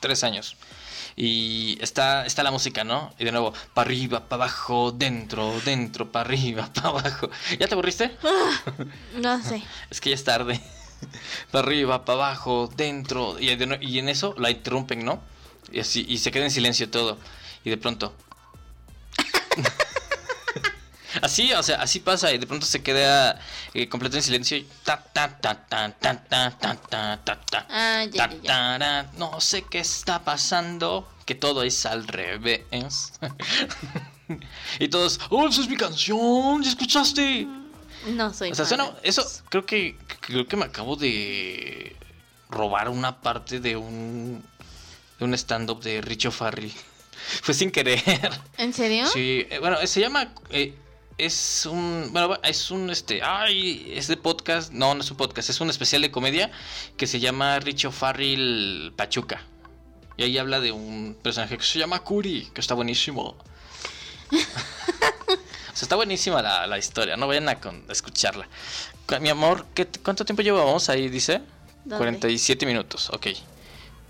Tres 0.00 0.22
años. 0.24 0.56
Y 1.16 1.78
está, 1.82 2.24
está 2.26 2.44
la 2.44 2.50
música, 2.52 2.84
¿no? 2.84 3.12
Y 3.18 3.24
de 3.24 3.32
nuevo, 3.32 3.52
para 3.74 3.88
arriba, 3.88 4.28
para 4.28 4.44
abajo, 4.44 4.92
dentro, 4.92 5.52
dentro, 5.64 6.12
para 6.12 6.28
arriba, 6.28 6.70
para 6.74 6.88
abajo. 6.90 7.28
¿Ya 7.58 7.66
te 7.66 7.74
aburriste? 7.74 8.16
No 9.16 9.42
sé. 9.42 9.62
Es 9.90 10.00
que 10.00 10.10
ya 10.10 10.14
es 10.14 10.22
tarde. 10.24 10.60
para 11.50 11.66
arriba, 11.66 12.04
para 12.04 12.26
abajo, 12.26 12.70
dentro. 12.76 13.36
Y, 13.40 13.54
de 13.56 13.66
nue- 13.66 13.78
y 13.82 13.98
en 13.98 14.08
eso 14.08 14.34
la 14.38 14.50
interrumpen, 14.50 15.04
¿no? 15.04 15.20
Y 15.72 15.80
así, 15.80 16.06
y 16.08 16.18
se 16.18 16.30
queda 16.30 16.44
en 16.44 16.50
silencio 16.50 16.88
todo. 16.88 17.18
Y 17.64 17.70
de 17.70 17.76
pronto. 17.78 18.14
Así, 21.22 21.52
o 21.52 21.62
sea, 21.62 21.76
así 21.82 22.00
pasa. 22.00 22.32
Y 22.32 22.38
de 22.38 22.46
pronto 22.46 22.66
se 22.66 22.82
queda 22.82 23.40
eh, 23.74 23.88
completo 23.88 24.16
en 24.16 24.22
silencio 24.22 24.56
y 24.56 24.66
ta 24.84 25.02
ta 25.02 25.28
ta 25.38 25.54
ta 25.66 25.90
ta 25.92 26.14
ta 26.24 26.50
ta 26.58 26.76
ta 26.76 27.20
ta 27.24 27.40
ta. 27.40 27.66
Ah, 27.70 28.04
ya, 28.10 28.28
Ta, 28.28 28.78
ya, 28.78 29.10
no 29.16 29.40
sé 29.40 29.62
qué 29.62 29.78
está 29.80 30.24
pasando, 30.24 31.08
que 31.26 31.34
todo 31.34 31.62
es 31.62 31.84
al 31.86 32.06
revés. 32.08 33.12
y 34.78 34.88
todos, 34.88 35.20
oh, 35.30 35.48
esa 35.48 35.60
es 35.62 35.68
mi 35.68 35.76
canción, 35.76 36.62
¿ya 36.62 36.70
escuchaste? 36.70 37.46
No 38.08 38.32
soy 38.32 38.52
O 38.52 38.54
sea, 38.54 38.64
suena- 38.64 38.92
eso 39.02 39.24
creo 39.48 39.66
que 39.66 39.96
creo 40.20 40.46
que 40.46 40.56
me 40.56 40.66
acabo 40.66 40.96
de 40.96 41.96
robar 42.48 42.88
una 42.88 43.20
parte 43.20 43.60
de 43.60 43.76
un 43.76 44.42
de 45.18 45.24
un 45.24 45.34
stand 45.34 45.68
up 45.70 45.82
de 45.82 46.00
Richo 46.00 46.30
Farrell. 46.30 46.72
Fue 47.42 47.52
sin 47.52 47.70
querer. 47.72 48.00
¿En 48.56 48.72
serio? 48.72 49.06
Sí, 49.08 49.44
eh, 49.50 49.58
bueno, 49.58 49.84
se 49.86 50.00
llama 50.00 50.28
eh, 50.50 50.74
es 51.18 51.66
un 51.66 52.08
bueno, 52.12 52.38
es 52.42 52.70
un 52.70 52.90
este, 52.90 53.20
ay, 53.22 53.92
es 53.94 54.06
de 54.08 54.16
podcast, 54.16 54.72
no, 54.72 54.94
no 54.94 55.00
es 55.02 55.10
un 55.10 55.16
podcast, 55.16 55.50
es 55.50 55.60
un 55.60 55.68
especial 55.70 56.00
de 56.02 56.10
comedia 56.10 56.50
que 56.96 57.06
se 57.06 57.20
llama 57.20 57.58
Richo 57.60 57.90
Farrell 57.92 58.92
Pachuca. 58.96 59.42
Y 60.16 60.22
ahí 60.24 60.38
habla 60.38 60.58
de 60.60 60.72
un 60.72 61.16
personaje 61.22 61.56
que 61.58 61.64
se 61.64 61.78
llama 61.78 62.00
Curi, 62.00 62.48
que 62.54 62.60
está 62.60 62.74
buenísimo. 62.74 63.36
O 65.28 65.80
sea, 65.80 65.86
está 65.86 65.94
buenísima 65.96 66.42
la, 66.42 66.66
la 66.66 66.76
historia, 66.76 67.16
no 67.16 67.28
vayan 67.28 67.48
a, 67.48 67.60
con- 67.60 67.84
a 67.88 67.92
escucharla. 67.92 68.48
Cu- 69.06 69.20
Mi 69.20 69.28
amor, 69.28 69.64
¿qué, 69.74 69.86
¿cuánto 70.02 70.24
tiempo 70.24 70.42
llevamos 70.42 70.88
ahí? 70.88 71.08
Dice. 71.08 71.40
¿Dónde? 71.84 71.98
47 71.98 72.66
minutos, 72.66 73.10
ok. 73.10 73.28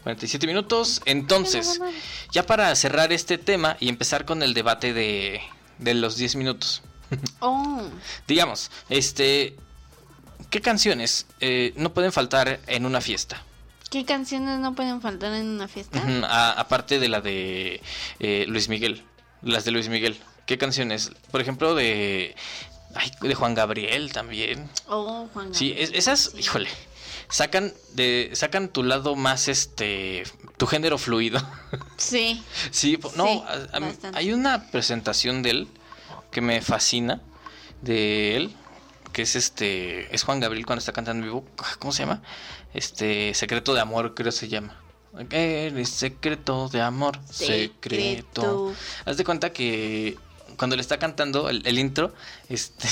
47 0.03 0.47
minutos. 0.47 1.03
Entonces, 1.05 1.79
ya 2.33 2.47
para 2.47 2.75
cerrar 2.75 3.13
este 3.13 3.37
tema 3.37 3.77
y 3.81 3.91
empezar 3.91 4.25
con 4.25 4.43
el 4.43 4.55
debate 4.55 4.95
de, 4.95 5.43
de 5.77 5.93
los 5.93 6.17
10 6.17 6.37
minutos. 6.37 6.81
Oh, 7.41 7.83
Digamos, 8.27 8.71
este... 8.89 9.57
¿Qué 10.51 10.61
canciones 10.63 11.27
eh, 11.41 11.73
no 11.77 11.93
pueden 11.93 12.13
faltar 12.13 12.61
en 12.67 12.87
una 12.87 13.01
fiesta? 13.01 13.43
¿qué 13.91 14.05
canciones 14.05 14.59
no 14.61 14.75
pueden 14.75 15.01
faltar 15.01 15.33
en 15.33 15.47
una 15.49 15.67
fiesta? 15.69 16.03
A- 16.25 16.53
aparte 16.53 16.99
de 16.99 17.09
la 17.09 17.21
de 17.23 17.81
eh, 18.21 18.45
Luis 18.49 18.69
Miguel. 18.69 19.03
Las 19.43 19.65
de 19.65 19.71
Luis 19.71 19.89
Miguel. 19.89 20.19
¿Qué 20.47 20.59
canciones? 20.59 21.11
Por 21.31 21.41
ejemplo, 21.41 21.75
de... 21.75 22.35
ay, 22.95 23.11
de 23.23 23.35
Juan 23.35 23.55
Gabriel 23.55 24.13
también. 24.13 24.69
Oh, 24.89 25.29
Juan 25.33 25.55
Sí, 25.55 25.71
Gabriel, 25.71 25.91
es- 25.95 25.99
esas, 25.99 26.21
sí. 26.35 26.41
híjole, 26.41 26.69
sacan 27.31 27.73
de 27.95 28.31
sacan 28.35 28.69
tu 28.69 28.83
lado 28.83 29.17
más 29.17 29.49
este 29.49 30.25
tu 30.59 30.67
género 30.67 30.99
fluido. 30.99 31.41
Sí. 31.97 32.43
sí, 32.71 32.99
no, 33.17 33.27
Sí, 33.27 33.43
a- 33.49 34.11
hay 34.19 34.33
una 34.33 34.71
presentación 34.71 35.43
de 35.43 35.51
él 35.51 35.69
que 36.31 36.41
me 36.41 36.61
fascina 36.61 37.20
de 37.83 38.37
él, 38.37 38.57
que 39.12 39.22
es 39.22 39.37
este 39.37 40.14
es 40.14 40.22
Juan 40.24 40.41
Gabriel 40.41 40.66
cuando 40.66 40.81
está 40.81 40.93
cantando 40.93 41.20
en 41.24 41.24
vivo, 41.31 41.45
¿cómo 41.79 41.93
se 41.93 42.03
llama? 42.03 42.22
Este 42.74 43.33
Secreto 43.35 43.74
de 43.74 43.81
amor, 43.81 44.14
creo 44.14 44.33
se 44.33 44.49
llama. 44.49 44.76
Eres 45.31 45.89
secreto 45.89 46.68
de 46.68 46.83
amor, 46.83 47.18
secreto. 47.31 47.72
Secreto. 47.72 48.74
Haz 49.07 49.16
de 49.16 49.24
cuenta 49.24 49.53
que 49.53 50.16
cuando 50.57 50.76
le 50.76 50.83
está 50.83 50.99
cantando 50.99 51.49
el, 51.49 51.66
el 51.66 51.79
intro, 51.79 52.12
este 52.49 52.87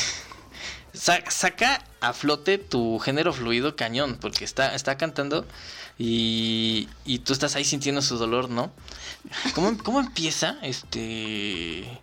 sa- 0.94 1.22
saca 1.30 1.84
a 2.00 2.12
flote 2.14 2.58
tu 2.58 2.98
género 3.00 3.32
fluido 3.32 3.76
cañón, 3.76 4.16
porque 4.20 4.44
está, 4.44 4.74
está 4.74 4.96
cantando 4.96 5.46
y, 5.98 6.88
y 7.04 7.18
tú 7.20 7.32
estás 7.34 7.54
ahí 7.54 7.64
sintiendo 7.64 8.00
su 8.02 8.16
dolor, 8.16 8.48
¿no? 8.48 8.72
¿Cómo, 9.54 9.76
cómo 9.84 10.00
empieza? 10.00 10.56
Este. 10.62 12.00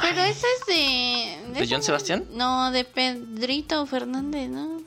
Pero 0.00 0.22
esa 0.22 0.46
es 0.60 0.66
de... 0.66 1.60
¿De 1.60 1.66
Joan 1.68 1.80
no- 1.80 1.86
Sebastián? 1.86 2.24
No, 2.32 2.70
de 2.70 2.84
Pedrito 2.84 3.84
Fernández, 3.86 4.48
¿no? 4.50 4.82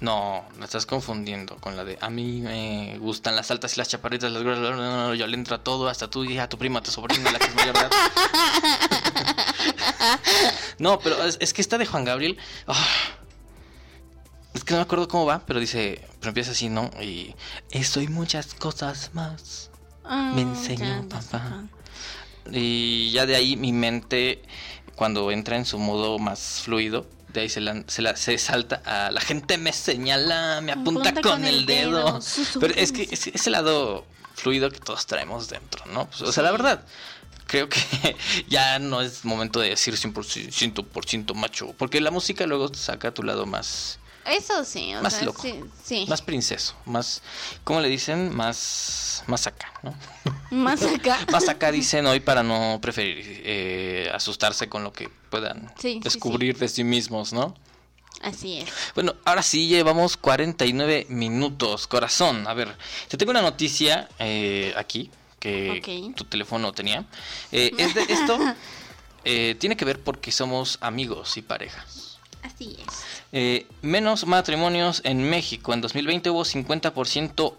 No, 0.00 0.44
la 0.60 0.66
estás 0.66 0.86
confundiendo 0.86 1.56
con 1.56 1.76
la 1.76 1.82
de 1.84 1.98
a 2.00 2.08
mí 2.08 2.40
me 2.40 2.96
gustan 3.00 3.34
las 3.34 3.50
altas 3.50 3.74
y 3.74 3.78
las 3.78 3.88
chaparritas, 3.88 4.30
las 4.30 4.42
gruesas, 4.44 4.62
no, 4.62 4.76
no, 4.76 5.08
no, 5.08 5.14
yo 5.16 5.26
le 5.26 5.34
entro 5.34 5.56
a 5.56 5.64
todo, 5.64 5.88
hasta 5.88 6.08
tu 6.08 6.22
hija, 6.22 6.48
tu 6.48 6.56
prima, 6.56 6.80
tu 6.80 6.92
sobrina, 6.92 7.32
la 7.32 7.38
que 7.40 7.46
es 7.46 7.54
mayor 7.56 7.74
de 7.74 7.80
edad. 7.80 7.90
no, 10.78 11.00
pero 11.00 11.20
es, 11.24 11.36
es 11.40 11.52
que 11.52 11.60
esta 11.60 11.78
de 11.78 11.86
Juan 11.86 12.04
Gabriel. 12.04 12.38
ah, 12.68 12.86
es 14.54 14.62
que 14.62 14.72
no 14.74 14.78
me 14.78 14.82
acuerdo 14.84 15.08
cómo 15.08 15.26
va, 15.26 15.40
pero 15.46 15.58
dice, 15.58 16.06
pero 16.20 16.28
empieza 16.28 16.52
así, 16.52 16.68
¿no? 16.68 16.90
Y 17.02 17.34
esto 17.72 18.00
y 18.00 18.06
muchas 18.08 18.54
cosas 18.54 19.10
más. 19.14 19.70
Ah, 20.04 20.30
Me 20.34 20.42
enseñó 20.42 21.08
papá. 21.08 21.64
Y 22.52 23.10
ya 23.10 23.26
de 23.26 23.36
ahí 23.36 23.56
mi 23.56 23.72
mente, 23.72 24.42
cuando 24.94 25.30
entra 25.30 25.56
en 25.56 25.64
su 25.64 25.78
modo 25.78 26.18
más 26.18 26.62
fluido, 26.64 27.06
de 27.32 27.42
ahí 27.42 27.48
se, 27.48 27.60
la- 27.60 27.84
se, 27.86 28.02
la- 28.02 28.16
se 28.16 28.38
salta 28.38 28.82
a 28.84 29.10
la 29.10 29.20
gente 29.20 29.58
me 29.58 29.72
señala, 29.72 30.60
me 30.62 30.72
apunta, 30.72 31.12
con, 31.20 31.44
el 31.44 31.66
dedo. 31.66 32.20
Pero 32.60 32.74
es 32.74 32.92
que 32.92 33.02
es 33.10 33.26
ese 33.26 33.50
lado 33.50 34.06
fluido 34.34 34.70
que 34.70 34.78
todos 34.80 35.06
traemos 35.06 35.48
dentro, 35.48 35.84
¿no? 35.86 36.06
Pues, 36.08 36.22
o 36.22 36.32
sea, 36.32 36.42
la 36.42 36.52
verdad, 36.52 36.84
creo 37.46 37.68
que 37.68 37.78
ya 38.48 38.78
no 38.78 39.02
es 39.02 39.24
momento 39.24 39.60
de 39.60 39.70
decir 39.70 39.94
100%, 39.94 40.12
100% 40.92 41.34
macho, 41.34 41.74
porque 41.76 42.00
la 42.00 42.10
música 42.10 42.46
luego 42.46 42.72
saca 42.72 43.12
tu 43.12 43.22
lado 43.24 43.46
más, 43.46 43.97
Eso 44.30 44.64
sí, 44.64 44.94
o 44.94 45.02
Más 45.02 45.14
sea, 45.14 45.24
loco. 45.24 45.42
sí. 45.42 45.60
sí. 45.84 46.06
más 46.08 46.22
princeso, 46.22 46.74
más, 46.84 47.22
¿cómo 47.64 47.80
le 47.80 47.88
dicen? 47.88 48.34
Más, 48.34 49.22
más 49.26 49.46
acá, 49.46 49.72
¿no? 49.82 49.94
Más 50.50 50.82
acá. 50.82 51.18
Más 51.32 51.48
acá 51.48 51.70
dicen 51.72 52.06
hoy 52.06 52.20
para 52.20 52.42
no 52.42 52.78
preferir 52.80 53.42
eh, 53.44 54.10
asustarse 54.14 54.68
con 54.68 54.82
lo 54.82 54.92
que 54.92 55.08
puedan 55.30 55.72
Sí, 55.78 55.94
sí, 55.94 56.00
descubrir 56.02 56.56
de 56.58 56.68
sí 56.68 56.84
mismos, 56.84 57.32
¿no? 57.32 57.54
Así 58.22 58.58
es. 58.58 58.68
Bueno, 58.94 59.14
ahora 59.24 59.42
sí 59.42 59.68
llevamos 59.68 60.16
49 60.16 61.06
minutos, 61.10 61.86
corazón. 61.86 62.46
A 62.48 62.54
ver, 62.54 62.76
te 63.08 63.16
tengo 63.16 63.30
una 63.30 63.42
noticia 63.42 64.08
eh, 64.18 64.72
aquí 64.76 65.10
que 65.38 66.12
tu 66.16 66.24
teléfono 66.24 66.72
tenía. 66.72 67.04
Eh, 67.52 67.70
es 67.78 67.94
de- 67.94 68.02
esto 68.08 68.38
eh, 69.24 69.54
tiene 69.60 69.76
que 69.76 69.84
ver 69.84 70.00
porque 70.02 70.32
somos 70.32 70.78
amigos 70.80 71.36
y 71.36 71.42
parejas. 71.42 72.18
Así 72.42 72.76
es. 72.80 72.94
Eh, 73.32 73.66
menos 73.82 74.26
matrimonios 74.26 75.02
en 75.04 75.28
México. 75.28 75.74
En 75.74 75.80
2020 75.80 76.30
hubo 76.30 76.44
50% 76.44 77.54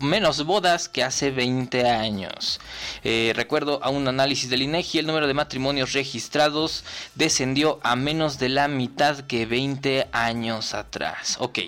menos 0.00 0.44
bodas 0.46 0.88
que 0.88 1.04
hace 1.04 1.30
20 1.30 1.88
años. 1.88 2.58
Eh, 3.04 3.32
recuerdo 3.36 3.80
a 3.84 3.90
un 3.90 4.08
análisis 4.08 4.48
del 4.50 4.62
INEGI, 4.62 4.98
el 5.00 5.06
número 5.06 5.26
de 5.26 5.34
matrimonios 5.34 5.92
registrados 5.92 6.84
descendió 7.14 7.78
a 7.82 7.94
menos 7.96 8.38
de 8.38 8.48
la 8.48 8.66
mitad 8.66 9.20
que 9.20 9.46
20 9.46 10.08
años 10.12 10.74
atrás. 10.74 11.36
Ok, 11.38 11.58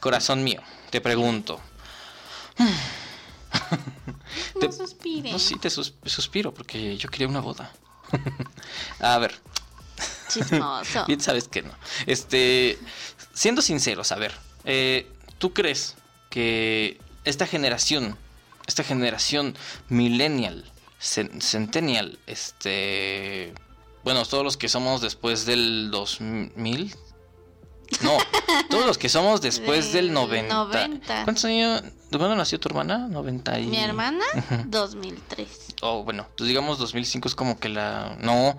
corazón 0.00 0.42
mío, 0.44 0.60
te 0.90 1.00
pregunto, 1.00 1.60
No 2.58 2.66
Te- 4.60 4.72
suspire. 4.72 5.32
No, 5.32 5.38
sí, 5.38 5.54
te 5.56 5.70
sus- 5.70 5.94
suspiro 6.04 6.52
porque 6.52 6.96
yo 6.98 7.08
quería 7.08 7.28
una 7.28 7.40
boda. 7.40 7.72
a 9.00 9.18
ver, 9.18 9.34
Chismoso. 10.28 11.04
bien 11.06 11.20
sabes 11.20 11.48
que 11.48 11.62
no. 11.62 11.72
Este, 12.06 12.78
siendo 13.32 13.62
sinceros, 13.62 14.12
a 14.12 14.16
ver, 14.16 14.32
eh, 14.64 15.10
¿tú 15.38 15.52
crees 15.52 15.96
que 16.30 17.00
esta 17.24 17.46
generación, 17.46 18.16
esta 18.66 18.84
generación 18.84 19.56
millennial, 19.88 20.70
cen- 21.00 21.40
centennial, 21.40 22.18
este, 22.26 23.54
bueno, 24.04 24.24
todos 24.24 24.44
los 24.44 24.56
que 24.56 24.68
somos 24.68 25.00
después 25.00 25.46
del 25.46 25.90
2000, 25.90 26.94
no, 28.02 28.18
todos 28.68 28.84
los 28.86 28.98
que 28.98 29.08
somos 29.08 29.40
después 29.40 29.92
del 29.92 30.06
Del 30.06 30.14
90. 30.14 30.54
90. 30.54 31.24
¿Cuántos 31.24 31.44
años? 31.46 31.82
¿De 32.10 32.16
cuándo 32.18 32.36
nació 32.36 32.58
tu 32.60 32.68
hermana? 32.68 33.06
90 33.08 33.60
y... 33.60 33.66
Mi 33.66 33.78
hermana, 33.78 34.24
Ujú. 34.34 34.62
2003. 34.66 35.48
Oh, 35.82 36.04
bueno, 36.04 36.26
pues 36.36 36.48
digamos 36.48 36.78
2005 36.78 37.28
es 37.28 37.34
como 37.34 37.58
que 37.58 37.68
la... 37.68 38.16
No. 38.20 38.56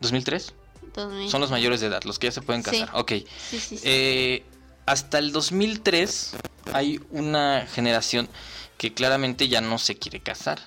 ¿2003? 0.00 0.52
2000. 0.94 1.30
Son 1.30 1.40
los 1.40 1.50
mayores 1.50 1.80
de 1.80 1.86
edad, 1.88 2.02
los 2.04 2.18
que 2.18 2.28
ya 2.28 2.32
se 2.32 2.42
pueden 2.42 2.62
Sí. 2.64 2.70
casar. 2.70 2.90
Ok. 2.94 3.12
Sí, 3.12 3.26
sí, 3.50 3.60
sí. 3.60 3.80
Eh, 3.84 4.44
hasta 4.86 5.18
el 5.18 5.32
2003 5.32 6.32
hay 6.72 7.00
una 7.10 7.66
generación 7.72 8.28
que 8.78 8.94
claramente 8.94 9.48
ya 9.48 9.60
no 9.60 9.78
se 9.78 9.96
quiere 9.96 10.20
casar. 10.20 10.60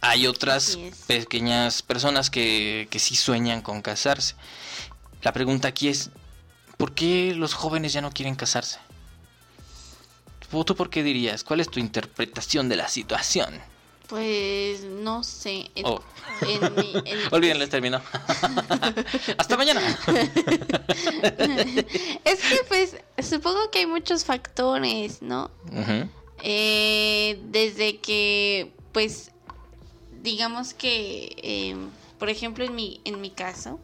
Hay 0.00 0.26
otras 0.26 0.78
pequeñas 1.06 1.82
personas 1.82 2.30
que, 2.30 2.86
que 2.90 2.98
sí 2.98 3.16
sueñan 3.16 3.62
con 3.62 3.82
casarse. 3.82 4.34
La 5.22 5.32
pregunta 5.32 5.68
aquí 5.68 5.88
es, 5.88 6.10
¿por 6.76 6.94
qué 6.94 7.34
los 7.34 7.54
jóvenes 7.54 7.92
ya 7.92 8.00
no 8.00 8.12
quieren 8.12 8.36
casarse? 8.36 8.78
¿Tú 10.50 10.64
tú 10.64 10.76
por 10.76 10.88
qué 10.88 11.02
dirías? 11.02 11.42
¿Cuál 11.44 11.60
es 11.60 11.68
tu 11.68 11.80
interpretación 11.80 12.68
de 12.68 12.76
la 12.76 12.88
situación? 12.88 13.60
Pues 14.08 14.82
no 14.84 15.22
sé. 15.22 15.70
En, 15.74 15.84
Oh. 15.86 16.00
en 16.42 17.06
en- 17.06 17.18
Olvídenlo, 17.32 17.68
terminó. 17.68 18.00
Hasta 19.38 19.56
mañana. 19.56 19.80
es 22.24 22.40
que 22.40 22.60
pues 22.68 22.96
supongo 23.22 23.70
que 23.70 23.80
hay 23.80 23.86
muchos 23.86 24.24
factores, 24.24 25.20
¿no? 25.22 25.50
Ujú. 25.66 26.08
Eh, 26.42 27.40
desde 27.50 27.98
que 27.98 28.72
pues 28.92 29.32
digamos 30.22 30.72
que 30.74 31.34
eh, 31.42 31.76
por 32.18 32.30
ejemplo 32.30 32.64
en 32.64 32.74
mi 32.74 33.00
en 33.04 33.20
mi 33.20 33.30
caso, 33.30 33.78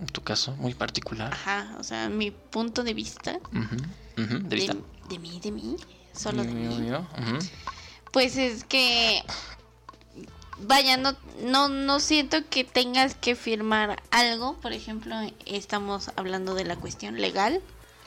En 0.00 0.06
tu 0.06 0.20
caso, 0.22 0.52
muy 0.56 0.74
particular. 0.74 1.32
ajá, 1.32 1.76
o 1.78 1.84
sea, 1.84 2.08
mi 2.08 2.30
punto 2.32 2.82
de 2.82 2.94
vista 2.94 3.38
ujú, 3.52 3.76
¿De 4.48 4.56
vista? 4.56 4.74
de, 5.08 5.18
mí, 5.18 5.40
de 5.40 5.50
mí, 5.52 5.76
solo 6.12 6.42
de 6.42 6.48
mí. 6.52 6.90
Pues 8.12 8.36
es 8.36 8.64
que 8.64 9.22
vaya, 10.62 10.96
no, 10.96 11.16
no, 11.42 11.68
no 11.68 12.00
siento 12.00 12.38
que 12.48 12.64
tengas 12.64 13.14
que 13.14 13.34
firmar 13.36 14.02
algo, 14.10 14.56
por 14.60 14.72
ejemplo, 14.72 15.14
estamos 15.46 16.10
hablando 16.16 16.54
de 16.54 16.64
la 16.64 16.76
cuestión 16.76 17.20
legal, 17.20 17.60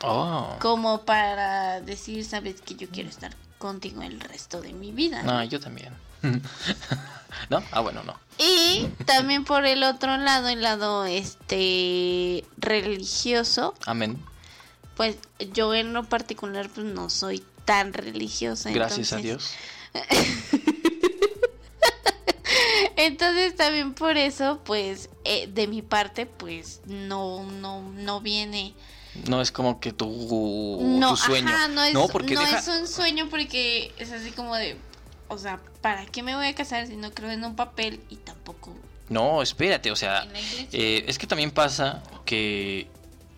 Oh. 0.06 0.58
como 0.60 1.04
para 1.06 1.80
decir, 1.80 2.26
sabes 2.26 2.60
que 2.62 2.76
yo 2.76 2.90
quiero 2.90 3.08
estar 3.10 3.34
contigo 3.58 4.02
el 4.02 4.20
resto 4.20 4.60
de 4.62 4.74
mi 4.74 4.92
vida. 4.92 5.24
No, 5.24 5.42
yo 5.46 5.62
también. 5.62 5.94
¿No? 7.50 7.64
Ah, 7.72 7.80
bueno, 7.80 8.04
no. 8.04 8.18
Y 8.38 8.88
también 9.06 9.46
por 9.46 9.66
el 9.66 9.84
otro 9.84 10.18
lado, 10.18 10.50
el 10.50 10.62
lado 10.62 11.06
este 11.06 12.44
religioso, 12.58 13.76
Amén. 13.86 14.18
pues 14.96 15.16
yo 15.54 15.74
en 15.74 15.94
lo 15.94 16.04
particular 16.04 16.70
pues 16.70 16.86
no 16.86 17.10
soy 17.10 17.42
tan 17.66 17.94
religiosa. 17.94 18.72
Gracias 18.72 19.14
a 19.14 19.18
Dios. 19.18 19.52
Entonces 22.98 23.56
también 23.56 23.94
por 23.94 24.18
eso, 24.18 24.62
pues, 24.64 25.10
eh, 25.26 25.48
de 25.48 25.68
mi 25.68 25.82
parte, 25.82 26.26
pues, 26.26 26.82
no, 26.86 27.44
no, 27.44 27.82
no 27.94 28.22
viene. 28.22 28.74
No 29.28 29.42
es 29.42 29.52
como 29.52 29.80
que 29.80 29.94
tu, 29.94 30.08
No, 31.00 31.10
tu 31.10 31.18
sueño. 31.18 31.50
ajá, 31.50 31.68
no 31.68 31.84
es, 31.84 31.94
no, 31.94 32.08
porque 32.08 32.34
no 32.36 32.42
deja- 32.42 32.58
es 32.60 32.68
un 32.68 32.88
sueño 32.88 33.28
porque 33.30 33.94
es 34.00 34.12
así 34.12 34.32
como 34.32 34.56
de, 34.56 34.76
o 35.28 35.38
sea, 35.38 35.60
¿para 35.82 36.06
qué 36.08 36.24
me 36.24 36.36
voy 36.36 36.48
a 36.48 36.56
casar 36.56 36.88
si 36.88 36.96
no 36.96 37.12
creo 37.12 37.30
en 37.32 37.44
un 37.46 37.56
papel 37.56 38.00
y 38.10 38.16
tampoco 38.18 38.76
No, 39.10 39.42
espérate, 39.44 39.92
o 39.92 39.96
sea, 39.96 40.28
eh, 40.72 41.04
es 41.08 41.20
que 41.20 41.28
también 41.28 41.52
pasa 41.52 42.02
que 42.26 42.88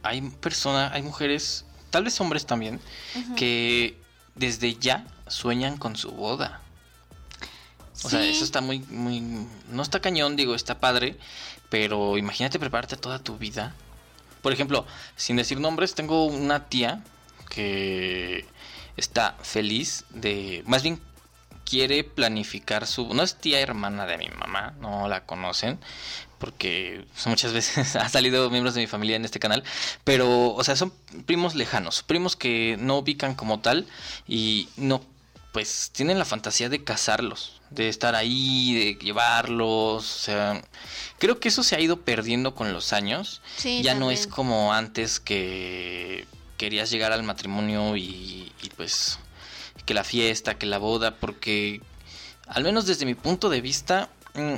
hay 0.03 0.21
personas, 0.21 0.93
hay 0.93 1.01
mujeres, 1.01 1.65
tal 1.89 2.03
vez 2.05 2.21
hombres 2.21 2.45
también, 2.45 2.79
que 3.35 3.97
desde 4.35 4.75
ya 4.75 5.05
sueñan 5.27 5.75
con 5.77 5.95
su 5.97 6.11
boda. 6.11 6.61
O 8.05 8.09
sea, 8.09 8.23
eso 8.23 8.43
está 8.43 8.61
muy, 8.61 8.79
muy, 8.79 9.21
no 9.69 9.81
está 9.81 9.99
cañón, 9.99 10.35
digo, 10.35 10.53
está 10.53 10.79
padre, 10.79 11.17
pero 11.69 12.17
imagínate 12.17 12.59
prepararte 12.59 12.97
toda 12.97 13.19
tu 13.19 13.37
vida. 13.37 13.73
Por 14.41 14.53
ejemplo, 14.53 14.85
sin 15.15 15.37
decir 15.37 15.59
nombres, 15.59 15.95
tengo 15.95 16.25
una 16.25 16.69
tía 16.69 17.03
que 17.49 18.45
está 18.95 19.35
feliz 19.41 20.05
de, 20.09 20.63
más 20.67 20.83
bien 20.83 21.01
quiere 21.65 22.03
planificar 22.03 22.85
su, 22.85 23.13
no 23.13 23.23
es 23.23 23.35
tía 23.35 23.59
hermana 23.59 24.05
de 24.05 24.17
mi 24.17 24.29
mamá, 24.29 24.75
no 24.79 25.07
la 25.07 25.25
conocen, 25.25 25.79
porque 26.37 27.05
muchas 27.25 27.53
veces 27.57 27.95
ha 27.95 28.07
salido 28.07 28.49
miembros 28.49 28.75
de 28.75 28.81
mi 28.81 28.87
familia 28.87 29.15
en 29.15 29.25
este 29.25 29.39
canal, 29.39 29.63
pero, 30.03 30.53
o 30.53 30.63
sea, 30.63 30.75
son 30.75 30.93
primos 31.25 31.55
lejanos, 31.55 32.03
primos 32.03 32.35
que 32.35 32.77
no 32.79 32.97
ubican 32.97 33.35
como 33.35 33.59
tal 33.59 33.87
y 34.27 34.69
no, 34.77 35.01
pues 35.51 35.91
tienen 35.93 36.19
la 36.19 36.25
fantasía 36.25 36.69
de 36.69 36.83
casarlos, 36.83 37.61
de 37.75 37.89
estar 37.89 38.15
ahí, 38.15 38.73
de 38.73 39.05
llevarlos, 39.05 40.15
o 40.15 40.19
sea, 40.19 40.61
creo 41.19 41.39
que 41.39 41.49
eso 41.49 41.63
se 41.63 41.75
ha 41.75 41.79
ido 41.79 42.01
perdiendo 42.01 42.55
con 42.55 42.73
los 42.73 42.93
años, 42.93 43.41
sí, 43.57 43.81
ya 43.83 43.93
no 43.95 44.11
es 44.11 44.27
como 44.27 44.73
antes 44.73 45.19
que 45.19 46.25
querías 46.57 46.89
llegar 46.89 47.11
al 47.11 47.23
matrimonio 47.23 47.97
y, 47.97 48.51
y, 48.61 48.69
pues 48.75 49.19
que 49.85 49.93
la 49.93 50.03
fiesta, 50.03 50.57
que 50.57 50.65
la 50.65 50.79
boda, 50.79 51.15
porque 51.15 51.81
al 52.47 52.63
menos 52.63 52.85
desde 52.85 53.05
mi 53.05 53.13
punto 53.13 53.49
de 53.49 53.61
vista, 53.61 54.09
mm, 54.33 54.55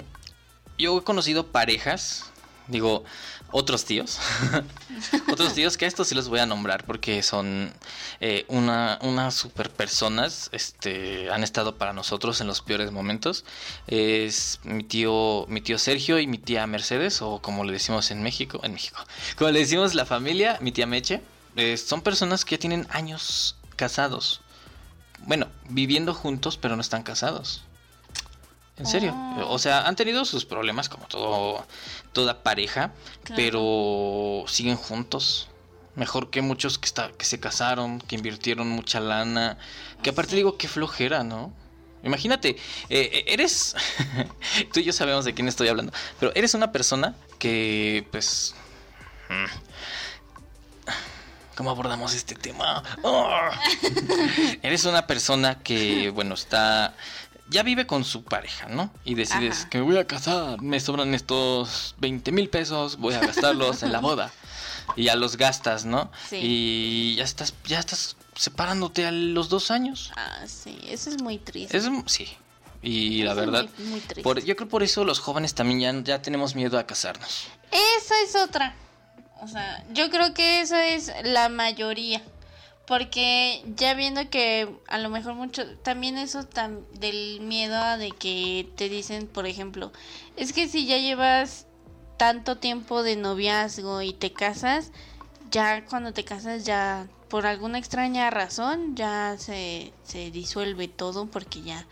yo 0.78 1.00
he 1.00 1.04
conocido 1.04 1.48
parejas, 1.48 2.26
digo, 2.68 3.04
otros 3.52 3.86
tíos, 3.86 4.20
otros 5.32 5.54
tíos 5.54 5.78
que 5.78 5.86
a 5.86 5.88
estos 5.88 6.08
sí 6.08 6.16
los 6.16 6.30
voy 6.30 6.40
a 6.40 6.46
nombrar 6.46 6.84
porque 6.86 7.24
son 7.24 7.72
eh, 8.20 8.46
una, 8.48 9.00
unas 9.02 9.34
super 9.36 9.70
personas, 9.70 10.50
este, 10.52 11.32
han 11.32 11.44
estado 11.44 11.76
para 11.76 11.94
nosotros 11.94 12.42
en 12.42 12.48
los 12.48 12.62
peores 12.62 12.92
momentos. 12.92 13.46
Es 13.88 14.60
mi 14.64 14.84
tío, 14.84 15.46
mi 15.48 15.62
tío 15.62 15.78
Sergio 15.78 16.20
y 16.20 16.28
mi 16.28 16.38
tía 16.38 16.68
Mercedes, 16.68 17.22
o 17.22 17.40
como 17.42 17.64
le 17.64 17.74
decimos 17.74 18.12
en 18.12 18.24
México, 18.24 18.60
en 18.64 18.74
México, 18.74 19.00
como 19.38 19.52
le 19.52 19.60
decimos 19.60 19.94
la 19.96 20.06
familia, 20.06 20.58
mi 20.62 20.72
tía 20.72 20.88
Meche, 20.88 21.22
son 21.78 22.02
personas 22.02 22.46
que 22.46 22.56
ya 22.56 22.60
tienen 22.60 22.88
años 22.92 23.56
casados. 23.76 24.42
Bueno, 25.26 25.48
viviendo 25.70 26.14
juntos, 26.14 26.58
pero 26.58 26.76
no 26.76 26.82
están 26.82 27.04
casados. 27.04 27.64
En 28.78 28.86
serio. 28.86 29.14
Oh. 29.38 29.54
O 29.54 29.60
sea, 29.60 29.88
han 29.88 29.96
tenido 29.96 30.24
sus 30.26 30.46
problemas 30.46 30.88
como 30.90 31.08
todo, 31.08 31.66
toda 32.14 32.44
pareja, 32.44 32.92
Claro. 33.24 33.36
pero 33.36 34.46
siguen 34.48 34.78
juntos. 34.78 35.50
Mejor 35.96 36.30
que 36.30 36.44
muchos 36.44 36.78
que, 36.78 36.86
está, 36.86 37.12
que 37.12 37.26
se 37.26 37.40
casaron, 37.40 38.00
que 38.00 38.16
invirtieron 38.16 38.70
mucha 38.70 39.00
lana. 39.00 39.58
Que 40.04 40.12
aparte 40.12 40.36
digo, 40.36 40.58
qué 40.58 40.68
flojera, 40.68 41.24
¿no? 41.24 41.52
Imagínate, 42.04 42.56
eh, 42.90 43.24
eres... 43.28 43.76
tú 44.74 44.80
y 44.80 44.84
yo 44.84 44.94
sabemos 44.94 45.26
de 45.26 45.34
quién 45.34 45.48
estoy 45.48 45.68
hablando, 45.68 45.92
pero 46.20 46.32
eres 46.36 46.54
una 46.54 46.72
persona 46.72 47.16
que, 47.40 48.08
pues... 48.12 48.54
mm, 49.30 50.88
¿Cómo 51.56 51.72
abordamos 51.72 52.14
este 52.14 52.36
tema? 52.36 52.84
¡Ah! 53.04 53.50
Eres 54.62 54.86
una 54.86 55.08
persona 55.08 55.58
que, 55.64 56.12
bueno, 56.12 56.36
está... 56.36 56.96
Ya 57.50 57.64
vive 57.64 57.88
con 57.88 58.04
su 58.04 58.24
pareja, 58.24 58.68
¿no? 58.68 58.92
Y 59.06 59.16
decides 59.16 59.60
Ajá. 59.62 59.70
que 59.70 59.78
me 59.78 59.84
voy 59.86 59.98
a 59.98 60.06
casar, 60.06 60.62
me 60.62 60.80
sobran 60.80 61.14
estos 61.14 61.96
20 62.00 62.32
mil 62.34 62.50
pesos, 62.50 62.98
voy 62.98 63.14
a 63.14 63.20
gastarlos 63.20 63.84
en 63.84 63.92
la 63.94 64.00
boda. 64.00 64.32
Y 64.96 65.04
ya 65.06 65.16
los 65.16 65.38
gastas, 65.38 65.86
¿no? 65.86 66.12
Sí. 66.30 66.40
Y 66.42 67.16
ya 67.16 67.24
estás, 67.24 67.54
ya 67.66 67.80
estás 67.80 68.18
separándote 68.36 69.06
a 69.06 69.12
los 69.12 69.50
dos 69.50 69.72
años. 69.72 70.12
Ah, 70.18 70.42
sí, 70.46 70.78
eso 70.88 71.10
es 71.10 71.22
muy 71.22 71.38
triste. 71.38 71.78
Es, 71.78 71.90
sí. 72.08 72.28
Y 72.82 73.24
la 73.24 73.32
Eso 73.32 73.40
es 73.42 73.46
verdad, 73.48 73.70
muy- 73.80 73.88
muy 73.88 74.00
triste. 74.02 74.22
por, 74.24 74.44
yo 74.44 74.56
creo 74.56 74.70
por 74.70 74.84
eso 74.84 75.04
los 75.04 75.20
jóvenes 75.20 75.56
también 75.56 75.80
ya, 75.80 76.04
ya 76.04 76.22
tenemos 76.22 76.54
miedo 76.56 76.78
a 76.78 76.86
casarnos. 76.86 77.48
Esa 77.72 78.22
es 78.24 78.36
otra. 78.36 78.76
O 79.42 79.48
sea, 79.48 79.86
yo 79.94 80.10
creo 80.10 80.34
que 80.34 80.62
eso 80.62 80.76
es 80.76 81.12
la 81.24 81.48
mayoría. 81.50 82.22
Porque 82.88 83.64
ya 83.76 83.94
viendo 83.96 84.30
que 84.30 84.70
a 84.88 84.98
lo 84.98 85.10
mejor 85.10 85.34
mucho, 85.36 85.68
también 85.80 86.18
eso 86.18 86.48
tam- 86.48 86.86
del 86.94 87.42
miedo 87.42 87.76
a 87.76 87.98
de 87.98 88.12
que 88.12 88.70
te 88.78 88.88
dicen, 88.88 89.28
por 89.28 89.46
ejemplo, 89.46 89.92
es 90.38 90.54
que 90.54 90.70
si 90.70 90.86
ya 90.86 90.98
llevas 90.98 91.68
tanto 92.16 92.58
tiempo 92.58 93.04
de 93.04 93.18
noviazgo 93.18 94.02
y 94.02 94.14
te 94.14 94.32
casas, 94.32 94.92
ya 95.52 95.84
cuando 95.86 96.14
te 96.14 96.24
casas 96.24 96.66
ya 96.66 97.08
por 97.28 97.46
alguna 97.46 97.78
extraña 97.78 98.30
razón 98.30 98.96
ya 98.96 99.36
se, 99.38 99.92
se 100.04 100.32
disuelve 100.32 100.88
todo 100.88 101.26
porque 101.28 101.62
ya 101.62 101.86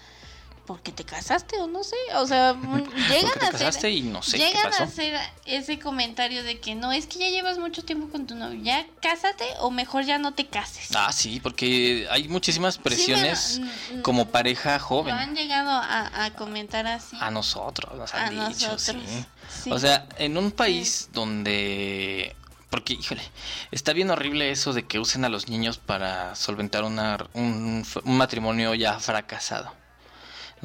porque 0.65 0.91
te 0.91 1.03
casaste 1.03 1.57
o 1.59 1.67
no 1.67 1.83
sé, 1.83 1.95
o 2.15 2.25
sea, 2.25 2.53
llegan 3.09 3.33
te 3.39 3.45
a 3.45 3.51
casaste 3.51 3.65
hacer 3.67 3.91
y 3.91 4.01
no 4.01 4.21
sé 4.23 4.37
qué 4.37 4.47
llegan 4.47 4.73
a 4.73 4.77
hacer 4.83 5.19
ese 5.45 5.79
comentario 5.79 6.43
de 6.43 6.59
que 6.59 6.75
no, 6.75 6.91
es 6.91 7.05
que 7.07 7.19
ya 7.19 7.29
llevas 7.29 7.57
mucho 7.57 7.83
tiempo 7.83 8.09
con 8.09 8.25
tu 8.27 8.35
novio, 8.35 8.59
ya 8.61 8.85
cásate 9.01 9.45
o 9.59 9.69
mejor 9.71 10.05
ya 10.05 10.17
no 10.17 10.33
te 10.33 10.47
cases. 10.47 10.89
Ah, 10.95 11.11
sí, 11.11 11.39
porque 11.39 12.07
hay 12.09 12.27
muchísimas 12.27 12.77
presiones 12.77 13.61
como 14.01 14.27
pareja 14.29 14.73
Lo 14.73 14.79
joven. 14.79 15.15
han 15.15 15.35
llegado 15.35 15.69
a, 15.71 16.25
a 16.25 16.33
comentar 16.33 16.87
así. 16.87 17.15
A 17.19 17.29
nosotros, 17.31 17.95
nos 17.97 18.13
A 18.13 18.25
han 18.25 18.31
dicho, 18.49 18.71
nosotros, 18.71 19.03
sí. 19.07 19.25
sí. 19.63 19.71
O 19.71 19.79
sea, 19.79 20.07
en 20.17 20.37
un 20.37 20.51
país 20.51 21.09
donde... 21.13 22.35
Porque, 22.69 22.93
híjole, 22.93 23.21
está 23.71 23.93
bien 23.93 24.09
horrible 24.09 24.51
eso 24.51 24.73
de 24.73 24.85
que 24.85 24.99
usen 24.99 25.23
a 25.23 25.29
los 25.29 25.47
niños 25.47 25.77
para 25.77 26.35
solventar 26.35 26.83
una, 26.83 27.25
un 27.33 27.85
matrimonio 28.03 28.73
ya 28.73 28.99
fracasado. 28.99 29.71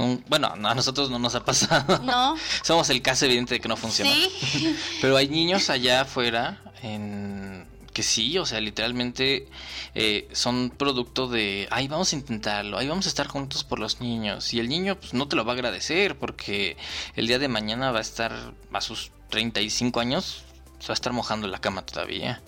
Un- 0.01 0.25
bueno, 0.29 0.49
a 0.49 0.75
nosotros 0.75 1.11
no 1.11 1.19
nos 1.19 1.35
ha 1.35 1.45
pasado. 1.45 1.99
No, 2.03 2.37
Somos 2.63 2.89
el 2.91 3.03
caso 3.03 3.27
evidente 3.27 3.55
de 3.55 3.61
que 3.61 3.69
no 3.69 3.77
funciona. 3.77 4.11
sí. 4.13 4.77
Pero 5.01 5.17
hay 5.17 5.29
niños 5.29 5.71
allá 5.71 6.03
afuera 6.03 6.61
en 6.83 7.67
que 7.93 8.03
sí, 8.05 8.39
o 8.39 8.47
sea, 8.47 8.61
literalmente 8.61 9.49
eh, 9.97 10.29
son 10.33 10.71
producto 10.71 11.27
de, 11.27 11.67
ay, 11.73 11.89
vamos 11.89 12.13
a 12.13 12.17
intentarlo, 12.17 12.79
ay, 12.79 12.87
vamos 12.87 13.07
a 13.07 13.09
estar 13.09 13.27
juntos 13.27 13.65
por 13.65 13.81
los 13.81 14.01
niños. 14.01 14.55
Y 14.55 14.61
el 14.61 14.69
niño 14.69 14.95
pues, 14.95 15.13
no 15.13 15.27
te 15.27 15.35
lo 15.37 15.45
va 15.45 15.53
a 15.53 15.55
agradecer 15.55 16.17
porque 16.17 16.77
el 17.17 17.27
día 17.27 17.41
de 17.41 17.49
mañana 17.49 17.91
va 17.91 17.99
a 17.99 18.03
estar 18.03 18.33
a 18.73 18.81
sus 18.81 19.11
35 19.31 19.99
años, 19.99 20.45
se 20.79 20.87
va 20.87 20.93
a 20.93 20.95
estar 20.95 21.13
mojando 21.13 21.49
la 21.49 21.61
cama 21.61 21.83
todavía. 21.83 22.41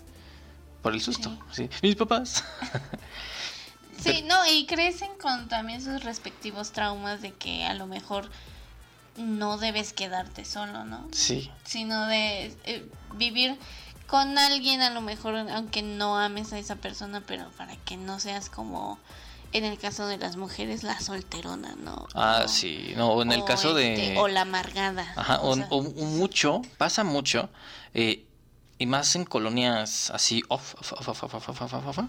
Por 0.80 0.94
el 0.94 1.00
susto, 1.00 1.36
sí. 1.50 1.68
Mis 1.82 1.96
papás. 1.96 2.44
Sí, 4.02 4.22
no, 4.26 4.46
y 4.46 4.66
crecen 4.66 5.10
con 5.20 5.48
también 5.48 5.82
sus 5.82 6.02
respectivos 6.04 6.72
traumas 6.72 7.22
de 7.22 7.32
que 7.32 7.64
a 7.64 7.74
lo 7.74 7.86
mejor 7.86 8.28
no 9.16 9.58
debes 9.58 9.92
quedarte 9.92 10.44
solo, 10.44 10.84
¿no? 10.84 11.06
Sí. 11.12 11.50
Sino 11.64 12.06
de 12.06 12.56
eh, 12.64 12.88
vivir 13.14 13.58
con 14.06 14.36
alguien 14.38 14.80
a 14.82 14.90
lo 14.90 15.00
mejor 15.00 15.36
aunque 15.36 15.82
no 15.82 16.18
ames 16.18 16.52
a 16.52 16.58
esa 16.58 16.76
persona, 16.76 17.22
pero 17.26 17.48
para 17.56 17.76
que 17.76 17.96
no 17.96 18.18
seas 18.20 18.48
como 18.50 18.98
en 19.52 19.64
el 19.64 19.78
caso 19.78 20.06
de 20.06 20.16
las 20.16 20.36
mujeres 20.36 20.82
la 20.82 20.98
solterona, 20.98 21.74
¿no? 21.76 22.08
Ah, 22.14 22.42
O- 22.44 22.48
sí. 22.48 22.94
No, 22.96 23.20
en 23.20 23.32
el 23.32 23.44
caso 23.44 23.74
de... 23.74 23.92
este, 24.06 24.18
o 24.18 24.28
la 24.28 24.42
amargada. 24.42 25.12
Ajá, 25.14 25.40
o, 25.42 25.54
sea, 25.54 25.66
o- 25.70 25.76
o 25.78 26.04
mucho, 26.06 26.62
pasa 26.78 27.04
mucho, 27.04 27.50
eh, 27.92 28.24
y 28.78 28.86
más 28.86 29.14
en 29.14 29.24
colonias 29.26 30.10
así, 30.10 30.42
off, 30.48 30.74
off, 30.80 30.92
off, 31.06 31.08
off, 31.22 31.34
off, 31.34 31.48
off, 31.50 31.62
off, 31.62 31.74
off, 31.74 31.98
off. 31.98 32.04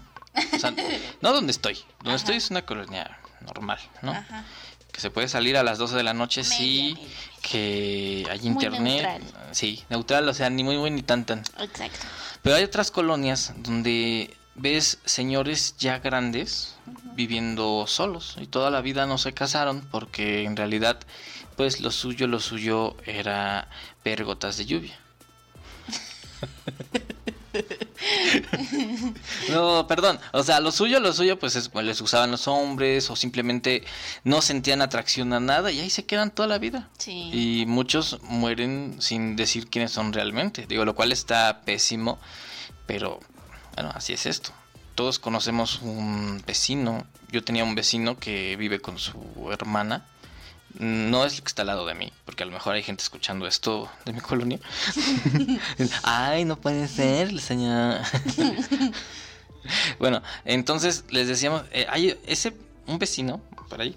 O 0.54 0.58
sea, 0.58 0.72
no 1.20 1.32
donde 1.32 1.52
estoy, 1.52 1.74
donde 1.98 2.10
Ajá. 2.10 2.16
estoy 2.16 2.36
es 2.36 2.50
una 2.50 2.62
colonia 2.66 3.18
normal, 3.40 3.78
¿no? 4.02 4.12
Ajá. 4.12 4.44
Que 4.92 5.00
se 5.00 5.10
puede 5.10 5.26
salir 5.28 5.56
a 5.56 5.62
las 5.64 5.78
12 5.78 5.96
de 5.96 6.02
la 6.04 6.14
noche, 6.14 6.42
Media, 6.42 6.56
sí, 6.56 6.94
media, 6.94 7.08
que 7.42 8.26
hay 8.30 8.38
Muy 8.40 8.48
internet, 8.48 9.20
neutral. 9.20 9.22
sí, 9.50 9.84
neutral, 9.88 10.28
o 10.28 10.34
sea, 10.34 10.50
ni 10.50 10.62
muy, 10.62 10.76
muy, 10.78 10.90
ni 10.90 11.02
tan, 11.02 11.24
tan. 11.24 11.40
Exacto. 11.58 12.06
Pero 12.42 12.56
hay 12.56 12.62
otras 12.62 12.90
colonias 12.92 13.52
donde 13.56 14.36
ves 14.54 14.98
señores 15.04 15.74
ya 15.78 15.98
grandes 15.98 16.76
viviendo 17.16 17.86
solos 17.88 18.36
y 18.40 18.46
toda 18.46 18.70
la 18.70 18.82
vida 18.82 19.04
no 19.06 19.18
se 19.18 19.34
casaron 19.34 19.80
porque 19.90 20.44
en 20.44 20.56
realidad 20.56 21.00
pues 21.56 21.80
lo 21.80 21.90
suyo, 21.90 22.28
lo 22.28 22.38
suyo 22.38 22.96
era 23.04 23.68
ver 24.04 24.24
gotas 24.24 24.56
de 24.58 24.66
lluvia. 24.66 24.96
No, 29.50 29.86
perdón, 29.86 30.18
o 30.32 30.42
sea, 30.42 30.60
lo 30.60 30.72
suyo, 30.72 31.00
lo 31.00 31.12
suyo 31.12 31.38
pues 31.38 31.56
es, 31.56 31.70
les 31.74 32.00
usaban 32.00 32.30
los 32.30 32.48
hombres 32.48 33.10
o 33.10 33.16
simplemente 33.16 33.84
no 34.24 34.42
sentían 34.42 34.82
atracción 34.82 35.32
a 35.32 35.40
nada 35.40 35.70
y 35.70 35.80
ahí 35.80 35.90
se 35.90 36.04
quedan 36.06 36.30
toda 36.30 36.48
la 36.48 36.58
vida. 36.58 36.88
Sí. 36.98 37.30
Y 37.32 37.66
muchos 37.66 38.18
mueren 38.22 38.96
sin 39.00 39.36
decir 39.36 39.68
quiénes 39.68 39.92
son 39.92 40.12
realmente. 40.12 40.66
Digo, 40.66 40.84
lo 40.84 40.94
cual 40.94 41.12
está 41.12 41.62
pésimo, 41.64 42.18
pero 42.86 43.20
bueno, 43.74 43.92
así 43.94 44.12
es 44.12 44.26
esto. 44.26 44.50
Todos 44.94 45.18
conocemos 45.18 45.80
un 45.82 46.42
vecino. 46.46 47.04
Yo 47.30 47.42
tenía 47.42 47.64
un 47.64 47.74
vecino 47.74 48.16
que 48.18 48.56
vive 48.56 48.80
con 48.80 48.98
su 48.98 49.50
hermana. 49.50 50.06
No 50.78 51.24
es 51.24 51.34
el 51.34 51.42
que 51.42 51.48
está 51.48 51.62
al 51.62 51.68
lado 51.68 51.86
de 51.86 51.94
mí, 51.94 52.12
porque 52.24 52.42
a 52.42 52.46
lo 52.46 52.52
mejor 52.52 52.74
hay 52.74 52.82
gente 52.82 53.02
escuchando 53.02 53.46
esto 53.46 53.88
de 54.04 54.12
mi 54.12 54.20
colonia. 54.20 54.58
Ay, 56.02 56.44
no 56.44 56.56
puede 56.56 56.88
ser, 56.88 57.40
señora. 57.40 58.02
bueno, 59.98 60.22
entonces 60.44 61.04
les 61.10 61.28
decíamos, 61.28 61.62
eh, 61.72 61.86
hay 61.88 62.18
ese 62.26 62.54
un 62.86 62.98
vecino 62.98 63.40
por 63.70 63.80
ahí 63.80 63.96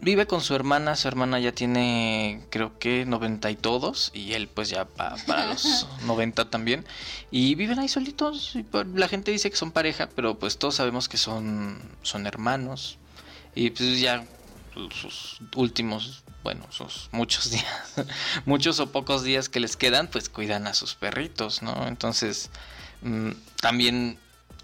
vive 0.00 0.26
con 0.26 0.40
su 0.40 0.56
hermana, 0.56 0.96
su 0.96 1.06
hermana 1.06 1.38
ya 1.38 1.52
tiene 1.52 2.40
creo 2.50 2.76
que 2.80 3.04
90 3.06 3.48
y 3.52 3.54
todos 3.54 4.10
y 4.12 4.32
él 4.32 4.48
pues 4.48 4.68
ya 4.70 4.84
pa- 4.86 5.14
para 5.28 5.46
los 5.46 5.86
90 6.04 6.50
también 6.50 6.84
y 7.30 7.54
viven 7.54 7.78
ahí 7.78 7.88
solitos 7.88 8.56
y 8.56 8.64
pues, 8.64 8.86
la 8.88 9.06
gente 9.06 9.30
dice 9.30 9.48
que 9.50 9.56
son 9.56 9.70
pareja, 9.70 10.08
pero 10.16 10.36
pues 10.38 10.58
todos 10.58 10.74
sabemos 10.74 11.08
que 11.08 11.16
son 11.18 11.80
son 12.02 12.26
hermanos 12.26 12.98
y 13.54 13.70
pues 13.70 14.00
ya 14.00 14.24
sus 14.92 15.38
últimos, 15.54 16.22
bueno, 16.42 16.66
sus 16.70 17.08
muchos 17.12 17.50
días, 17.50 17.94
muchos 18.46 18.80
o 18.80 18.90
pocos 18.90 19.22
días 19.22 19.48
que 19.48 19.60
les 19.60 19.76
quedan, 19.76 20.08
pues 20.08 20.28
cuidan 20.28 20.66
a 20.66 20.74
sus 20.74 20.94
perritos, 20.94 21.62
¿no? 21.62 21.86
Entonces, 21.88 22.50
mm, 23.02 23.30
también 23.60 24.18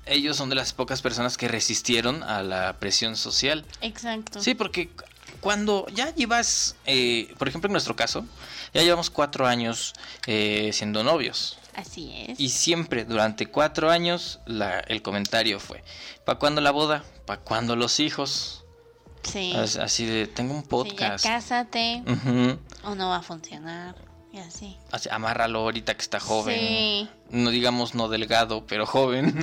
ellos 0.07 0.37
son 0.37 0.49
de 0.49 0.55
las 0.55 0.73
pocas 0.73 1.03
personas 1.03 1.37
que 1.37 1.49
resistieron 1.49 2.23
a 2.23 2.43
la 2.43 2.79
presión 2.79 3.17
social. 3.17 3.65
Exacto. 3.83 4.41
Sí, 4.41 4.55
porque 4.55 4.89
cu- 4.89 5.05
cuando 5.41 5.87
ya 5.95 6.15
llevas, 6.15 6.77
eh, 6.87 7.33
por 7.39 7.47
ejemplo, 7.49 7.69
en 7.69 7.73
nuestro 7.73 7.95
caso, 7.95 8.25
ya 8.75 8.83
llevamos 8.83 9.11
cuatro 9.11 9.47
años 9.47 9.93
eh, 10.27 10.71
siendo 10.73 11.03
novios. 11.05 11.59
Así 11.75 12.11
es. 12.27 12.41
Y 12.41 12.49
siempre 12.49 13.05
durante 13.05 13.47
cuatro 13.47 13.91
años 13.91 14.41
la- 14.47 14.81
el 14.81 15.03
comentario 15.03 15.61
fue, 15.61 15.85
¿para 16.25 16.39
cuándo 16.39 16.61
la 16.61 16.71
boda? 16.73 17.05
¿Para 17.27 17.41
cuándo 17.43 17.77
los 17.77 18.01
hijos? 18.01 18.58
Sí. 19.29 19.53
As- 19.55 19.77
Así 19.77 20.07
de, 20.07 20.27
tengo 20.27 20.55
un 20.55 20.61
Sí, 20.61 20.67
ya 20.67 20.69
podcast. 20.71 21.25
cásate 21.25 22.03
Ujú. 22.07 22.59
o 22.85 22.95
no 22.95 23.09
va 23.11 23.17
a 23.17 23.23
funcionar. 23.23 23.95
Y 24.31 24.39
así. 24.39 24.77
Así, 24.93 25.09
amárralo 25.11 25.61
ahorita 25.61 25.95
que 25.95 26.03
está 26.03 26.21
joven. 26.21 26.59
Sí. 26.59 27.09
No 27.31 27.49
digamos 27.51 27.95
no 27.95 28.09
delgado, 28.09 28.67
pero 28.67 28.85
joven. 28.87 29.43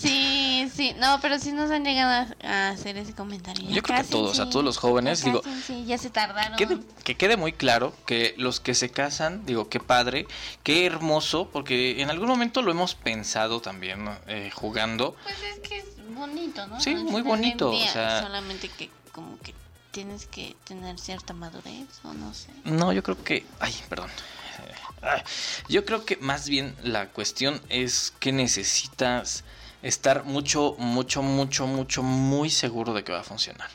Sí, 0.00 0.70
sí. 0.74 0.94
No, 0.98 1.18
pero 1.20 1.38
sí 1.38 1.52
nos 1.52 1.70
han 1.70 1.84
llegado 1.84 2.26
a, 2.42 2.48
a 2.48 2.68
hacer 2.70 2.96
ese 2.96 3.14
comentario. 3.14 3.68
Yo 3.68 3.82
creo 3.82 3.96
que 3.96 4.02
a 4.02 4.04
todos, 4.04 4.30
a 4.30 4.32
cásense, 4.32 4.52
todos 4.52 4.64
los 4.64 4.78
jóvenes, 4.78 5.24
digo, 5.24 5.42
cásense, 5.42 5.84
ya 5.84 5.98
se 5.98 6.10
tardaron. 6.10 6.56
Quede- 6.56 6.80
que 7.04 7.16
quede 7.16 7.36
muy 7.36 7.52
claro 7.52 7.94
que 8.06 8.34
los 8.38 8.60
que 8.60 8.74
se 8.74 8.90
casan, 8.90 9.44
digo, 9.46 9.68
qué 9.68 9.80
padre, 9.80 10.26
qué 10.62 10.86
hermoso, 10.86 11.48
porque 11.52 12.00
en 12.00 12.10
algún 12.10 12.28
momento 12.28 12.62
lo 12.62 12.70
hemos 12.70 12.94
pensado 12.94 13.60
también. 13.60 14.08
Eh, 14.26 14.50
jugando. 14.54 15.16
Pues 15.22 15.36
es 15.42 15.60
que 15.68 15.78
es 15.78 15.84
bonito, 16.14 16.66
¿no? 16.66 16.80
Sí, 16.80 16.94
muy 16.94 17.22
bonito, 17.22 17.70
o 17.70 17.86
sea- 17.88 18.22
Solamente 18.22 18.68
que 18.68 18.90
como 19.12 19.38
que 19.40 19.54
tienes 19.90 20.26
que 20.26 20.56
tener 20.64 20.98
cierta 20.98 21.32
madurez 21.34 21.86
o 22.04 22.14
no 22.14 22.32
sé. 22.32 22.48
No, 22.64 22.92
yo 22.92 23.02
creo 23.02 23.22
que... 23.24 23.44
Ay, 23.58 23.74
perdón. 23.88 24.08
Eh, 24.08 24.72
ay, 25.02 25.22
Yo 25.68 25.84
creo 25.84 26.04
que 26.04 26.16
más 26.18 26.48
bien 26.48 26.76
la 26.84 27.08
cuestión 27.08 27.60
es 27.68 28.12
que 28.20 28.30
necesitas 28.30 29.42
estar 29.82 30.24
mucho, 30.24 30.74
mucho, 30.78 31.22
mucho, 31.22 31.66
mucho, 31.66 32.02
muy 32.02 32.50
seguro 32.50 32.92
de 32.94 33.04
que 33.04 33.12
va 33.12 33.20
a 33.20 33.24
funcionar. 33.24 33.68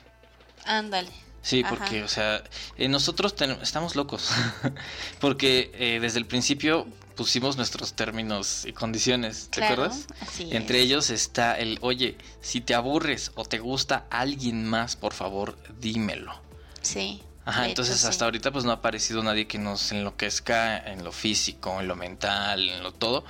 Ándale. 0.66 1.10
Sí, 1.42 1.62
Ajá. 1.64 1.76
porque, 1.76 2.04
o 2.04 2.08
sea, 2.08 2.44
eh, 2.78 2.88
nosotros 2.88 3.36
estamos 3.62 3.96
locos. 3.96 4.30
porque 5.20 5.72
eh, 5.76 6.00
desde 6.02 6.18
el 6.20 6.26
principio 6.26 6.88
pusimos 7.16 7.56
nuestros 7.56 7.94
términos 7.94 8.66
y 8.66 8.74
condiciones, 8.74 9.50
¿te 9.50 9.62
Claro, 9.62 9.84
acuerdas? 9.84 10.08
así 10.22 10.50
Entre 10.52 10.80
es. 10.80 10.86
ellos 10.86 11.10
está 11.12 11.58
el, 11.58 11.78
oye, 11.82 12.18
si 12.42 12.62
te 12.62 12.74
aburres 12.76 13.32
o 13.36 13.46
te 13.46 13.60
gusta 13.60 14.06
alguien 14.10 14.66
más, 14.68 14.96
por 14.96 15.14
favor, 15.14 15.58
dímelo. 15.80 16.34
Sí. 16.82 17.22
Ajá, 17.46 17.68
entonces 17.68 18.00
hecho, 18.00 18.08
hasta 18.10 18.20
sí. 18.20 18.26
ahorita 18.26 18.52
pues 18.52 18.66
no 18.66 18.72
ha 18.72 18.76
aparecido 18.76 19.22
nadie 19.22 19.48
que 19.48 19.60
nos 19.60 19.92
enloquezca 19.92 20.78
en 20.80 21.04
lo 21.04 21.12
físico, 21.12 21.80
en 21.80 21.88
lo 21.88 21.96
mental, 21.96 22.68
en 22.68 22.82
lo 22.82 22.92
todo. 22.92 23.24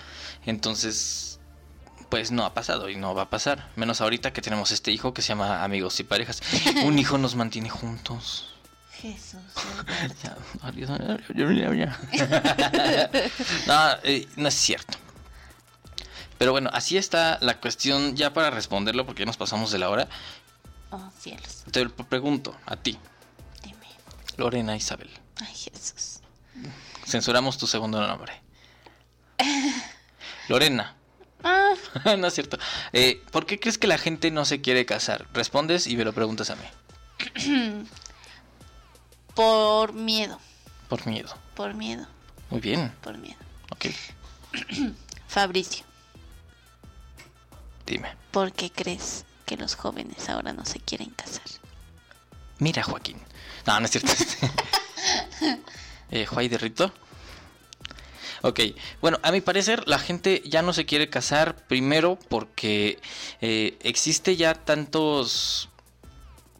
Entonces, 0.45 1.39
pues 2.09 2.31
no 2.31 2.45
ha 2.45 2.53
pasado 2.53 2.89
y 2.89 2.95
no 2.95 3.15
va 3.15 3.23
a 3.23 3.29
pasar. 3.29 3.69
Menos 3.75 4.01
ahorita 4.01 4.33
que 4.33 4.41
tenemos 4.41 4.71
este 4.71 4.91
hijo 4.91 5.13
que 5.13 5.21
se 5.21 5.29
llama 5.29 5.63
Amigos 5.63 5.99
y 5.99 6.03
Parejas. 6.03 6.41
Un 6.83 6.99
hijo 6.99 7.17
nos 7.17 7.35
mantiene 7.35 7.69
juntos. 7.69 8.53
Jesús. 8.91 9.39
No, 13.67 13.89
eh, 14.03 14.27
no 14.35 14.47
es 14.47 14.53
cierto. 14.53 14.97
Pero 16.37 16.51
bueno, 16.51 16.69
así 16.73 16.97
está 16.97 17.37
la 17.41 17.59
cuestión 17.59 18.15
ya 18.15 18.33
para 18.33 18.49
responderlo 18.49 19.05
porque 19.05 19.21
ya 19.21 19.25
nos 19.25 19.37
pasamos 19.37 19.71
de 19.71 19.79
la 19.79 19.89
hora. 19.89 20.07
Oh, 20.91 21.09
cielos. 21.19 21.63
Te 21.71 21.87
pregunto 21.87 22.55
a 22.65 22.75
ti, 22.75 22.97
Dime. 23.63 23.87
Lorena 24.37 24.75
Isabel. 24.75 25.09
Ay, 25.41 25.53
Jesús. 25.53 26.19
Censuramos 27.05 27.57
tu 27.57 27.67
segundo 27.67 28.05
nombre. 28.05 28.33
Lorena, 30.47 30.95
Ah, 31.47 31.75
no 32.17 32.27
es 32.27 32.33
cierto. 32.33 32.57
Eh, 32.91 33.23
¿Por 33.31 33.45
qué 33.45 33.59
crees 33.59 33.77
que 33.77 33.85
la 33.87 33.97
gente 33.99 34.31
no 34.31 34.45
se 34.45 34.61
quiere 34.61 34.85
casar? 34.85 35.27
Respondes 35.33 35.85
y 35.87 35.95
me 35.95 36.03
lo 36.03 36.11
preguntas 36.11 36.49
a 36.49 36.55
mí. 36.55 36.65
por 39.35 39.93
miedo, 39.93 40.39
Por 40.89 41.05
miedo. 41.07 41.33
por 41.55 41.73
miedo, 41.73 42.07
Muy 42.49 42.61
bien. 42.61 42.91
por 43.01 43.17
miedo. 43.17 43.37
Ok. 43.71 43.85
Fabricio, 45.27 45.85
Dime. 47.85 48.15
¿por 48.31 48.51
qué 48.53 48.71
crees 48.71 49.25
que 49.45 49.57
los 49.57 49.75
jóvenes 49.75 50.29
ahora 50.29 50.53
no 50.53 50.65
se 50.65 50.79
quieren 50.79 51.09
casar? 51.11 51.43
Mira, 52.59 52.83
Joaquín. 52.83 53.21
No, 53.67 53.79
no 53.79 53.85
es 53.85 53.91
cierto. 53.91 54.11
eh, 56.11 56.25
Juay 56.25 56.47
de 56.47 56.57
Rito. 56.57 56.91
Ok, 58.45 58.59
bueno, 59.01 59.17
a 59.23 59.31
mi 59.31 59.41
parecer 59.41 59.87
la 59.87 59.97
gente 59.97 60.43
ya 60.45 60.61
no 60.61 60.71
se 60.71 60.85
quiere 60.85 61.09
casar 61.09 61.55
primero 61.65 62.19
porque 62.29 62.99
eh, 63.41 63.75
existe 63.81 64.35
ya 64.35 64.53
tantos, 64.53 65.69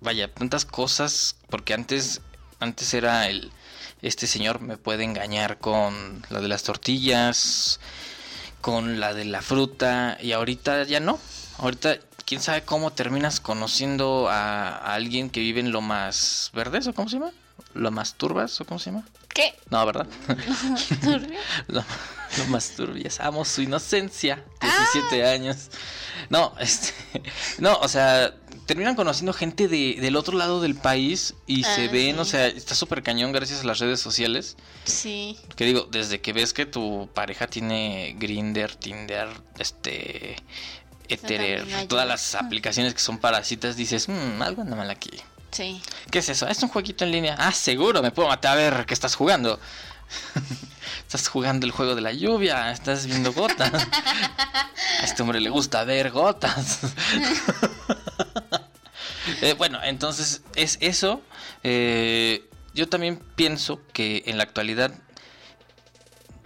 vaya, 0.02 0.34
tantas 0.34 0.66
cosas, 0.66 1.36
porque 1.48 1.76
antes, 1.76 2.22
antes 2.60 2.92
era 2.96 3.28
el, 3.30 3.52
este 4.02 4.26
señor 4.26 4.62
me 4.62 4.78
puede 4.78 5.04
engañar 5.04 5.60
con 5.60 6.26
la 6.32 6.42
de 6.42 6.48
las 6.48 6.64
tortillas, 6.64 7.80
con 8.62 9.00
la 9.00 9.14
de 9.14 9.26
la 9.26 9.44
fruta 9.44 10.18
y 10.20 10.32
ahorita 10.32 10.86
ya 10.86 11.00
no, 11.00 11.20
ahorita 11.60 12.00
quién 12.26 12.42
sabe 12.42 12.64
cómo 12.64 12.94
terminas 12.94 13.40
conociendo 13.40 14.28
a, 14.28 14.76
alguien 14.96 15.30
que 15.30 15.40
vive 15.40 15.60
en 15.60 15.72
lo 15.72 15.82
más 15.82 16.50
verdes 16.56 16.88
o 16.88 16.96
cómo 16.96 17.10
se 17.10 17.20
llama, 17.20 17.32
lo 17.74 17.92
más 17.92 18.16
turbas 18.16 18.60
o 18.62 18.66
cómo 18.66 18.80
se 18.80 18.92
llama. 18.92 19.06
¿Qué? 19.30 19.54
No, 19.70 19.86
¿verdad? 19.86 20.08
Lo, 21.68 21.84
lo 22.38 22.46
más 22.48 22.70
turbias. 22.72 23.20
Amo 23.20 23.44
su 23.44 23.62
inocencia. 23.62 24.44
17 24.62 25.28
años. 25.28 25.70
No, 26.30 26.54
este. 26.60 26.94
No, 27.60 27.78
o 27.80 27.88
sea, 27.90 28.34
terminan 28.66 28.96
conociendo 28.96 29.34
gente 29.34 29.68
de, 29.68 29.98
del 30.00 30.16
otro 30.16 30.38
lado 30.38 30.62
del 30.62 30.76
país 30.76 31.34
y 31.48 31.64
se 31.64 31.86
Ah, 31.86 31.92
ven, 31.92 32.16
sí. 32.16 32.22
o 32.22 32.26
sea, 32.26 32.48
está 32.48 32.76
súper 32.76 33.04
cañón 33.04 33.32
gracias 33.34 33.60
a 33.62 33.66
las 33.66 33.80
redes 33.80 34.00
sociales. 34.00 34.56
Sí. 34.86 35.38
Que 35.58 35.66
digo, 35.66 35.88
desde 35.92 36.22
que 36.22 36.32
ves 36.34 36.54
que 36.54 36.66
tu 36.66 37.10
pareja 37.14 37.48
tiene 37.48 38.16
Grinder, 38.18 38.74
Tinder, 38.76 39.28
este. 39.60 40.38
Etherer, 41.08 41.88
todas 41.88 42.08
las 42.08 42.34
aplicaciones 42.34 42.94
que 42.96 43.00
son 43.00 43.20
para 43.20 43.44
citas, 43.44 43.76
dices, 43.76 44.10
mmm, 44.10 44.42
algo 44.42 44.64
anda 44.64 44.76
mal 44.76 44.90
aquí. 44.90 45.12
Sí. 45.52 45.82
¿Qué 46.12 46.20
es 46.20 46.30
eso? 46.30 46.48
Es 46.48 46.62
un 46.64 46.70
jueguito 46.70 47.06
en 47.06 47.12
línea. 47.12 47.36
Ah, 47.40 47.52
seguro, 47.54 48.02
me 48.02 48.12
puedo 48.12 48.28
matar 48.28 48.54
a 48.54 48.56
ver 48.56 48.86
qué 48.86 48.94
estás 48.94 49.16
jugando. 49.16 49.60
estás 51.08 51.28
jugando 51.30 51.66
el 51.66 51.72
juego 51.72 51.96
de 51.96 52.02
la 52.02 52.12
lluvia, 52.12 52.72
estás 52.72 53.06
viendo 53.06 53.32
gotas. 53.34 53.72
A 55.02 55.04
este 55.04 55.22
hombre 55.22 55.40
le 55.42 55.50
gusta 55.50 55.84
ver 55.84 56.12
gotas. 56.12 56.80
Eh, 59.42 59.54
bueno, 59.58 59.80
entonces 59.84 60.44
es 60.56 60.78
eso. 60.82 61.20
Eh, 61.64 62.48
yo 62.76 62.88
también 62.88 63.18
pienso 63.36 63.82
que 63.92 64.22
en 64.28 64.38
la 64.38 64.44
actualidad 64.44 64.92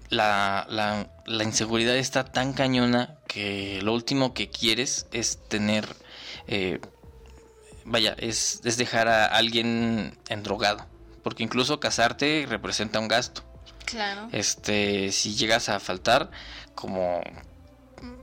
la, 0.09 0.65
la- 0.69 1.09
la 1.25 1.43
inseguridad 1.43 1.95
está 1.97 2.23
tan 2.23 2.53
cañona 2.53 3.15
que 3.27 3.81
lo 3.83 3.93
último 3.93 4.33
que 4.33 4.49
quieres 4.49 5.07
es 5.11 5.39
tener... 5.49 5.93
eh, 6.47 6.79
vaya, 7.85 8.15
es, 8.19 8.61
es 8.63 8.77
dejar 8.77 9.07
a 9.07 9.25
alguien 9.25 10.17
endrogado. 10.29 10.85
Porque 11.23 11.43
incluso 11.43 11.79
casarte 11.79 12.45
representa 12.49 12.99
un 12.99 13.07
gasto. 13.07 13.43
Claro. 13.85 14.29
Este, 14.31 15.11
si 15.11 15.35
llegas 15.35 15.69
a 15.69 15.79
faltar, 15.79 16.31
como 16.75 17.21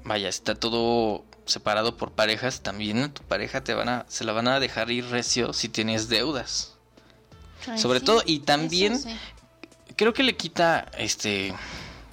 vaya, 0.05 0.29
está 0.29 0.55
todo 0.55 1.25
separado 1.45 1.97
por 1.97 2.13
parejas, 2.13 2.61
también 2.63 3.03
a 3.03 3.13
tu 3.13 3.23
pareja 3.23 3.63
te 3.63 3.75
van 3.75 3.89
a, 3.89 4.07
se 4.09 4.25
la 4.25 4.33
van 4.33 4.49
a 4.49 4.61
dejar 4.61 4.91
ir 4.91 5.07
recio 5.11 5.53
si 5.53 5.69
tienes 5.69 6.09
deudas. 6.09 6.75
Ay, 7.69 7.79
sobre 7.79 8.01
sí, 8.01 8.05
todo, 8.07 8.23
y 8.25 8.41
también- 8.41 8.95
eso 8.95 9.09
sí. 9.09 9.17
Creo 9.97 10.13
que 10.13 10.23
le 10.23 10.37
quita, 10.37 10.91
este, 10.99 11.55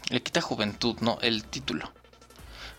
le 0.09 0.23
quita 0.23 0.39
juventud, 0.41 0.97
¿no? 1.01 1.17
El 1.21 1.43
título. 1.43 1.91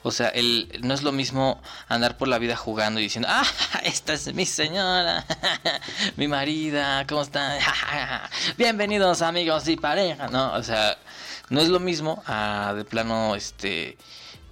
O 0.07 0.11
sea, 0.11 0.29
el, 0.29 0.69
no 0.83 0.93
es 0.93 1.03
lo 1.03 1.13
mismo 1.13 1.63
andar 1.89 2.19
por 2.19 2.29
la 2.29 2.37
vida 2.39 2.57
jugando 2.57 3.01
y 3.01 3.05
diciendo, 3.05 3.27
ah, 3.31 3.47
esta 3.85 4.13
es 4.13 4.35
mi 4.35 4.45
señora, 4.45 5.25
mi 6.17 6.29
marida, 6.29 7.07
¿cómo 7.07 7.23
están? 7.23 7.59
Bienvenidos 8.59 9.23
amigos 9.23 9.67
y 9.67 9.77
pareja, 9.77 10.29
¿no? 10.29 10.53
O 10.53 10.63
sea, 10.63 10.99
no 11.49 11.63
es 11.63 11.69
lo 11.69 11.81
mismo 11.81 12.23
a 12.27 12.75
de 12.77 12.85
plano, 12.85 13.35
este, 13.35 13.97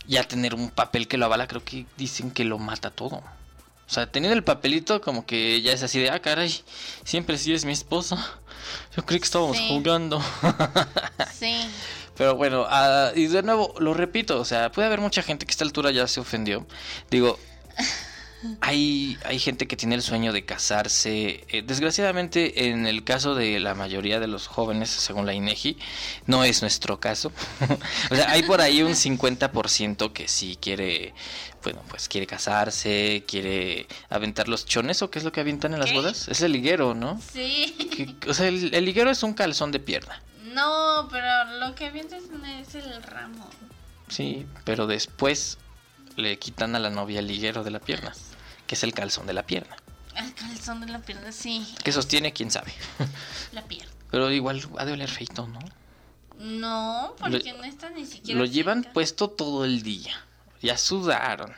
ya 0.07 0.25
tener 0.25 0.55
un 0.55 0.71
papel 0.71 1.07
que 1.07 1.19
lo 1.19 1.27
avala, 1.27 1.47
creo 1.47 1.63
que 1.63 1.85
dicen 1.99 2.31
que 2.31 2.45
lo 2.47 2.59
mata 2.59 2.91
todo. 2.91 3.17
O 3.17 3.95
sea, 3.95 4.07
teniendo 4.11 4.35
el 4.35 4.45
papelito 4.45 5.03
como 5.03 5.27
que 5.27 5.61
ya 5.61 5.73
es 5.73 5.83
así 5.83 6.01
de, 6.01 6.09
ah, 6.09 6.19
caray, 6.23 6.65
siempre 7.05 7.37
sí 7.37 7.53
es 7.53 7.67
mi 7.67 7.73
esposa. 7.73 8.17
Yo 8.97 9.05
creí 9.05 9.19
que 9.21 9.27
estábamos 9.27 9.59
Sí. 9.59 9.69
jugando. 9.69 10.23
Sí. 11.39 11.55
Pero 12.17 12.37
bueno, 12.37 12.67
ah, 12.69 13.11
y 13.15 13.27
de 13.27 13.43
nuevo, 13.43 13.75
lo 13.79 13.95
repito, 13.95 14.39
o 14.41 14.45
sea, 14.45 14.71
puede 14.71 14.87
haber 14.87 15.01
mucha 15.01 15.23
gente 15.23 15.47
que 15.47 15.51
a 15.51 15.55
esta 15.55 15.65
altura 15.65 15.91
ya 15.91 16.07
se 16.07 16.21
ofendió. 16.21 16.67
Digo, 17.11 17.39
hay, 18.61 19.17
hay 19.25 19.39
gente 19.39 19.67
que 19.69 19.77
tiene 19.77 19.95
el 19.95 20.03
sueño 20.03 20.33
de 20.33 20.45
casarse. 20.45 21.45
Eh, 21.49 21.63
desgraciadamente, 21.65 22.69
en 22.69 22.87
el 22.87 23.05
caso 23.05 23.35
de 23.35 23.61
la 23.61 23.75
mayoría 23.75 24.19
de 24.21 24.27
los 24.27 24.47
jóvenes, 24.49 24.91
según 24.91 25.27
la 25.27 25.35
INEGI, 25.35 25.79
no 26.27 26.45
es 26.45 26.61
nuestro 26.61 26.99
caso. 26.99 27.33
o 28.11 28.15
sea, 28.17 28.31
hay 28.31 28.43
por 28.43 28.61
ahí 28.61 28.83
un 28.83 28.93
50% 28.93 30.13
que 30.13 30.29
sí 30.29 30.59
quiere, 30.61 31.15
bueno, 31.63 31.81
pues 31.89 32.09
quiere 32.09 32.27
casarse, 32.27 33.25
quiere 33.27 33.87
aventar 34.11 34.49
los 34.49 34.67
chones, 34.67 35.03
¿o 35.03 35.11
qué 35.11 35.19
es 35.21 35.25
lo 35.25 35.33
que 35.33 35.41
avientan 35.41 35.73
en 35.75 35.81
las 35.81 35.91
¿Qué? 35.91 35.97
bodas? 35.97 36.29
Es 36.29 36.43
el 36.43 36.53
liguero, 36.53 36.95
¿no? 36.95 37.21
Sí. 37.33 37.75
Que- 38.21 38.29
o 38.29 38.35
sea, 38.35 38.49
el, 38.49 38.75
el 38.75 38.85
liguero 38.85 39.11
es 39.11 39.23
un 39.23 39.35
calzón 39.35 39.71
de 39.73 39.79
pierna. 39.79 40.21
No, 40.55 41.09
pero 41.11 41.59
lo 41.59 41.75
que 41.75 41.87
avientas 41.87 42.23
es 42.23 42.75
el 42.75 43.03
ramo. 43.03 43.49
Sí, 44.09 44.47
pero 44.65 44.87
después 44.87 45.59
le 46.17 46.39
quitan 46.39 46.77
a 46.77 46.79
la 46.79 46.91
novia 46.91 47.21
el 47.21 47.27
liguero 47.27 47.65
de 47.65 47.71
la 47.71 47.81
pierna, 47.81 48.13
que 48.67 48.75
es 48.75 48.83
el 48.83 48.93
calzón 48.93 49.27
de 49.27 49.33
la 49.33 49.45
pierna. 49.45 49.77
El 50.15 50.35
calzón 50.35 50.81
de 50.81 50.89
la 50.89 50.99
pierna, 50.99 51.33
sí. 51.33 51.67
Que 51.83 51.93
sostiene, 51.93 52.33
quién 52.33 52.51
sabe. 52.51 52.73
La 53.53 53.63
pierna. 53.63 53.91
Pero 54.11 54.31
igual 54.31 54.61
ha 54.79 54.85
de 54.85 54.93
oler 54.93 55.09
feito, 55.09 55.47
¿no? 55.47 55.61
No, 56.39 57.15
porque 57.19 57.53
no 57.55 57.65
está 57.65 57.89
ni 57.91 58.05
siquiera. 58.05 58.39
Lo 58.39 58.45
llevan 58.45 58.85
puesto 58.93 59.31
todo 59.31 59.65
el 59.65 59.83
día. 59.83 60.13
Ya 60.61 60.77
sudaron. 60.77 61.55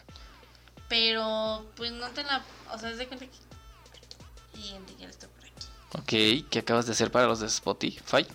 Pero, 0.88 1.66
pues 1.76 1.90
no 1.90 2.08
te 2.10 2.22
la. 2.22 2.44
O 2.72 2.78
sea, 2.78 2.90
es 2.90 2.98
de 2.98 3.08
cuenta 3.08 3.26
que. 3.26 4.60
Y 4.60 4.74
el 4.74 4.86
liguero 4.86 5.10
está 5.10 5.26
por 5.26 5.44
aquí. 5.44 6.42
Ok, 6.42 6.48
¿qué 6.50 6.58
acabas 6.60 6.86
de 6.86 6.92
hacer 6.92 7.10
para 7.10 7.26
los 7.26 7.40
de 7.40 7.46
Spotify? 7.46 8.26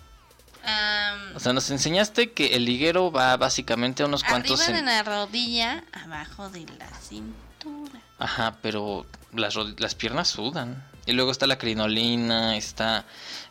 O 1.40 1.42
sea, 1.42 1.54
nos 1.54 1.70
enseñaste 1.72 2.34
que 2.34 2.58
el 2.58 2.66
liguero 2.66 3.14
va 3.14 3.38
básicamente 3.38 4.04
a 4.04 4.08
unos 4.08 4.26
cuantos... 4.26 4.60
arriba 4.60 4.78
de 4.80 4.86
la 4.86 5.04
rodilla, 5.04 5.86
abajo 5.94 6.50
de 6.50 6.66
la 6.78 6.90
cintura. 7.00 8.02
Ajá, 8.18 8.58
pero 8.62 9.06
las, 9.32 9.56
las 9.56 9.96
piernas 9.96 10.28
sudan. 10.28 10.86
Y 11.06 11.14
luego 11.14 11.32
está 11.32 11.48
la 11.48 11.58
crinolina, 11.58 12.58
está 12.58 13.06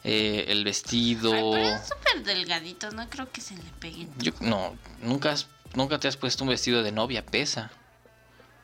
eh, 0.05 0.45
el 0.49 0.65
vestido... 0.65 1.33
Ay, 1.33 1.41
pero 1.41 1.57
es 1.77 1.89
súper 1.89 2.25
delgadito, 2.25 2.91
no 2.91 3.09
creo 3.09 3.33
que 3.33 3.41
se 3.41 3.57
le 3.57 3.63
peguen. 3.81 4.13
Yo, 4.19 4.33
no, 4.41 4.77
nunca, 5.01 5.33
has- 5.33 5.47
nunca 5.73 5.99
te 5.99 6.09
has 6.09 6.19
puesto 6.19 6.45
un 6.45 6.51
vestido 6.51 6.83
de 6.83 6.93
novia, 6.93 7.25
pesa. 7.25 7.71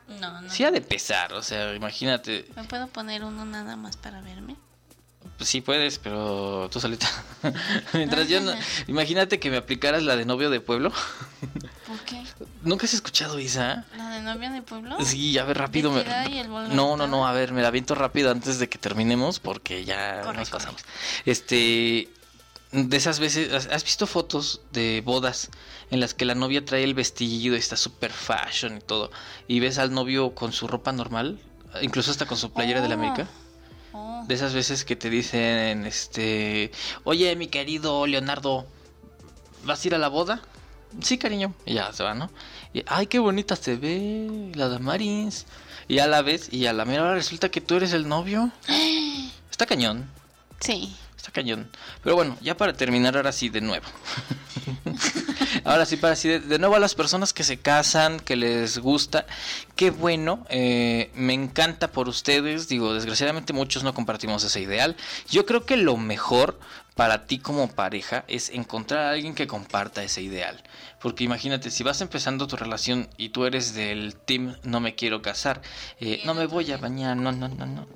No, 0.07 0.39
no. 0.39 0.51
Sí 0.51 0.63
ha 0.63 0.69
de 0.69 0.81
pesar, 0.81 1.33
o 1.33 1.41
sea, 1.41 1.73
imagínate. 1.73 2.45
¿Me 2.55 2.63
puedo 2.65 2.87
poner 2.89 3.23
uno 3.23 3.43
nada 3.43 3.75
más 3.75 3.97
para 3.97 4.21
verme? 4.21 4.55
Pues 5.37 5.49
sí 5.49 5.59
puedes, 5.61 5.99
pero 5.99 6.69
tú 6.71 6.79
solita. 6.79 7.07
Mientras 7.93 8.27
yo 8.29 8.39
no... 8.41 8.53
Imagínate 8.87 9.39
que 9.39 9.49
me 9.49 9.57
aplicaras 9.57 10.01
la 10.03 10.15
de 10.15 10.23
novio 10.25 10.49
de 10.49 10.61
pueblo. 10.61 10.91
¿Por 11.87 11.99
qué? 12.05 12.23
¿Nunca 12.63 12.85
has 12.85 12.93
escuchado 12.93 13.37
esa? 13.37 13.85
¿La 13.97 14.09
de 14.11 14.21
novia 14.21 14.49
de 14.51 14.61
pueblo? 14.61 14.95
Sí, 15.03 15.37
a 15.37 15.43
ver, 15.43 15.57
rápido. 15.57 15.91
me- 15.91 16.03
No, 16.73 16.95
no, 16.95 17.07
no, 17.07 17.27
a 17.27 17.33
ver, 17.33 17.51
me 17.51 17.61
la 17.61 17.67
aviento 17.67 17.95
rápido 17.95 18.31
antes 18.31 18.59
de 18.59 18.69
que 18.69 18.77
terminemos 18.77 19.39
porque 19.39 19.83
ya 19.83 20.21
Corre, 20.21 20.37
nos 20.39 20.49
corre. 20.49 20.63
pasamos. 20.63 20.81
Este, 21.25 22.07
de 22.71 22.97
esas 22.97 23.19
veces, 23.19 23.51
¿has- 23.53 23.67
¿has 23.67 23.83
visto 23.83 24.07
fotos 24.07 24.61
de 24.71 25.01
bodas 25.03 25.49
en 25.91 25.99
las 25.99 26.13
que 26.13 26.23
la 26.25 26.35
novia 26.35 26.63
trae 26.63 26.83
el 26.83 26.93
vestido 26.93 27.55
y 27.55 27.59
está 27.59 27.75
super 27.77 28.11
fashion 28.11 28.77
y 28.77 28.81
todo? 28.81 29.11
Y 29.47 29.59
ves 29.59 29.77
al 29.79 29.93
novio 29.93 30.33
con 30.33 30.53
su 30.53 30.67
ropa 30.67 30.91
normal, 30.93 31.39
incluso 31.81 32.11
hasta 32.11 32.25
con 32.25 32.37
su 32.37 32.51
playera 32.53 32.81
de 32.81 32.87
la 32.87 32.95
Oh. 32.95 32.99
América. 32.99 33.27
Oh, 33.97 34.23
De 34.27 34.35
esas 34.35 34.53
veces 34.53 34.83
que 34.83 34.95
te 34.97 35.09
dicen, 35.09 35.85
este, 35.85 36.71
oye, 37.05 37.33
mi 37.37 37.47
querido 37.47 38.05
Leonardo, 38.05 38.65
¿vas 39.63 39.83
a 39.83 39.87
ir 39.87 39.95
a 39.95 39.97
la 39.97 40.09
boda? 40.09 40.41
Sí, 41.01 41.17
cariño. 41.17 41.53
Y 41.65 41.75
ya 41.75 41.93
se 41.93 42.03
va, 42.03 42.13
¿no? 42.13 42.29
Y, 42.73 42.83
ay, 42.87 43.07
qué 43.07 43.19
bonita 43.19 43.55
se 43.55 43.77
ve, 43.77 44.51
la 44.53 44.67
de 44.69 44.79
Marins. 44.79 45.45
Y 45.87 45.99
a 45.99 46.07
la 46.07 46.21
vez, 46.21 46.51
y 46.51 46.65
a 46.65 46.73
la 46.73 46.83
mera 46.83 47.03
hora 47.03 47.13
resulta 47.13 47.49
que 47.49 47.61
tú 47.61 47.75
eres 47.75 47.93
el 47.93 48.07
novio. 48.09 48.51
Está 49.51 49.65
cañón, 49.65 50.09
Sí. 50.59 50.93
está 51.15 51.31
cañón. 51.31 51.69
Pero 52.03 52.15
bueno, 52.17 52.37
ya 52.41 52.57
para 52.57 52.73
terminar 52.73 53.15
ahora 53.15 53.31
sí 53.31 53.47
de 53.47 53.61
nuevo. 53.61 53.85
Ahora 55.65 55.87
sí, 55.87 55.97
para 55.97 56.15
sí, 56.15 56.29
de, 56.29 56.59
nuevo 56.59 56.75
a 56.75 56.79
las 56.79 56.93
personas 56.93 57.33
que 57.33 57.43
se 57.43 57.57
casan, 57.57 58.19
que 58.19 58.35
les 58.35 58.77
gusta, 58.77 59.25
qué 59.75 59.89
bueno, 59.89 60.45
eh, 60.49 61.11
me 61.15 61.33
encanta 61.33 61.91
por 61.91 62.07
ustedes, 62.07 62.67
digo, 62.67 62.93
desgraciadamente 62.93 63.51
muchos 63.51 63.83
no 63.83 63.95
compartimos 63.95 64.43
ese 64.43 64.61
ideal. 64.61 64.95
Yo 65.27 65.47
creo 65.47 65.65
que 65.65 65.75
lo 65.75 65.97
mejor 65.97 66.59
para 66.93 67.25
ti 67.25 67.39
como 67.39 67.67
pareja 67.67 68.25
es 68.27 68.49
encontrar 68.49 69.07
a 69.07 69.09
alguien 69.09 69.33
que 69.33 69.47
comparta 69.47 70.03
ese 70.03 70.21
ideal. 70.21 70.61
Porque 71.01 71.23
imagínate, 71.23 71.71
si 71.71 71.83
vas 71.83 71.99
empezando 72.01 72.45
tu 72.45 72.57
relación 72.57 73.09
y 73.17 73.29
tú 73.29 73.45
eres 73.45 73.73
del 73.73 74.15
team 74.15 74.55
no 74.63 74.79
me 74.79 74.93
quiero 74.93 75.23
casar, 75.23 75.63
eh, 75.99 76.21
no 76.25 76.35
me 76.35 76.45
voy 76.45 76.71
a 76.71 76.77
bañar, 76.77 77.17
no, 77.17 77.31
no, 77.31 77.47
no, 77.47 77.65
no. 77.65 77.87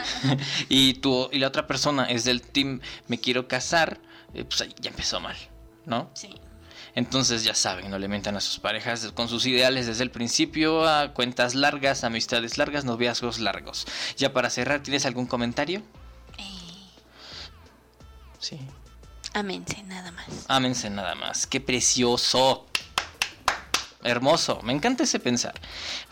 y, 0.70 0.94
tú, 0.94 1.28
y 1.32 1.38
la 1.38 1.48
otra 1.48 1.66
persona 1.66 2.06
es 2.06 2.24
del 2.24 2.40
team 2.40 2.80
me 3.08 3.20
quiero 3.20 3.46
casar, 3.46 3.98
eh, 4.32 4.44
pues 4.44 4.62
ahí 4.62 4.74
ya 4.80 4.88
empezó 4.88 5.20
mal, 5.20 5.36
¿no? 5.84 6.10
Sí. 6.14 6.30
Entonces 6.94 7.44
ya 7.44 7.54
saben, 7.54 7.90
no 7.90 7.98
le 7.98 8.08
mentan 8.08 8.36
a 8.36 8.40
sus 8.40 8.58
parejas 8.58 9.12
con 9.12 9.28
sus 9.28 9.46
ideales 9.46 9.86
desde 9.86 10.02
el 10.02 10.10
principio, 10.10 10.88
a 10.88 11.12
cuentas 11.12 11.54
largas, 11.54 12.04
amistades 12.04 12.58
largas, 12.58 12.84
noviazgos 12.84 13.38
largos. 13.38 13.86
Ya 14.16 14.32
para 14.32 14.50
cerrar, 14.50 14.82
¿tienes 14.82 15.06
algún 15.06 15.26
comentario? 15.26 15.82
Sí. 18.38 18.58
Ámense 19.34 19.82
nada 19.84 20.10
más. 20.10 20.26
Ámense 20.48 20.90
nada 20.90 21.14
más. 21.14 21.46
Qué 21.46 21.60
precioso. 21.60 22.66
Hermoso, 24.02 24.60
me 24.62 24.72
encanta 24.72 25.04
ese 25.04 25.20
pensar. 25.20 25.52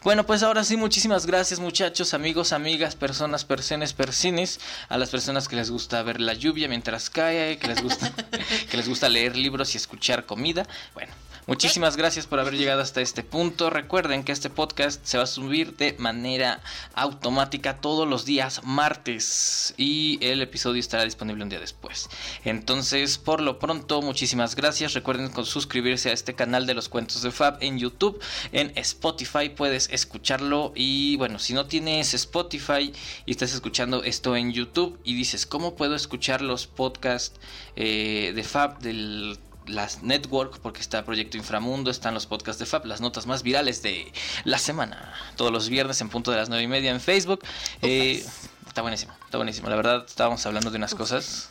Bueno, 0.03 0.27
pues 0.27 0.43
ahora 0.43 0.63
sí, 0.63 0.77
muchísimas 0.77 1.25
gracias 1.25 1.59
muchachos, 1.59 2.13
amigos, 2.13 2.53
amigas, 2.53 2.97
personas, 2.97 3.47
personas, 3.47 3.95
persines, 3.95 4.61
a 4.91 4.99
las 4.99 5.09
personas 5.09 5.49
que 5.49 5.57
les 5.57 5.71
gusta 5.71 6.03
ver 6.03 6.21
la 6.21 6.35
lluvia 6.35 6.69
mientras 6.69 7.09
cae, 7.09 7.57
que 7.57 7.69
les 7.69 7.83
gusta, 7.83 8.13
que 8.71 8.77
les 8.77 8.89
gusta 8.89 9.09
leer 9.09 9.37
libros 9.37 9.75
y 9.75 9.79
escuchar 9.79 10.27
comida. 10.27 10.67
Bueno, 10.93 11.13
Muchísimas 11.49 11.97
gracias 11.97 12.27
por 12.27 12.41
haber 12.41 12.59
llegado 12.59 12.83
hasta 12.83 13.01
este 13.01 13.23
punto. 13.23 13.71
Recuerden 13.71 14.23
que 14.23 14.33
este 14.33 14.51
podcast 14.51 15.03
se 15.07 15.17
va 15.17 15.25
a 15.25 15.27
subir 15.27 15.75
de 15.77 15.97
manera 15.99 16.61
automática 16.93 17.81
todos 17.81 18.07
los 18.07 18.27
días 18.27 18.61
martes 18.65 19.73
y 19.79 20.19
el 20.21 20.43
episodio 20.43 20.79
estará 20.79 21.05
disponible 21.05 21.43
un 21.43 21.49
día 21.49 21.59
después. 21.59 22.11
Entonces, 22.45 23.17
por 23.17 23.41
lo 23.41 23.59
pronto, 23.59 24.03
muchísimas 24.03 24.57
gracias. 24.57 24.93
Recuerden 24.93 25.33
suscribirse 25.47 26.11
a 26.11 26.13
este 26.13 26.35
canal 26.35 26.67
de 26.67 26.75
los 26.75 26.91
cuentos 26.91 27.23
de 27.23 27.31
Fab 27.31 27.57
en 27.63 27.79
YouTube, 27.79 28.21
en 28.53 28.71
Spotify 28.77 29.49
puedes 29.49 29.89
escucharlo 29.89 30.75
y 30.75 31.17
bueno, 31.17 31.39
si 31.39 31.55
no 31.55 31.65
tienes 31.65 32.13
Spotify 32.13 32.93
y 33.25 33.31
estás 33.31 33.55
escuchando 33.55 34.05
esto 34.05 34.37
en 34.37 34.53
YouTube 34.53 35.01
y 35.03 35.15
dices, 35.15 35.47
¿cómo 35.47 35.77
puedo 35.77 35.95
escuchar 35.95 36.43
los 36.43 36.67
podcasts 36.67 37.41
eh, 37.75 38.33
de 38.35 38.45
Fab 38.45 38.81
del 38.81 39.39
las 39.69 40.03
network, 40.03 40.59
porque 40.61 40.81
está 40.81 41.05
Proyecto 41.05 41.37
Inframundo, 41.37 41.91
están 41.91 42.15
los 42.15 42.27
podcasts 42.27 42.59
de 42.59 42.67
FAP, 42.67 42.87
las 42.87 43.01
notas 43.01 43.27
más 43.27 43.43
virales 43.43 43.83
de 43.83 44.13
la 44.45 44.59
semana, 44.59 45.13
todos 45.37 45.53
los 45.53 45.69
viernes 45.69 46.01
en 46.01 46.09
punto 46.09 46.31
de 46.31 46.39
las 46.39 46.49
nueve 46.49 46.65
y 46.65 46.69
media 46.69 46.91
en 46.91 47.01
Facebook. 47.01 47.41
Eh, 47.83 48.25
está 48.67 48.83
buenísimo, 48.83 49.13
está 49.25 49.39
buenísimo. 49.39 49.69
La 49.69 49.77
verdad, 49.77 50.05
estábamos 50.07 50.45
hablando 50.47 50.71
de 50.71 50.77
unas 50.77 50.95
cosas. 50.95 51.51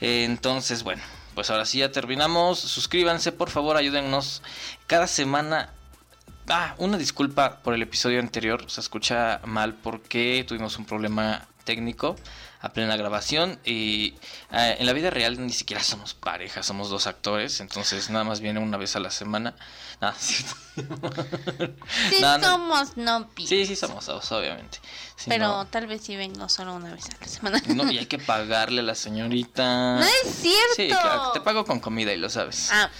Eh, 0.00 0.24
entonces, 0.24 0.82
bueno, 0.82 1.02
pues 1.34 1.50
ahora 1.50 1.64
sí 1.64 1.78
ya 1.78 1.92
terminamos. 1.92 2.58
Suscríbanse, 2.58 3.32
por 3.32 3.50
favor, 3.50 3.76
ayúdennos 3.76 4.42
cada 4.86 5.06
semana. 5.06 5.70
Ah, 6.48 6.74
una 6.78 6.96
disculpa 6.96 7.58
por 7.62 7.74
el 7.74 7.82
episodio 7.82 8.20
anterior, 8.20 8.70
se 8.70 8.80
escucha 8.80 9.40
mal 9.44 9.74
porque 9.74 10.44
tuvimos 10.46 10.78
un 10.78 10.84
problema 10.84 11.46
técnico 11.64 12.14
a 12.66 12.72
plena 12.72 12.96
grabación 12.96 13.58
y 13.64 14.14
eh, 14.52 14.76
en 14.78 14.86
la 14.86 14.92
vida 14.92 15.10
real 15.10 15.44
ni 15.44 15.52
siquiera 15.52 15.82
somos 15.82 16.14
pareja, 16.14 16.62
somos 16.62 16.90
dos 16.90 17.06
actores, 17.06 17.60
entonces 17.60 18.10
nada 18.10 18.24
más 18.24 18.40
viene 18.40 18.60
una 18.60 18.76
vez 18.76 18.96
a 18.96 19.00
la 19.00 19.10
semana. 19.10 19.54
Nada, 20.00 20.14
sí, 20.18 20.44
somos 22.42 22.96
no, 22.98 23.30
Sí, 23.38 23.64
sí 23.64 23.76
somos 23.76 24.06
obviamente. 24.08 24.78
Pero 25.26 25.64
tal 25.66 25.86
vez 25.86 26.02
sí 26.02 26.16
vengo 26.16 26.50
solo 26.50 26.74
una 26.74 26.92
vez 26.92 27.06
a 27.06 27.18
la 27.18 27.26
semana. 27.26 27.62
No, 27.68 27.90
y 27.90 27.96
hay 27.98 28.06
que 28.06 28.18
pagarle 28.18 28.80
a 28.80 28.84
la 28.84 28.94
señorita. 28.94 29.96
No 29.96 30.04
es 30.04 30.34
cierto. 30.34 30.74
Sí, 30.76 30.88
claro, 30.88 31.32
te 31.32 31.40
pago 31.40 31.64
con 31.64 31.80
comida 31.80 32.12
y 32.12 32.18
lo 32.18 32.28
sabes. 32.28 32.68
Ah. 32.72 32.90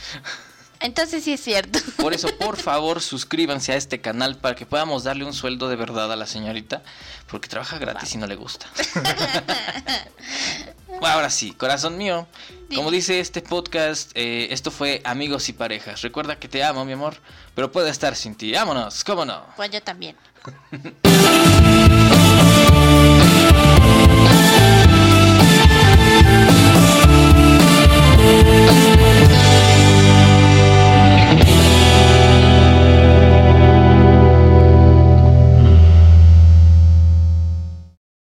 Entonces 0.86 1.24
sí 1.24 1.32
es 1.32 1.42
cierto. 1.42 1.80
Por 1.96 2.14
eso, 2.14 2.28
por 2.38 2.56
favor, 2.56 3.02
suscríbanse 3.02 3.72
a 3.72 3.76
este 3.76 4.00
canal 4.00 4.36
para 4.36 4.54
que 4.54 4.66
podamos 4.66 5.02
darle 5.02 5.24
un 5.24 5.34
sueldo 5.34 5.68
de 5.68 5.74
verdad 5.74 6.12
a 6.12 6.16
la 6.16 6.26
señorita, 6.26 6.84
porque 7.28 7.48
trabaja 7.48 7.76
gratis 7.78 8.14
y 8.14 8.18
no 8.18 8.28
le 8.28 8.36
gusta. 8.36 8.68
ahora 11.02 11.28
sí, 11.28 11.54
corazón 11.54 11.98
mío, 11.98 12.28
como 12.72 12.92
dice 12.92 13.18
este 13.18 13.42
podcast, 13.42 14.12
eh, 14.14 14.46
esto 14.52 14.70
fue 14.70 15.02
Amigos 15.04 15.48
y 15.48 15.54
Parejas. 15.54 16.02
Recuerda 16.02 16.38
que 16.38 16.46
te 16.46 16.62
amo, 16.62 16.84
mi 16.84 16.92
amor, 16.92 17.16
pero 17.56 17.72
puedo 17.72 17.88
estar 17.88 18.14
sin 18.14 18.36
ti. 18.36 18.52
Vámonos, 18.52 19.02
¿cómo 19.02 19.24
no? 19.24 19.44
Pues 19.56 19.72
yo 19.72 19.82
también. 19.82 20.14